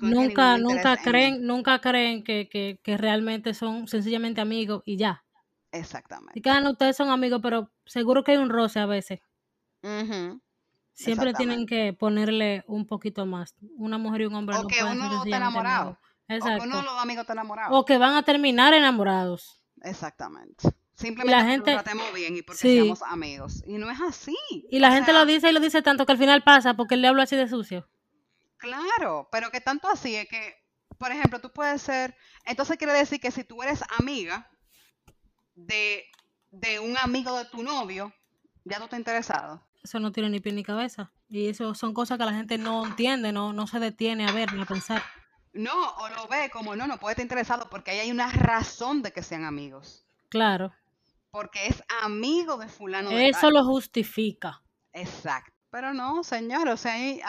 Nunca, 0.00 0.56
nunca 0.56 0.94
en 0.94 1.02
creen, 1.02 1.46
nunca 1.46 1.80
creen 1.82 2.24
que, 2.24 2.48
que, 2.48 2.80
que 2.82 2.96
realmente 2.96 3.52
son 3.52 3.86
sencillamente 3.86 4.40
amigos 4.40 4.82
y 4.86 4.96
ya. 4.96 5.22
Exactamente. 5.70 6.38
Y 6.38 6.40
cada 6.40 6.70
ustedes 6.70 6.96
son 6.96 7.10
amigos, 7.10 7.40
pero 7.42 7.70
seguro 7.84 8.24
que 8.24 8.32
hay 8.32 8.38
un 8.38 8.48
roce 8.48 8.80
a 8.80 8.86
veces. 8.86 9.20
Ujú. 9.82 10.40
Siempre 10.94 11.34
tienen 11.34 11.66
que 11.66 11.92
ponerle 11.92 12.64
un 12.66 12.86
poquito 12.86 13.26
más. 13.26 13.54
Una 13.76 13.98
mujer 13.98 14.22
y 14.22 14.24
un 14.24 14.34
hombre 14.36 14.56
O 14.56 14.62
no 14.62 14.68
que 14.68 14.78
pueden 14.80 14.98
ser 14.98 15.06
uno 15.06 15.24
está 15.24 15.36
enamorado. 15.36 15.98
Amigos. 16.28 16.46
O 16.46 16.46
que 16.46 16.52
Exacto. 16.54 16.64
uno 16.64 16.76
de 16.78 16.82
los 16.84 16.98
amigos 17.02 17.20
está 17.22 17.32
enamorado. 17.34 17.74
O 17.76 17.84
que 17.84 17.98
van 17.98 18.14
a 18.14 18.22
terminar 18.22 18.72
enamorados. 18.74 19.60
Exactamente. 19.82 20.68
Simplemente 20.94 21.34
porque 21.36 21.50
gente- 21.50 21.70
lo 21.72 21.82
tratemos 21.82 22.14
bien 22.14 22.36
y 22.36 22.42
porque 22.42 22.60
Sí. 22.60 22.74
seamos 22.80 23.02
amigos. 23.02 23.62
Y 23.66 23.78
no 23.78 23.90
es 23.90 24.00
así. 24.00 24.36
Y 24.70 24.78
la 24.78 24.90
O 24.90 24.92
gente 24.92 25.10
sea, 25.10 25.20
lo 25.20 25.26
dice 25.26 25.50
y 25.50 25.52
lo 25.52 25.60
dice 25.60 25.82
tanto 25.82 26.06
que 26.06 26.12
al 26.12 26.18
final 26.18 26.42
pasa 26.42 26.74
porque 26.74 26.94
él 26.94 27.02
le 27.02 27.08
habla 27.08 27.24
así 27.24 27.34
de 27.36 27.48
sucio. 27.48 27.88
Claro, 28.58 29.28
pero 29.30 29.50
que 29.50 29.60
tanto 29.60 29.88
así 29.88 30.14
es 30.14 30.28
que, 30.28 30.54
por 30.98 31.10
ejemplo, 31.10 31.40
tú 31.40 31.52
puedes 31.52 31.82
ser, 31.82 32.16
entonces 32.46 32.78
quiere 32.78 32.92
decir 32.94 33.20
que 33.20 33.30
si 33.30 33.44
tú 33.44 33.62
eres 33.62 33.82
amiga 33.98 34.48
de, 35.56 36.04
de 36.50 36.78
un 36.80 36.96
amigo 36.98 37.36
de 37.36 37.44
tu 37.46 37.62
novio, 37.62 38.12
ya 38.64 38.78
tú 38.78 38.84
estás 38.84 38.98
interesado. 38.98 39.62
Eso 39.82 40.00
no 40.00 40.12
tiene 40.12 40.30
ni 40.30 40.40
pie 40.40 40.52
ni 40.52 40.62
cabeza. 40.62 41.12
Y 41.28 41.48
eso 41.48 41.74
son 41.74 41.92
cosas 41.92 42.16
que 42.18 42.24
la 42.24 42.32
gente 42.32 42.56
no 42.56 42.86
entiende, 42.86 43.32
no, 43.32 43.52
no 43.52 43.66
se 43.66 43.80
detiene 43.80 44.26
a 44.26 44.32
ver 44.32 44.52
ni 44.54 44.62
a 44.62 44.66
pensar. 44.66 45.02
No, 45.54 45.90
o 45.96 46.08
lo 46.08 46.26
ve 46.26 46.50
como 46.50 46.74
no, 46.74 46.86
no 46.86 46.98
puede 46.98 47.12
estar 47.12 47.24
interesado 47.24 47.70
porque 47.70 47.92
ahí 47.92 48.00
hay 48.00 48.10
una 48.10 48.30
razón 48.30 49.02
de 49.02 49.12
que 49.12 49.22
sean 49.22 49.44
amigos. 49.44 50.04
Claro. 50.28 50.72
Porque 51.30 51.66
es 51.66 51.82
amigo 52.02 52.56
de 52.56 52.68
fulano 52.68 53.10
de 53.10 53.28
Eso 53.28 53.42
tal. 53.42 53.54
lo 53.54 53.64
justifica. 53.64 54.62
Exacto. 54.92 55.52
Pero 55.70 55.92
no, 55.92 56.22
señor, 56.22 56.68
o 56.68 56.76
sea, 56.76 56.92
hay, 56.94 57.20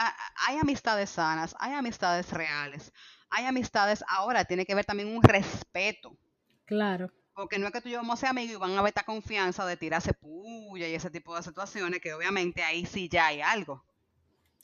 hay 0.46 0.58
amistades 0.58 1.10
sanas, 1.10 1.56
hay 1.58 1.72
amistades 1.72 2.30
reales, 2.32 2.92
hay 3.28 3.44
amistades 3.44 4.04
ahora, 4.08 4.44
tiene 4.44 4.64
que 4.64 4.74
ver 4.74 4.84
también 4.84 5.08
un 5.08 5.22
respeto. 5.22 6.16
Claro. 6.64 7.10
Porque 7.34 7.58
no 7.58 7.66
es 7.66 7.72
que 7.72 7.80
tú 7.80 7.88
y 7.88 7.92
yo 7.92 7.98
vamos 7.98 8.18
a 8.18 8.20
ser 8.20 8.28
amigos 8.30 8.54
y 8.54 8.58
van 8.58 8.76
a 8.76 8.78
haber 8.78 8.90
esta 8.90 9.02
confianza 9.02 9.66
de 9.66 9.76
tirarse 9.76 10.14
puya 10.14 10.88
y 10.88 10.94
ese 10.94 11.10
tipo 11.10 11.36
de 11.36 11.42
situaciones 11.42 12.00
que 12.00 12.14
obviamente 12.14 12.62
ahí 12.62 12.86
sí 12.86 13.08
ya 13.08 13.26
hay 13.26 13.40
algo. 13.40 13.84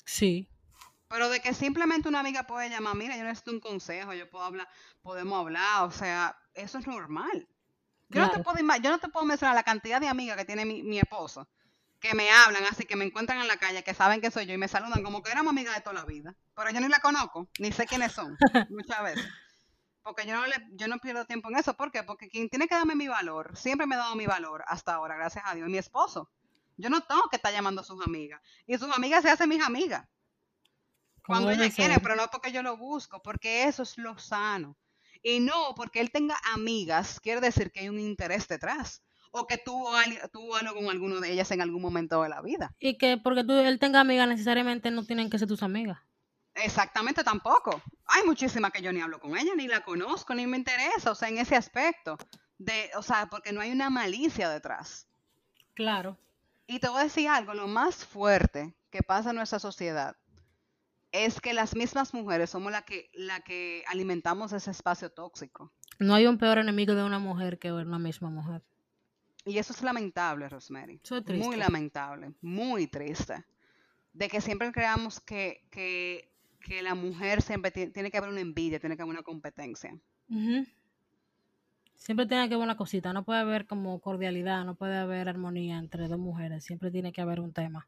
Sí. 0.05 0.49
Pero 1.13 1.29
de 1.29 1.41
que 1.41 1.53
simplemente 1.53 2.09
una 2.09 2.21
amiga 2.21 2.45
puede 2.45 2.71
llamar, 2.71 2.97
mira, 2.97 3.15
yo 3.19 3.25
necesito 3.25 3.51
un 3.51 3.61
consejo, 3.61 4.15
yo 4.15 4.31
puedo 4.31 4.47
hablar, 4.47 4.67
podemos 5.03 5.39
hablar, 5.39 5.85
o 5.85 5.91
sea, 5.91 6.35
eso 6.55 6.79
es 6.79 6.87
normal. 6.87 7.47
Yo, 8.09 8.23
no 8.23 8.31
te 8.31 8.43
puedo, 8.43 8.57
yo 8.59 8.91
no 8.91 8.99
te 8.99 9.09
puedo 9.09 9.27
mencionar 9.27 9.55
la 9.55 9.63
cantidad 9.63 10.01
de 10.01 10.09
amigas 10.09 10.39
que 10.39 10.47
tiene 10.47 10.65
mi, 10.65 10.83
mi 10.83 10.99
esposo, 10.99 11.47
que 12.01 12.15
me 12.15 12.31
hablan 12.31 12.65
así, 12.65 12.87
que 12.87 12.97
me 12.97 13.05
encuentran 13.05 13.43
en 13.43 13.47
la 13.47 13.59
calle, 13.59 13.85
que 13.85 13.93
saben 13.93 14.23
que 14.23 14.31
soy 14.31 14.47
yo 14.47 14.55
y 14.55 14.57
me 14.57 14.69
saludan 14.69 15.03
como 15.03 15.23
que 15.23 15.31
éramos 15.31 15.51
amigas 15.51 15.75
de 15.75 15.83
toda 15.83 15.93
la 15.93 16.07
vida. 16.07 16.35
Pero 16.57 16.71
yo 16.71 16.81
ni 16.81 16.89
la 16.89 17.01
conozco, 17.01 17.47
ni 17.59 17.73
sé 17.73 17.85
quiénes 17.85 18.13
son, 18.13 18.39
muchas 18.71 19.03
veces. 19.03 19.29
Porque 20.03 20.25
yo 20.25 20.35
no, 20.35 20.47
le, 20.47 20.67
yo 20.71 20.89
no 20.89 20.97
pierdo 20.97 21.27
tiempo 21.27 21.51
en 21.51 21.59
eso. 21.59 21.75
¿Por 21.75 21.93
qué? 21.93 22.03
Porque 22.05 22.31
quien 22.31 22.49
tiene 22.49 22.69
que 22.69 22.75
darme 22.75 22.95
mi 22.95 23.09
valor, 23.09 23.55
siempre 23.55 23.87
me 23.87 23.97
ha 23.97 23.99
dado 23.99 24.17
mi 24.17 24.27
valor 24.27 24.65
hasta 24.67 24.95
ahora, 24.95 25.17
gracias 25.17 25.45
a 25.47 25.55
Dios, 25.55 25.69
mi 25.69 25.77
esposo. 25.77 26.31
Yo 26.79 26.89
no 26.89 27.03
tengo 27.03 27.29
que 27.29 27.37
estar 27.37 27.53
llamando 27.53 27.83
a 27.83 27.85
sus 27.85 28.01
amigas. 28.07 28.41
Y 28.67 28.79
sus 28.79 28.91
amigas 28.97 29.23
se 29.23 29.29
hacen 29.29 29.51
mis 29.51 29.63
amigas. 29.63 30.09
Cuando 31.27 31.51
ella 31.51 31.71
quiere, 31.71 32.01
pero 32.01 32.17
no 32.17 32.27
porque 32.31 32.53
yo 32.53 32.63
lo 32.63 32.77
busco, 32.77 33.23
porque 33.23 33.65
eso 33.65 33.83
es 33.83 33.97
lo 33.97 34.19
sano. 34.19 34.77
Y 35.23 35.41
no 35.41 35.75
porque 35.77 36.01
él 36.01 36.11
tenga 36.11 36.37
amigas, 36.53 37.21
quiere 37.21 37.41
decir 37.41 37.71
que 37.71 37.81
hay 37.81 37.89
un 37.89 38.01
interés 38.01 38.49
detrás. 38.49 39.03
O 39.31 39.47
que 39.47 39.57
tuvo, 39.57 39.93
tuvo 40.31 40.57
algo 40.57 40.75
con 40.75 40.91
alguno 40.91 41.21
de 41.21 41.33
ellas 41.33 41.51
en 41.53 41.63
algún 41.63 41.81
momento 41.81 42.23
de 42.23 42.29
la 42.29 42.43
vida. 42.43 42.75
Y 42.79 42.99
que 42.99 43.17
porque 43.17 43.45
tú, 43.45 43.53
él 43.53 43.79
tenga 43.79 44.01
amigas 44.01 44.29
necesariamente 44.29 44.91
no 44.91 45.07
tienen 45.07 45.31
que 45.31 45.39
ser 45.39 45.49
tus 45.49 45.63
amigas. 45.63 45.99
Exactamente 46.55 47.25
tampoco. 47.25 47.81
Hay 48.07 48.25
muchísimas 48.27 48.73
que 48.73 48.83
yo 48.83 48.93
ni 48.93 49.01
hablo 49.01 49.21
con 49.21 49.39
ella, 49.39 49.53
ni 49.57 49.69
la 49.69 49.85
conozco, 49.85 50.35
ni 50.35 50.47
me 50.47 50.59
interesa. 50.59 51.13
O 51.13 51.15
sea, 51.15 51.29
en 51.29 51.39
ese 51.39 51.57
aspecto. 51.57 52.19
De, 52.59 52.91
o 52.95 53.03
sea, 53.03 53.27
porque 53.27 53.53
no 53.53 53.63
hay 53.63 53.73
una 53.73 53.89
malicia 53.89 54.51
detrás. 54.51 55.09
Claro. 55.73 56.19
Y 56.67 56.79
te 56.79 56.89
voy 56.89 57.01
a 57.01 57.05
decir 57.05 57.29
algo, 57.29 57.55
lo 57.55 57.69
más 57.69 58.05
fuerte 58.05 58.75
que 58.91 59.03
pasa 59.03 59.31
en 59.31 59.37
nuestra 59.37 59.59
sociedad 59.59 60.15
es 61.13 61.41
que 61.41 61.53
las 61.53 61.77
mismas 61.77 62.15
mujeres 62.15 62.51
somos 62.51 62.73
las 62.73 62.85
que, 62.85 63.11
la 63.15 63.41
que 63.41 63.85
alimentamos 63.87 64.53
ese 64.53 64.71
espacio 64.71 65.11
tóxico. 65.11 65.73
No 65.99 66.15
hay 66.15 66.27
un 66.27 66.39
peor 66.39 66.59
enemigo 66.59 66.95
de 66.95 67.05
una 67.05 67.19
mujer 67.19 67.59
que 67.59 67.71
una 67.71 67.99
misma 67.99 68.31
mujer. 68.31 68.63
Y 69.45 69.59
eso 69.59 69.73
es 69.73 69.83
lamentable, 69.83 70.49
Rosemary. 70.49 71.01
Eso 71.03 71.17
es 71.19 71.25
Muy 71.27 71.35
triste. 71.41 71.57
lamentable, 71.57 72.33
muy 72.41 72.87
triste. 72.87 73.45
De 74.13 74.29
que 74.29 74.41
siempre 74.41 74.71
creamos 74.73 75.21
que, 75.21 75.65
que, 75.71 76.31
que 76.61 76.83
la 76.83 76.95
mujer 76.95 77.43
siempre 77.43 77.71
ti- 77.71 77.89
tiene 77.89 78.11
que 78.11 78.19
haber 78.19 78.31
una 78.31 78.41
envidia, 78.41 78.79
tiene 78.81 78.97
que 78.97 79.03
haber 79.03 79.15
una 79.15 79.23
competencia. 79.23 79.97
Siempre 81.97 82.27
tiene 82.27 82.49
que 82.49 82.55
haber 82.55 82.65
una 82.65 82.77
cosita, 82.77 83.13
no 83.13 83.25
puede 83.25 83.41
haber 83.41 83.67
como 83.67 84.01
cordialidad, 84.01 84.65
no 84.65 84.75
puede 84.75 84.97
haber 84.97 85.29
armonía 85.29 85.79
entre 85.79 86.09
dos 86.09 86.19
mujeres, 86.19 86.65
siempre 86.65 86.91
tiene 86.91 87.13
que 87.13 87.21
haber 87.21 87.39
un 87.41 87.53
tema. 87.53 87.87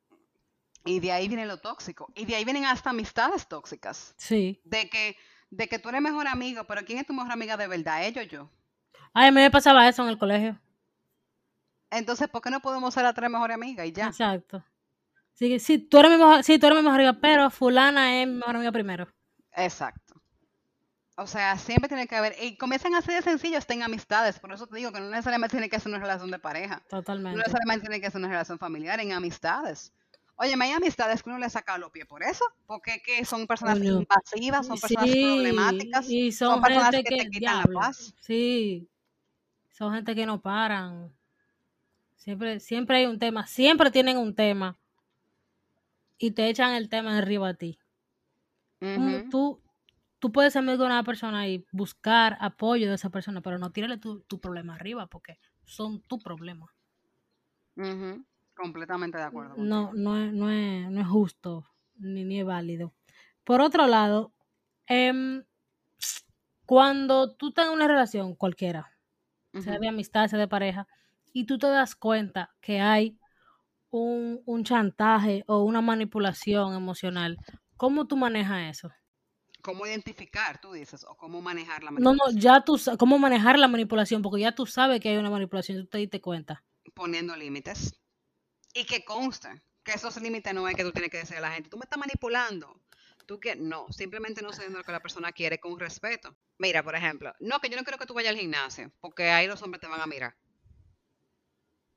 Y 0.85 1.01
de 1.01 1.13
ahí 1.13 1.29
viene 1.29 1.47
lo 1.47 1.57
tóxico. 1.59 2.13
Y 2.15 2.27
de 2.27 2.37
ahí 2.37 2.45
vienen 2.45 2.67
hasta 2.67 2.91
amistades 2.91 3.47
tóxicas. 3.49 4.15
Sí. 4.19 4.61
De 4.65 4.89
que, 4.91 5.17
de 5.51 5.69
que 5.69 5.79
tú 5.79 5.89
eres 5.89 6.03
mejor 6.03 6.27
amigo, 6.27 6.65
pero 6.65 6.85
¿quién 6.85 6.99
es 6.99 7.07
tu 7.07 7.15
mejor 7.15 7.33
amiga 7.33 7.57
de 7.57 7.67
verdad? 7.67 8.05
¿Ellos 8.05 8.25
o 8.25 8.29
yo? 8.29 8.51
Ay, 9.15 9.29
a 9.29 9.33
mí 9.33 9.41
me 9.41 9.51
pasaba 9.51 9.89
eso 9.89 10.03
en 10.03 10.09
el 10.11 10.19
colegio. 10.19 10.61
Entonces, 11.91 12.29
¿por 12.29 12.43
qué 12.43 12.51
no 12.51 12.61
podemos 12.61 12.93
ser 12.93 13.05
las 13.05 13.15
tres 13.15 13.31
mejores 13.31 13.55
amigas 13.55 13.87
y 13.87 13.93
ya? 13.93 14.07
Exacto. 14.07 14.65
Sí, 15.33 15.59
sí, 15.59 15.79
tú 15.79 15.99
eres 15.99 16.11
mi 16.11 16.17
mejor, 16.17 16.45
sí, 16.45 16.59
tú 16.59 16.67
eres 16.67 16.79
mi 16.79 16.85
mejor 16.85 17.01
amiga, 17.01 17.19
pero 17.21 17.51
fulana 17.51 18.21
es 18.21 18.29
mi 18.29 18.35
mejor 18.35 18.57
amiga 18.57 18.73
primero. 18.73 19.09
Exacto. 19.53 20.21
O 21.17 21.27
sea, 21.27 21.57
siempre 21.59 21.89
tiene 21.89 22.09
que 22.09 22.17
haber, 22.17 22.35
y 22.43 22.57
comienzan 22.57 22.95
así 22.95 23.13
de 23.13 23.23
sencillo, 23.23 23.59
estén 23.59 23.83
amistades, 23.83 24.41
por 24.41 24.53
eso 24.53 24.67
te 24.67 24.77
digo 24.77 24.91
que 24.93 24.99
no 25.01 25.09
necesariamente 25.11 25.57
tiene 25.57 25.69
que 25.69 25.79
ser 25.79 25.91
una 25.91 26.01
relación 26.01 26.31
de 26.31 26.41
pareja, 26.41 26.83
no 26.91 26.99
Totalmente. 26.99 27.39
necesariamente 27.39 27.87
tiene 27.87 28.01
que 28.01 28.11
ser 28.11 28.19
una 28.19 28.29
relación 28.29 28.59
familiar, 28.59 28.99
en 28.99 29.13
amistades. 29.13 29.93
Oye, 30.37 30.55
hay 30.61 30.71
amistades 30.73 31.23
que 31.23 31.31
uno 31.31 31.39
le 31.39 31.49
saca 31.49 31.79
los 31.79 31.91
pies 31.91 32.07
por 32.07 32.23
eso, 32.23 32.45
porque 32.67 33.01
que 33.05 33.25
son 33.25 33.47
personas 33.47 33.79
Coño. 33.79 34.01
invasivas, 34.01 34.67
son 34.67 34.81
personas 34.81 35.07
Sí, 35.07 35.21
problemáticas, 35.21 36.11
y 36.11 36.33
son, 36.33 36.55
son 36.55 36.63
personas 36.63 36.91
que 36.91 37.03
que, 37.03 37.17
te 37.17 37.31
quitan 37.31 37.59
la 37.59 37.67
paz. 37.67 38.15
Sí, 38.21 38.89
son 39.73 39.95
gente 39.95 40.15
que 40.15 40.27
no 40.27 40.41
paran. 40.41 41.13
Siempre, 42.17 42.59
siempre 42.59 42.97
hay 42.99 43.07
un 43.07 43.19
tema, 43.19 43.47
siempre 43.47 43.91
tienen 43.91 44.17
un 44.17 44.35
tema 44.35 44.79
y 46.19 46.31
te 46.31 46.49
echan 46.49 46.73
el 46.73 46.89
tema 46.89 47.19
arriba 47.19 47.51
a 47.51 47.55
ti. 47.55 47.79
Ujú, 48.81 49.31
Tú, 49.31 49.61
tú 50.19 50.33
puedes 50.33 50.53
ser 50.53 50.61
amigo 50.61 50.79
de 50.79 50.87
una 50.87 51.05
persona 51.05 51.49
y 51.49 51.67
buscar 51.73 52.39
apoyo 52.41 52.89
de 52.89 52.95
esa 52.95 53.11
persona, 53.11 53.41
pero 53.41 53.59
no 53.59 53.71
tírale 53.73 53.99
tu, 53.99 54.21
tu 54.21 54.41
problema 54.41 54.75
arriba 54.75 55.07
porque 55.07 55.39
son 55.65 56.01
tu 56.01 56.19
problema. 56.19 56.75
Completamente 58.55 59.19
de 59.19 59.25
acuerdo. 59.25 59.55
No, 59.57 59.93
no 59.95 60.17
es, 60.17 60.33
no 60.33 60.51
es, 60.51 60.91
no 60.91 61.01
es 61.01 61.07
justo 61.07 61.67
ni, 61.97 62.25
ni 62.25 62.41
es 62.41 62.47
válido. 62.47 62.93
Por 63.45 63.61
otro 63.61 63.87
lado, 63.87 64.33
em, 64.87 65.45
cuando 66.67 67.35
tú 67.35 67.49
estás 67.49 67.67
en 67.67 67.73
una 67.73 67.89
relación 67.89 68.35
cualquiera, 68.35 68.91
sea 69.53 69.79
de 69.79 69.89
amistad, 69.89 70.29
sea 70.29 70.39
de 70.39 70.49
pareja, 70.49 70.87
y 71.33 71.45
tú 71.47 71.59
te 71.59 71.67
das 71.67 71.95
cuenta 71.95 72.55
que 72.61 72.81
hay 72.81 73.19
un, 73.91 74.43
un 74.47 74.65
chantaje 74.65 75.45
o 75.47 75.63
una 75.65 75.81
manipulación 75.81 76.75
emocional, 76.75 77.39
¿cómo 77.77 78.07
tú 78.07 78.17
manejas 78.17 78.71
eso? 78.79 78.91
¿Cómo 79.63 79.85
identificar, 79.87 80.61
tú 80.61 80.73
dices, 80.73 81.05
o 81.09 81.17
cómo 81.17 81.43
manejar 81.43 81.83
la 81.83 81.91
No, 81.97 82.13
no, 82.13 82.17
manipulación? 82.17 82.41
ya 82.41 82.61
tú 82.65 82.79
sabes 82.79 82.99
cómo 82.99 83.19
manejar 83.19 83.59
la 83.59 83.69
manipulación, 83.69 84.23
porque 84.23 84.43
ya 84.43 84.53
tú 84.55 84.67
sabes 84.67 85.01
que 85.01 85.09
hay 85.09 85.17
una 85.17 85.31
manipulación, 85.31 85.79
tú 85.83 85.87
te 85.87 85.99
diste 85.99 86.21
cuenta. 86.21 86.63
Poniendo 86.95 87.37
límites. 87.37 87.93
Y 88.75 88.85
que 88.85 89.05
conste 89.05 89.63
que 89.85 89.93
esos 89.93 90.21
límites 90.21 90.53
no 90.53 90.69
es 90.69 90.75
que 90.75 90.83
tú 90.83 90.93
tienes 90.93 91.11
que 91.11 91.19
decir 91.19 91.37
a 91.37 91.41
la 91.41 91.53
gente, 91.53 91.71
tú 91.71 91.77
me 91.77 91.85
estás 91.85 91.99
manipulando. 91.99 92.81
Tú 93.27 93.41
que 93.41 93.57
no, 93.57 93.87
simplemente 93.91 94.43
no 94.43 94.53
sé 94.53 94.69
lo 94.69 94.85
que 94.85 94.93
la 94.93 95.01
persona 95.01 95.33
quiere 95.33 95.59
con 95.59 95.79
respeto. 95.79 96.37
Mira, 96.59 96.83
por 96.83 96.95
ejemplo, 96.95 97.33
no, 97.41 97.61
que 97.61 97.71
yo 97.71 97.77
no 97.77 97.85
quiero 97.85 97.99
que 97.99 98.05
tú 98.05 98.13
vayas 98.13 98.33
al 98.33 98.39
gimnasio, 98.39 98.93
porque 99.01 99.31
ahí 99.31 99.47
los 99.47 99.63
hombres 99.63 99.81
te 99.81 99.87
van 99.87 100.01
a 100.01 100.07
mirar. 100.07 100.37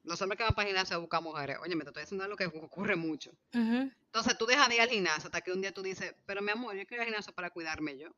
Los 0.04 0.22
hombres 0.22 0.38
que 0.38 0.44
van 0.46 0.56
para 0.56 0.70
el 0.70 0.74
gimnasio 0.74 0.96
a 0.96 1.00
buscar 1.00 1.22
mujeres, 1.22 1.58
oye, 1.62 1.76
me 1.76 1.84
te 1.84 1.90
estoy 1.90 2.04
diciendo 2.04 2.28
lo 2.28 2.38
que 2.38 2.46
ocurre 2.72 2.96
mucho. 2.96 3.32
Entonces 3.52 4.38
tú 4.38 4.46
dejas 4.46 4.70
de 4.70 4.76
ir 4.76 4.82
al 4.82 4.90
gimnasio 4.90 5.26
hasta 5.26 5.42
que 5.42 5.52
un 5.52 5.62
día 5.62 5.74
tú 5.74 5.82
dices, 5.82 6.16
pero 6.26 6.42
mi 6.42 6.52
amor, 6.52 6.76
yo 6.76 6.86
quiero 6.86 7.02
ir 7.04 7.08
al 7.08 7.08
gimnasio 7.08 7.34
para 7.34 7.50
cuidarme 7.50 7.98
yo. 7.98 8.10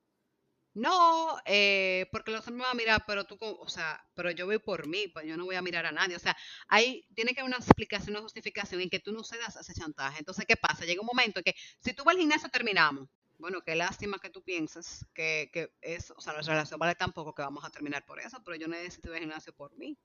No, 0.80 1.38
eh, 1.46 2.08
porque 2.12 2.32
los 2.32 2.40
hombres 2.48 2.58
me 2.58 2.64
van 2.64 2.72
a 2.72 2.76
mirar, 2.76 3.04
pero 3.06 3.26
tú, 3.26 3.38
o 3.42 3.68
sea, 3.68 4.02
pero 4.16 4.32
yo 4.32 4.46
voy 4.46 4.60
por 4.60 4.88
mí, 4.88 5.08
pues 5.10 5.26
yo 5.26 5.36
no 5.36 5.46
voy 5.46 5.56
a 5.56 5.62
mirar 5.62 5.86
a 5.86 5.92
nadie. 5.92 6.16
O 6.16 6.20
sea, 6.20 6.36
ahí 6.70 7.06
tiene 7.16 7.34
que 7.34 7.42
haber 7.42 7.50
una 7.54 7.58
explicación, 7.58 8.12
una 8.16 8.22
justificación 8.22 8.80
en 8.82 8.90
que 8.90 9.00
tú 9.00 9.12
no 9.12 9.24
cedas 9.24 9.58
a 9.58 9.62
ese 9.62 9.74
chantaje. 9.74 10.20
Entonces, 10.20 10.46
¿qué 10.48 10.56
pasa? 10.56 10.86
Llega 10.86 11.02
un 11.02 11.08
momento 11.08 11.40
en 11.40 11.44
que 11.44 11.56
si 11.80 11.94
tú 11.94 12.04
vas 12.04 12.14
al 12.16 12.22
gimnasio 12.22 12.50
terminamos. 12.50 13.10
Bueno, 13.38 13.62
qué 13.62 13.76
lástima 13.76 14.20
que 14.20 14.30
tú 14.30 14.42
pienses 14.44 15.06
que, 15.14 15.50
que 15.54 15.72
es, 15.82 16.12
o 16.12 16.20
sea, 16.22 16.34
nuestra 16.34 16.54
relación 16.56 16.80
vale 16.80 16.96
tan 16.96 17.14
poco 17.14 17.34
que 17.34 17.42
vamos 17.42 17.64
a 17.66 17.70
terminar 17.70 18.06
por 18.06 18.20
eso, 18.20 18.42
pero 18.44 18.58
yo 18.58 18.68
necesito 18.68 19.10
ir 19.10 19.16
al 19.16 19.22
gimnasio 19.22 19.54
por 19.54 19.72
mí. 19.78 19.98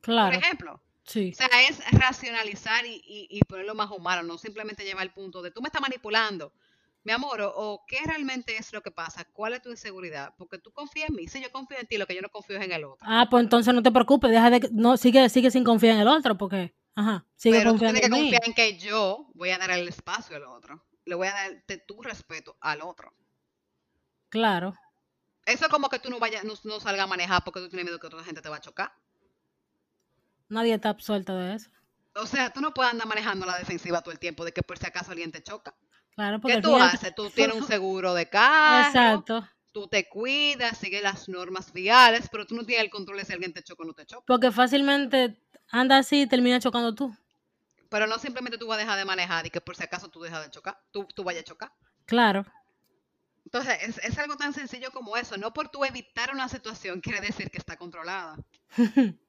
Claro, 0.00 0.36
ejemplo. 0.36 0.82
sí. 1.04 1.30
O 1.32 1.34
sea, 1.36 1.48
es 1.68 1.78
racionalizar 1.92 2.86
y, 2.86 2.94
y- 3.04 3.26
y 3.30 3.40
ponerlo 3.40 3.74
más 3.74 3.90
humano, 3.90 4.22
no 4.22 4.38
simplemente 4.38 4.84
llevar 4.84 5.02
al 5.02 5.12
punto 5.12 5.42
de 5.42 5.50
tú 5.50 5.60
me 5.62 5.68
estás 5.68 5.82
manipulando, 5.82 6.52
mi 7.06 7.12
amor, 7.12 7.40
o, 7.40 7.52
o 7.56 7.86
qué 7.86 7.98
realmente 8.04 8.56
es 8.56 8.72
lo 8.72 8.82
que 8.82 8.90
pasa, 8.90 9.24
cuál 9.32 9.54
es 9.54 9.62
tu 9.62 9.70
inseguridad, 9.70 10.34
porque 10.36 10.58
tú 10.58 10.72
confías 10.72 11.08
en 11.10 11.16
mí, 11.16 11.28
si 11.28 11.40
yo 11.42 11.50
confío 11.52 11.78
en 11.78 11.86
ti, 11.86 11.96
lo 11.98 12.06
que 12.06 12.14
yo 12.16 12.22
no 12.22 12.30
confío 12.30 12.56
es 12.58 12.64
en 12.64 12.72
el 12.72 12.84
otro. 12.84 13.10
Ah, 13.10 13.26
pues 13.30 13.42
entonces 13.44 13.72
no 13.74 13.82
te 13.82 13.92
preocupes, 13.92 14.30
deja 14.30 14.50
de, 14.50 14.68
no, 14.72 14.96
sigue, 14.96 15.28
sigue 15.28 15.50
sin 15.50 15.64
confiar 15.64 15.94
en 15.94 16.00
el 16.02 16.08
otro, 16.08 16.36
porque, 16.36 16.74
ajá, 16.94 17.24
sigue 17.36 17.58
Pero 17.58 17.72
tú 17.74 17.78
confiando 17.78 18.00
tienes 18.00 18.02
que 18.02 18.08
mí. 18.10 18.20
confiar 18.30 18.42
en 18.46 18.54
que 18.54 18.78
yo 18.78 19.30
voy 19.34 19.50
a 19.50 19.58
dar 19.58 19.70
el 19.70 19.88
espacio 19.88 20.36
al 20.36 20.44
otro, 20.44 20.84
le 21.04 21.14
voy 21.14 21.28
a 21.28 21.32
dar 21.32 21.64
de 21.66 21.78
tu 21.78 22.02
respeto 22.02 22.56
al 22.60 22.82
otro. 22.82 23.12
Claro, 24.28 24.74
Eso 25.46 25.64
es 25.64 25.70
como 25.70 25.88
que 25.88 25.98
tú 25.98 26.10
no 26.10 26.18
vayas, 26.18 26.44
no, 26.44 26.52
no 26.64 26.78
salgas 26.78 27.04
a 27.04 27.06
manejar 27.06 27.42
porque 27.42 27.60
tú 27.60 27.68
tienes 27.70 27.84
miedo 27.86 27.98
que 27.98 28.06
otra 28.06 28.22
gente 28.22 28.42
te 28.42 28.50
va 28.50 28.56
a 28.56 28.60
chocar. 28.60 28.92
nadie 30.48 30.74
está 30.74 30.88
absuelto 30.90 31.36
de 31.38 31.54
eso. 31.54 31.70
O 32.16 32.26
sea, 32.26 32.50
tú 32.52 32.60
no 32.60 32.74
puedes 32.74 32.90
andar 32.92 33.06
manejando 33.06 33.46
la 33.46 33.58
defensiva 33.58 34.02
todo 34.02 34.10
el 34.12 34.18
tiempo 34.18 34.44
de 34.44 34.52
que 34.52 34.62
por 34.62 34.76
si 34.78 34.86
acaso 34.86 35.12
alguien 35.12 35.30
te 35.30 35.42
choca. 35.42 35.76
Claro, 36.16 36.40
porque 36.40 36.56
¿Qué 36.56 36.62
tú 36.62 36.72
final- 36.72 36.88
haces? 36.94 37.14
Tú 37.14 37.30
tienes 37.30 37.54
un 37.56 37.66
seguro 37.66 38.12
de 38.14 38.28
carro. 38.28 38.88
Exacto, 38.88 39.48
tú 39.72 39.86
te 39.86 40.08
cuidas, 40.08 40.78
sigues 40.78 41.02
las 41.02 41.28
normas 41.28 41.72
viales, 41.72 42.28
pero 42.32 42.46
tú 42.46 42.56
no 42.56 42.64
tienes 42.64 42.84
el 42.84 42.90
control 42.90 43.18
de 43.18 43.24
si 43.26 43.32
alguien 43.34 43.52
te 43.52 43.62
choca 43.62 43.82
o 43.82 43.86
no 43.86 43.92
te 43.92 44.06
choca. 44.06 44.24
porque 44.26 44.50
fácilmente 44.50 45.38
anda 45.70 45.98
así 45.98 46.22
y 46.22 46.26
termina 46.26 46.58
chocando 46.58 46.94
tú. 46.94 47.14
Pero 47.90 48.06
no 48.06 48.18
simplemente 48.18 48.58
tú 48.58 48.66
vas 48.66 48.78
a 48.78 48.80
dejar 48.80 48.98
de 48.98 49.04
manejar 49.04 49.46
y 49.46 49.50
que 49.50 49.60
por 49.60 49.76
si 49.76 49.84
acaso 49.84 50.08
tú 50.08 50.20
dejas 50.22 50.42
de 50.42 50.50
chocar, 50.50 50.76
tú, 50.90 51.04
tú 51.14 51.22
vayas 51.22 51.42
a 51.42 51.44
chocar. 51.44 51.72
Claro, 52.06 52.44
Entonces, 53.44 53.76
es, 53.82 53.98
es 53.98 54.18
algo 54.18 54.36
tan 54.36 54.52
sencillo 54.54 54.90
como 54.90 55.16
eso. 55.16 55.36
No 55.36 55.52
por 55.52 55.68
tú 55.68 55.84
evitar 55.84 56.32
una 56.32 56.48
situación 56.48 57.00
quiere 57.00 57.20
decir 57.20 57.48
que 57.50 57.58
está 57.58 57.76
controlada. 57.76 58.36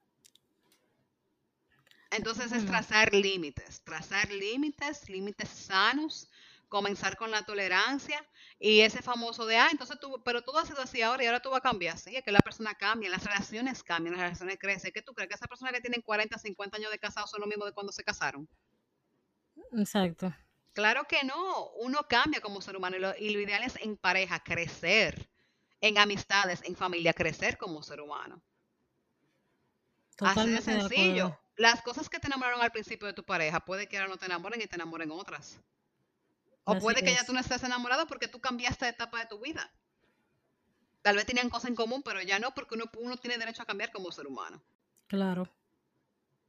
Entonces 2.09 2.51
es 2.53 2.63
No. 2.63 2.69
trazar 2.71 3.13
límites, 3.13 3.81
trazar 3.83 4.31
límites, 4.31 5.09
límites 5.09 5.49
sanos, 5.49 6.29
comenzar 6.67 7.17
con 7.17 7.31
la 7.31 7.43
tolerancia 7.43 8.27
y 8.59 8.81
ese 8.81 9.01
famoso 9.01 9.45
de, 9.45 9.57
ah, 9.57 9.69
entonces 9.71 9.99
tú, 9.99 10.21
pero 10.23 10.41
todo 10.43 10.59
ha 10.59 10.65
sido 10.65 10.81
así 10.81 11.01
ahora 11.01 11.23
y 11.23 11.27
ahora 11.27 11.41
tú 11.41 11.49
vas 11.49 11.59
a 11.59 11.61
cambiar. 11.61 11.97
Sí, 11.97 12.15
es 12.15 12.23
que 12.23 12.31
la 12.31 12.43
persona 12.43 12.75
cambia, 12.75 13.09
las 13.09 13.23
relaciones 13.23 13.83
cambian, 13.83 14.15
las 14.15 14.23
relaciones 14.23 14.57
crecen. 14.59 14.91
¿Qué 14.93 15.01
tú 15.01 15.13
crees? 15.13 15.29
¿Que 15.29 15.35
esas 15.35 15.47
personas 15.47 15.73
que 15.73 15.81
tienen 15.81 16.01
40, 16.01 16.37
50 16.37 16.77
años 16.77 16.91
de 16.91 16.99
casados 16.99 17.29
son 17.31 17.41
lo 17.41 17.47
mismo 17.47 17.65
de 17.65 17.73
cuando 17.73 17.91
se 17.91 18.03
casaron? 18.03 18.49
Exacto. 19.71 20.33
Claro 20.73 21.05
que 21.05 21.23
no, 21.23 21.71
uno 21.79 22.07
cambia 22.07 22.39
como 22.41 22.61
ser 22.61 22.77
humano 22.77 22.97
y 22.97 22.99
lo, 22.99 23.15
y 23.17 23.29
lo 23.31 23.39
ideal 23.39 23.63
es 23.63 23.75
en 23.77 23.97
pareja 23.97 24.43
crecer, 24.43 25.29
en 25.81 25.97
amistades, 25.97 26.61
en 26.63 26.75
familia 26.75 27.13
crecer 27.13 27.57
como 27.57 27.81
ser 27.83 28.01
humano. 28.01 28.43
Así 30.19 30.49
de 30.49 30.61
sencillo. 30.61 31.39
Las 31.55 31.81
cosas 31.81 32.09
que 32.09 32.19
te 32.19 32.27
enamoraron 32.27 32.61
al 32.61 32.71
principio 32.71 33.07
de 33.07 33.13
tu 33.13 33.23
pareja, 33.23 33.59
puede 33.65 33.87
que 33.87 33.97
ahora 33.97 34.09
no 34.09 34.17
te 34.17 34.25
enamoren 34.25 34.61
y 34.61 34.67
te 34.67 34.75
enamoren 34.75 35.11
otras. 35.11 35.59
O 36.67 36.73
Así 36.73 36.81
puede 36.81 37.01
que 37.01 37.13
ya 37.13 37.25
tú 37.25 37.31
no 37.31 37.39
estés 37.39 37.63
enamorado 37.63 38.07
porque 38.07 38.27
tú 38.27 38.41
cambiaste 38.41 38.83
de 38.85 38.91
etapa 38.91 39.19
de 39.19 39.25
tu 39.27 39.39
vida. 39.39 39.71
Tal 41.01 41.15
vez 41.15 41.25
tenían 41.25 41.49
cosas 41.49 41.69
en 41.69 41.75
común, 41.75 42.03
pero 42.03 42.21
ya 42.21 42.39
no, 42.39 42.53
porque 42.53 42.75
uno, 42.75 42.85
uno 42.97 43.15
tiene 43.15 43.37
derecho 43.37 43.61
a 43.61 43.65
cambiar 43.65 43.89
como 43.93 44.11
ser 44.11 44.27
humano. 44.27 44.61
Claro. 45.07 45.49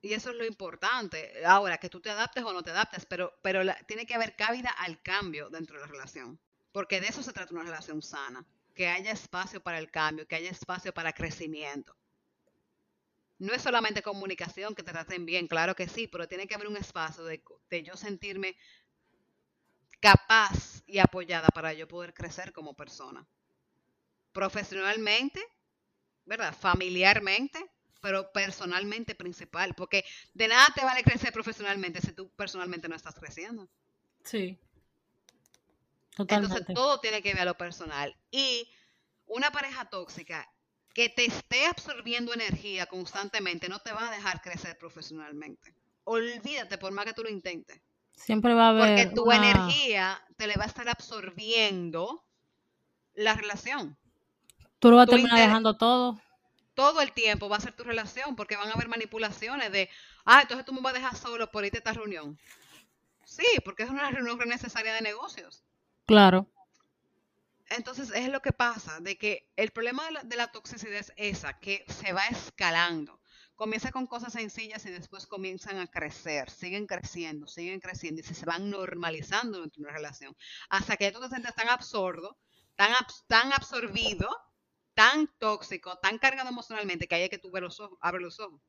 Y 0.03 0.15
eso 0.15 0.31
es 0.31 0.37
lo 0.37 0.45
importante. 0.45 1.45
Ahora, 1.47 1.79
que 1.79 1.89
tú 1.89 2.01
te 2.01 2.11
adaptes 2.11 2.43
o 2.43 2.53
no 2.53 2.65
te 2.65 2.71
adaptes, 2.71 3.07
pero, 3.07 3.39
pero 3.43 3.63
la- 3.63 3.79
tiene 3.85 4.07
que 4.07 4.15
haber 4.17 4.35
cabida 4.35 4.71
al 4.71 5.01
cambio 5.03 5.51
dentro 5.51 5.77
de 5.77 5.83
la 5.83 5.87
relación. 5.93 6.41
Porque 6.73 7.01
de 7.01 7.07
eso 7.07 7.23
se 7.23 7.33
trata 7.33 7.55
una 7.55 7.63
relación 7.63 8.03
sana. 8.03 8.45
Que 8.75 8.89
haya 8.89 9.13
espacio 9.13 9.61
para 9.63 9.79
el 9.79 9.89
cambio, 9.89 10.27
que 10.27 10.35
haya 10.35 10.51
espacio 10.51 10.93
para 10.93 11.13
crecimiento. 11.13 11.97
No 13.39 13.53
es 13.55 13.63
solamente 13.63 14.03
comunicación, 14.03 14.75
que 14.75 14.83
te 14.83 14.91
traten 14.91 15.25
bien, 15.25 15.47
claro 15.47 15.77
que 15.77 15.87
sí, 15.89 16.09
pero 16.09 16.27
tiene 16.27 16.49
que 16.49 16.57
haber 16.57 16.67
un 16.67 16.77
espacio 16.77 17.23
de, 17.23 17.41
de 17.71 17.83
yo 17.85 17.97
sentirme 17.97 18.57
capaz 20.01 20.83
y 20.87 20.99
apoyada 20.99 21.49
para 21.49 21.73
yo 21.73 21.87
poder 21.89 22.15
crecer 22.15 22.53
como 22.53 22.75
persona. 22.75 23.27
Profesionalmente, 24.33 25.43
¿verdad? 26.25 26.55
Familiarmente, 26.55 27.71
pero 28.01 28.31
personalmente 28.33 29.15
principal, 29.15 29.75
porque 29.75 30.05
de 30.35 30.49
nada 30.49 30.69
te 30.75 30.85
vale 30.85 31.03
crecer 31.03 31.33
profesionalmente 31.33 32.01
si 32.01 32.13
tú 32.13 32.31
personalmente 32.31 32.89
no 32.89 32.97
estás 32.97 33.15
creciendo. 33.15 33.69
Sí. 34.25 34.59
Entonces 36.17 36.49
Totalmente. 36.49 36.75
todo 36.75 37.01
tiene 37.01 37.23
que 37.23 37.33
ver 37.33 37.43
a 37.43 37.47
lo 37.47 37.57
personal. 37.57 38.17
Y 38.31 38.69
una 39.27 39.51
pareja 39.51 39.85
tóxica 39.85 40.49
que 40.95 41.09
te 41.09 41.27
esté 41.27 41.67
absorbiendo 41.67 42.35
energía 42.35 42.87
constantemente 42.87 43.69
no 43.69 43.79
te 43.81 43.93
va 43.93 44.09
a 44.09 44.15
dejar 44.15 44.41
crecer 44.43 44.77
profesionalmente. 44.79 45.75
Olvídate 46.05 46.79
por 46.79 46.93
más 46.93 47.05
que 47.05 47.13
tú 47.13 47.23
lo 47.23 47.29
intentes. 47.29 47.81
Siempre 48.19 48.53
va 48.55 48.69
a 48.71 48.73
Porque 48.73 48.93
haber 49.03 49.15
tu 49.15 49.25
una- 49.25 49.37
energía 49.37 50.23
te 50.37 50.47
le 50.47 50.57
va 50.57 50.65
a 50.65 50.67
estar 50.67 50.89
absorbiendo 50.89 52.25
la 53.15 53.35
relación. 53.35 53.97
Tú 54.79 54.91
lo 54.91 54.97
vas 54.97 55.05
a 55.05 55.07
tu 55.07 55.13
terminar 55.13 55.39
dejando 55.39 55.77
todo. 55.77 56.21
Todo 56.75 57.01
el 57.01 57.13
tiempo 57.13 57.49
va 57.49 57.57
a 57.57 57.61
ser 57.61 57.73
tu 57.73 57.83
relación 57.85 58.37
porque 58.37 58.57
van 58.57 58.69
a 58.69 58.73
haber 58.75 58.89
manipulaciones 58.89 59.73
de, 59.73 59.89
ah, 60.25 60.43
entonces 60.43 60.65
tú 60.65 60.73
me 60.73 60.81
vas 60.81 60.93
a 60.95 60.99
dejar 60.99 61.17
solo 61.17 61.51
por 61.51 61.65
irte 61.65 61.79
a 61.79 61.81
esta 61.81 61.93
reunión. 61.93 62.39
Sí, 63.25 63.47
porque 63.65 63.83
es 63.83 63.91
una 63.91 64.11
reunión 64.11 64.39
necesaria 64.49 64.93
de 64.95 65.01
negocios. 65.01 65.65
Claro. 66.07 66.47
Entonces 67.71 68.11
es 68.15 68.29
lo 68.29 68.41
que 68.41 68.53
pasa, 68.53 69.01
de 69.01 69.19
que 69.19 69.49
el 69.57 69.71
problema 69.73 70.05
de 70.07 70.11
la, 70.13 70.23
de 70.23 70.37
la 70.37 70.51
toxicidad 70.53 70.95
es 70.95 71.13
esa, 71.17 71.59
que 71.59 71.85
se 71.89 72.13
va 72.13 72.27
escalando. 72.29 73.18
Comienza 73.59 73.91
con 73.91 74.07
cosas 74.07 74.35
sencillas 74.35 74.87
y 74.87 74.91
después 74.91 75.27
comienzan 75.27 75.79
a 75.79 75.89
crecer, 75.89 76.49
siguen 76.49 76.87
creciendo, 76.87 77.49
siguen 77.49 77.81
creciendo 77.81 78.21
y 78.21 78.25
se 78.25 78.47
van 78.47 78.71
normalizando 78.71 79.61
dentro 79.61 79.81
de 79.83 79.89
una 79.89 79.97
relación. 79.97 80.37
Hasta 80.71 80.97
que 80.97 81.11
tú 81.11 81.19
te 81.19 81.29
sientes 81.29 81.57
tan 81.57 81.69
absorto, 81.69 82.39
tan, 82.77 82.93
abs- 82.93 83.25
tan 83.27 83.53
absorbido, 83.53 84.29
tan 84.95 85.29
tóxico, 85.41 85.99
tan 85.99 86.19
cargado 86.19 86.51
emocionalmente 86.51 87.09
que 87.09 87.17
hay 87.17 87.29
que 87.29 87.39
tú 87.39 87.51
los 87.53 87.81
ojos, 87.81 87.99
abre 88.01 88.21
los 88.21 88.39
ojos. 88.39 88.61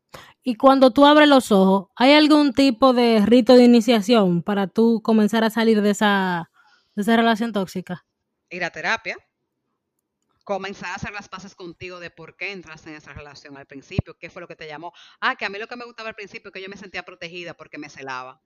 Y 0.42 0.56
cuando 0.56 0.90
tú 0.90 1.06
abres 1.06 1.30
los 1.30 1.52
ojos, 1.52 1.90
¿hay 1.96 2.14
algún 2.14 2.54
tipo 2.54 2.92
de 2.92 3.24
rito 3.24 3.54
de 3.54 3.66
iniciación 3.66 4.42
para 4.42 4.66
tú 4.66 5.04
comenzar 5.04 5.44
a 5.44 5.52
salir 5.52 5.84
de 5.84 5.92
esa, 5.92 6.50
de 6.96 7.04
esa 7.04 7.16
relación 7.16 7.54
tóxica? 7.54 8.08
Ir 8.50 8.64
a 8.64 8.72
terapia, 8.72 9.18
comenzar 10.50 10.90
a 10.90 10.96
hacer 10.96 11.12
las 11.12 11.30
paces 11.30 11.54
contigo 11.54 12.00
de 12.00 12.10
por 12.10 12.36
qué 12.36 12.52
entraste 12.52 12.90
en 12.90 12.96
esa 12.96 13.14
relación 13.14 13.56
al 13.56 13.68
principio, 13.68 14.18
qué 14.18 14.32
fue 14.32 14.42
lo 14.42 14.48
que 14.48 14.56
te 14.56 14.66
llamó. 14.66 14.92
Ah, 15.22 15.36
que 15.36 15.46
a 15.46 15.50
mí 15.50 15.60
lo 15.60 15.68
que 15.68 15.76
me 15.76 15.86
gustaba 15.86 16.10
al 16.10 16.16
principio 16.16 16.50
es 16.50 16.54
que 16.54 16.62
yo 16.62 16.68
me 16.70 16.76
sentía 16.76 17.04
protegida 17.04 17.54
porque 17.54 17.78
me 17.78 17.88
celaba. 17.88 18.42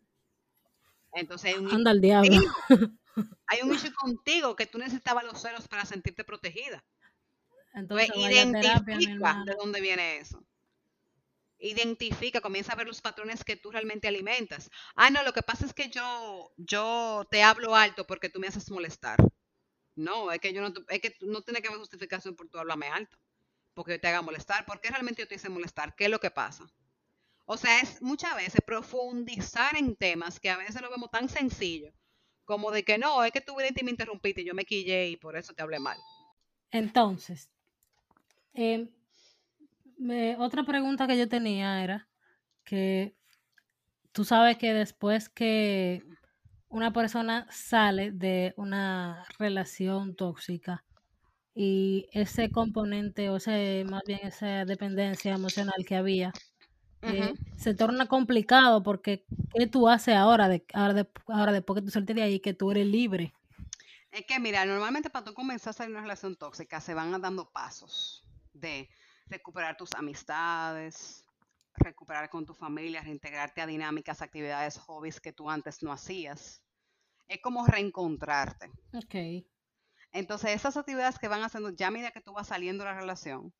Entonces 1.14 1.54
hay 1.54 1.62
un, 1.62 1.74
Anda 1.74 1.91
al 1.91 2.01
diablo. 2.01 2.30
hay 3.47 3.62
un 3.62 3.74
issue 3.74 3.93
contigo 3.93 4.54
que 4.58 4.66
tú 4.66 4.80
necesitabas 4.80 5.24
los 5.24 5.41
celos 5.41 5.70
para 5.70 5.86
sentirte 5.86 6.26
protegida. 6.26 6.84
Entonces 7.74 8.12
terapia, 8.12 8.95
identifica 8.95 9.43
de 9.45 9.56
dónde 9.56 9.80
viene 9.80 10.18
eso. 10.18 10.43
Identifica, 11.58 12.41
comienza 12.41 12.74
a 12.74 12.76
ver 12.76 12.88
los 12.88 12.99
patrones 12.99 13.45
que 13.45 13.56
tú 13.56 13.72
realmente 13.72 14.10
alimentas. 14.10 14.70
Ah, 14.97 15.10
no, 15.10 15.24
lo 15.24 15.32
que 15.32 15.41
pasa 15.41 15.66
es 15.66 15.74
que 15.74 15.89
yo, 15.89 16.51
yo 16.58 17.26
te 17.32 17.43
hablo 17.43 17.78
alto 17.78 18.06
porque 18.06 18.28
tú 18.28 18.41
me 18.41 18.47
haces 18.47 18.70
molestar. 18.70 19.20
No, 19.96 20.32
es 20.32 20.39
que 20.39 20.54
yo 20.54 20.62
no, 20.62 20.74
es 20.89 21.02
que 21.02 21.16
no 21.22 21.41
tiene 21.41 21.62
que 21.62 21.68
haber 21.68 21.80
justificación 21.80 22.36
por 22.36 22.50
tú 22.50 22.58
hablarme 22.58 22.88
alto, 22.88 23.18
porque 23.74 23.94
yo 23.94 24.00
te 24.00 24.08
haga 24.08 24.22
molestar. 24.22 24.66
¿Por 24.66 24.82
qué 24.82 24.89
realmente 24.89 25.22
yo 25.22 25.28
te 25.28 25.36
hice 25.36 25.50
molestar? 25.50 25.96
¿Qué 25.96 26.06
es 26.06 26.10
lo 26.10 26.20
que 26.20 26.32
pasa? 26.32 26.66
O 27.46 27.58
sea, 27.58 27.82
es 27.82 28.02
muchas 28.02 28.36
veces 28.36 28.62
profundizar 28.66 29.76
en 29.76 29.96
temas 29.96 30.39
que 30.39 30.50
a 30.50 30.58
veces 30.58 30.82
lo 30.82 30.89
vemos 30.89 31.12
tan 31.12 31.28
sencillo, 31.28 31.91
como 32.46 32.72
de 32.72 32.84
que 32.84 32.98
no, 32.98 33.24
es 33.24 33.32
que 33.32 33.41
tú 33.41 33.56
y 33.60 33.84
me 33.84 33.91
interrumpiste 33.91 34.41
y 34.41 34.46
yo 34.46 34.54
me 34.54 34.66
quillé 34.66 35.10
y 35.10 35.18
por 35.18 35.36
eso 35.36 35.54
te 35.54 35.62
hablé 35.62 35.80
mal. 35.80 35.98
Entonces, 36.72 37.50
em, 38.54 38.89
otra 40.39 40.64
pregunta 40.64 41.06
que 41.06 41.18
yo 41.18 41.28
tenía 41.28 41.84
era 41.84 42.08
que 42.64 43.16
tú 44.14 44.24
sabes 44.24 44.58
que 44.58 44.74
después 44.74 45.30
que 45.30 46.04
una 46.74 46.91
persona 46.91 47.47
sale 47.51 48.11
de 48.11 48.53
una 48.57 49.26
relación 49.38 50.15
tóxica 50.15 50.84
y 51.53 52.07
ese 52.11 52.49
componente, 52.49 53.30
o 53.30 53.36
ese, 53.38 53.86
más 53.88 54.01
bien 54.07 54.21
esa 54.24 54.65
dependencia 54.65 55.34
emocional 55.36 55.86
que 55.88 55.95
había, 55.95 56.34
eh, 57.03 57.36
se 57.57 57.76
torna 57.76 58.07
complicado 58.07 58.82
porque 58.82 59.24
¿qué 59.53 59.67
tú 59.67 59.88
haces 59.88 60.15
ahora, 60.15 60.49
de, 60.49 60.65
ahora, 60.74 60.93
de- 60.95 61.09
ahora 61.28 61.51
después 61.51 61.80
que 61.80 61.86
tú 61.86 61.91
saliste 61.91 62.15
de 62.15 62.24
ahí, 62.24 62.39
que 62.39 62.55
tú 62.55 62.71
eres 62.71 62.88
libre? 62.88 63.34
Es 64.11 64.26
que, 64.26 64.39
mira, 64.39 64.65
normalmente 64.65 65.11
para 65.11 65.26
tú 65.26 65.34
comenzar 65.36 65.71
a 65.71 65.74
salir 65.74 65.89
de 65.89 65.97
una 65.97 66.01
relación 66.01 66.36
tóxica 66.36 66.82
se 66.82 66.95
van 66.95 67.21
dando 67.21 67.51
pasos 67.51 68.24
de 68.53 68.89
recuperar 69.28 69.78
tus 69.78 69.93
amistades, 69.93 71.22
recuperar 71.76 72.30
con 72.30 72.45
tu 72.45 72.53
familia, 72.53 73.01
reintegrarte 73.01 73.61
a 73.61 73.67
dinámicas, 73.67 74.21
actividades, 74.21 74.78
hobbies 74.78 75.19
que 75.19 75.34
tú 75.34 75.49
antes 75.49 75.84
no 75.84 75.91
hacías. 75.91 76.63
Es 77.28 77.41
como 77.41 77.65
reencontrarte. 77.65 78.71
Ok. 78.93 79.45
Entonces, 80.11 80.51
esas 80.51 80.78
actividades 80.78 81.17
que 81.17 81.28
van 81.28 81.43
haciendo 81.43 81.71
ya 81.71 81.88
a 81.88 81.91
medida 81.91 82.11
que 82.11 82.21
tú 82.21 82.34
vas 82.34 82.47
saliendo 82.47 82.84
de 82.84 82.91
la 82.91 82.99
relación, 82.99 83.53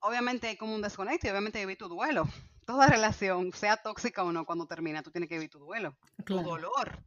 obviamente 0.00 0.48
hay 0.48 0.56
como 0.56 0.74
un 0.74 0.82
desconecto 0.82 1.26
y 1.26 1.30
obviamente 1.30 1.60
vivir 1.60 1.78
tu 1.78 1.88
duelo. 1.88 2.28
Toda 2.66 2.86
relación, 2.86 3.52
sea 3.52 3.76
tóxica 3.76 4.22
o 4.22 4.32
no, 4.32 4.44
cuando 4.44 4.66
termina, 4.66 5.02
tú 5.02 5.10
tienes 5.10 5.28
que 5.28 5.36
vivir 5.36 5.50
tu 5.50 5.58
duelo, 5.58 5.96
tu 6.24 6.42
dolor, 6.42 7.04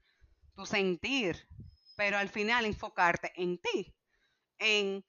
tu 0.54 0.66
sentir, 0.66 1.48
pero 1.96 2.18
al 2.18 2.30
final 2.30 2.66
enfocarte 2.66 3.32
en 3.36 3.58
ti, 3.58 3.96
en 4.58 5.06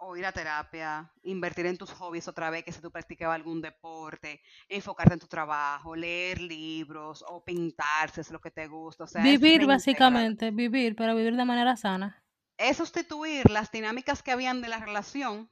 o 0.00 0.16
ir 0.16 0.24
a 0.24 0.32
terapia, 0.32 1.10
invertir 1.22 1.66
en 1.66 1.76
tus 1.76 1.90
hobbies 1.92 2.26
otra 2.26 2.50
vez, 2.50 2.64
que 2.64 2.72
si 2.72 2.80
tú 2.80 2.90
practicabas 2.90 3.34
algún 3.36 3.60
deporte, 3.60 4.40
enfocarte 4.68 5.14
en 5.14 5.20
tu 5.20 5.26
trabajo, 5.26 5.94
leer 5.94 6.40
libros 6.40 7.24
o 7.28 7.44
pintar 7.44 8.10
si 8.10 8.20
es 8.20 8.30
lo 8.30 8.40
que 8.40 8.50
te 8.50 8.66
gusta. 8.66 9.04
O 9.04 9.06
sea, 9.06 9.22
Vivir 9.22 9.66
básicamente, 9.66 10.50
vivir, 10.50 10.96
pero 10.96 11.14
vivir 11.14 11.36
de 11.36 11.44
manera 11.44 11.76
sana. 11.76 12.22
Es 12.56 12.78
sustituir 12.78 13.50
las 13.50 13.70
dinámicas 13.70 14.22
que 14.22 14.32
habían 14.32 14.60
de 14.62 14.68
la 14.68 14.78
relación, 14.78 15.50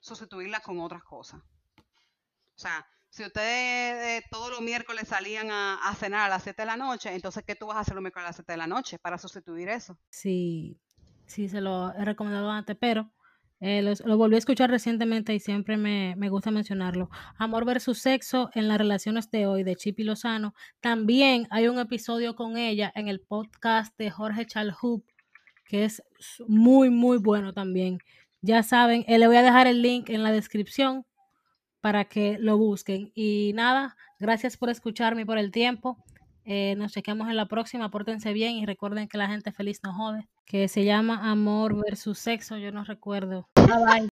sustituirlas 0.00 0.62
con 0.62 0.80
otras 0.80 1.02
cosas. 1.02 1.40
O 2.54 2.58
sea, 2.58 2.86
si 3.10 3.24
ustedes 3.24 4.22
eh, 4.22 4.26
todos 4.30 4.50
los 4.50 4.60
miércoles 4.60 5.08
salían 5.08 5.50
a, 5.50 5.74
a 5.86 5.94
cenar 5.94 6.26
a 6.26 6.28
las 6.28 6.42
7 6.42 6.62
de 6.62 6.66
la 6.66 6.76
noche, 6.76 7.14
entonces, 7.14 7.44
¿qué 7.46 7.54
tú 7.54 7.66
vas 7.66 7.76
a 7.76 7.80
hacer 7.80 7.94
los 7.94 8.02
miércoles 8.02 8.24
a 8.24 8.28
las 8.28 8.36
7 8.36 8.52
de 8.52 8.56
la 8.58 8.66
noche 8.66 8.98
para 8.98 9.18
sustituir 9.18 9.68
eso? 9.68 9.98
Sí, 10.10 10.80
sí 11.26 11.48
se 11.48 11.60
lo 11.60 11.92
he 11.92 12.04
recomendado 12.04 12.50
antes, 12.50 12.76
pero 12.78 13.10
eh, 13.60 13.80
lo, 13.82 13.92
lo 14.04 14.18
volví 14.18 14.34
a 14.34 14.38
escuchar 14.38 14.70
recientemente 14.70 15.34
y 15.34 15.40
siempre 15.40 15.76
me, 15.76 16.14
me 16.16 16.28
gusta 16.28 16.50
mencionarlo. 16.50 17.08
Amor 17.38 17.64
versus 17.64 17.98
sexo 17.98 18.50
en 18.54 18.68
las 18.68 18.78
relaciones 18.78 19.30
de 19.30 19.46
hoy 19.46 19.62
de 19.62 19.76
Chipi 19.76 20.04
Lozano. 20.04 20.54
También 20.80 21.46
hay 21.50 21.68
un 21.68 21.78
episodio 21.78 22.36
con 22.36 22.58
ella 22.58 22.92
en 22.94 23.08
el 23.08 23.20
podcast 23.20 23.96
de 23.98 24.10
Jorge 24.10 24.46
Chalhub, 24.46 25.04
que 25.64 25.84
es 25.84 26.02
muy, 26.46 26.90
muy 26.90 27.18
bueno 27.18 27.54
también. 27.54 27.98
Ya 28.42 28.62
saben, 28.62 29.04
eh, 29.08 29.18
le 29.18 29.26
voy 29.26 29.36
a 29.36 29.42
dejar 29.42 29.66
el 29.66 29.80
link 29.80 30.10
en 30.10 30.22
la 30.22 30.32
descripción 30.32 31.06
para 31.80 32.04
que 32.04 32.36
lo 32.38 32.58
busquen. 32.58 33.10
Y 33.14 33.52
nada, 33.54 33.96
gracias 34.18 34.56
por 34.56 34.68
escucharme 34.68 35.22
y 35.22 35.24
por 35.24 35.38
el 35.38 35.50
tiempo. 35.50 35.96
Eh, 36.44 36.74
nos 36.76 36.92
chequeamos 36.92 37.28
en 37.28 37.36
la 37.36 37.46
próxima. 37.46 37.90
Pórtense 37.90 38.32
bien 38.32 38.56
y 38.56 38.66
recuerden 38.66 39.08
que 39.08 39.18
la 39.18 39.28
gente 39.28 39.50
feliz 39.50 39.80
no 39.82 39.94
jode. 39.94 40.28
Que 40.46 40.68
se 40.68 40.84
llama 40.84 41.28
Amor 41.28 41.74
versus 41.74 42.20
Sexo. 42.20 42.56
Yo 42.56 42.70
no 42.70 42.84
recuerdo. 42.84 43.48
Bye 43.56 43.84
bye. 43.84 44.08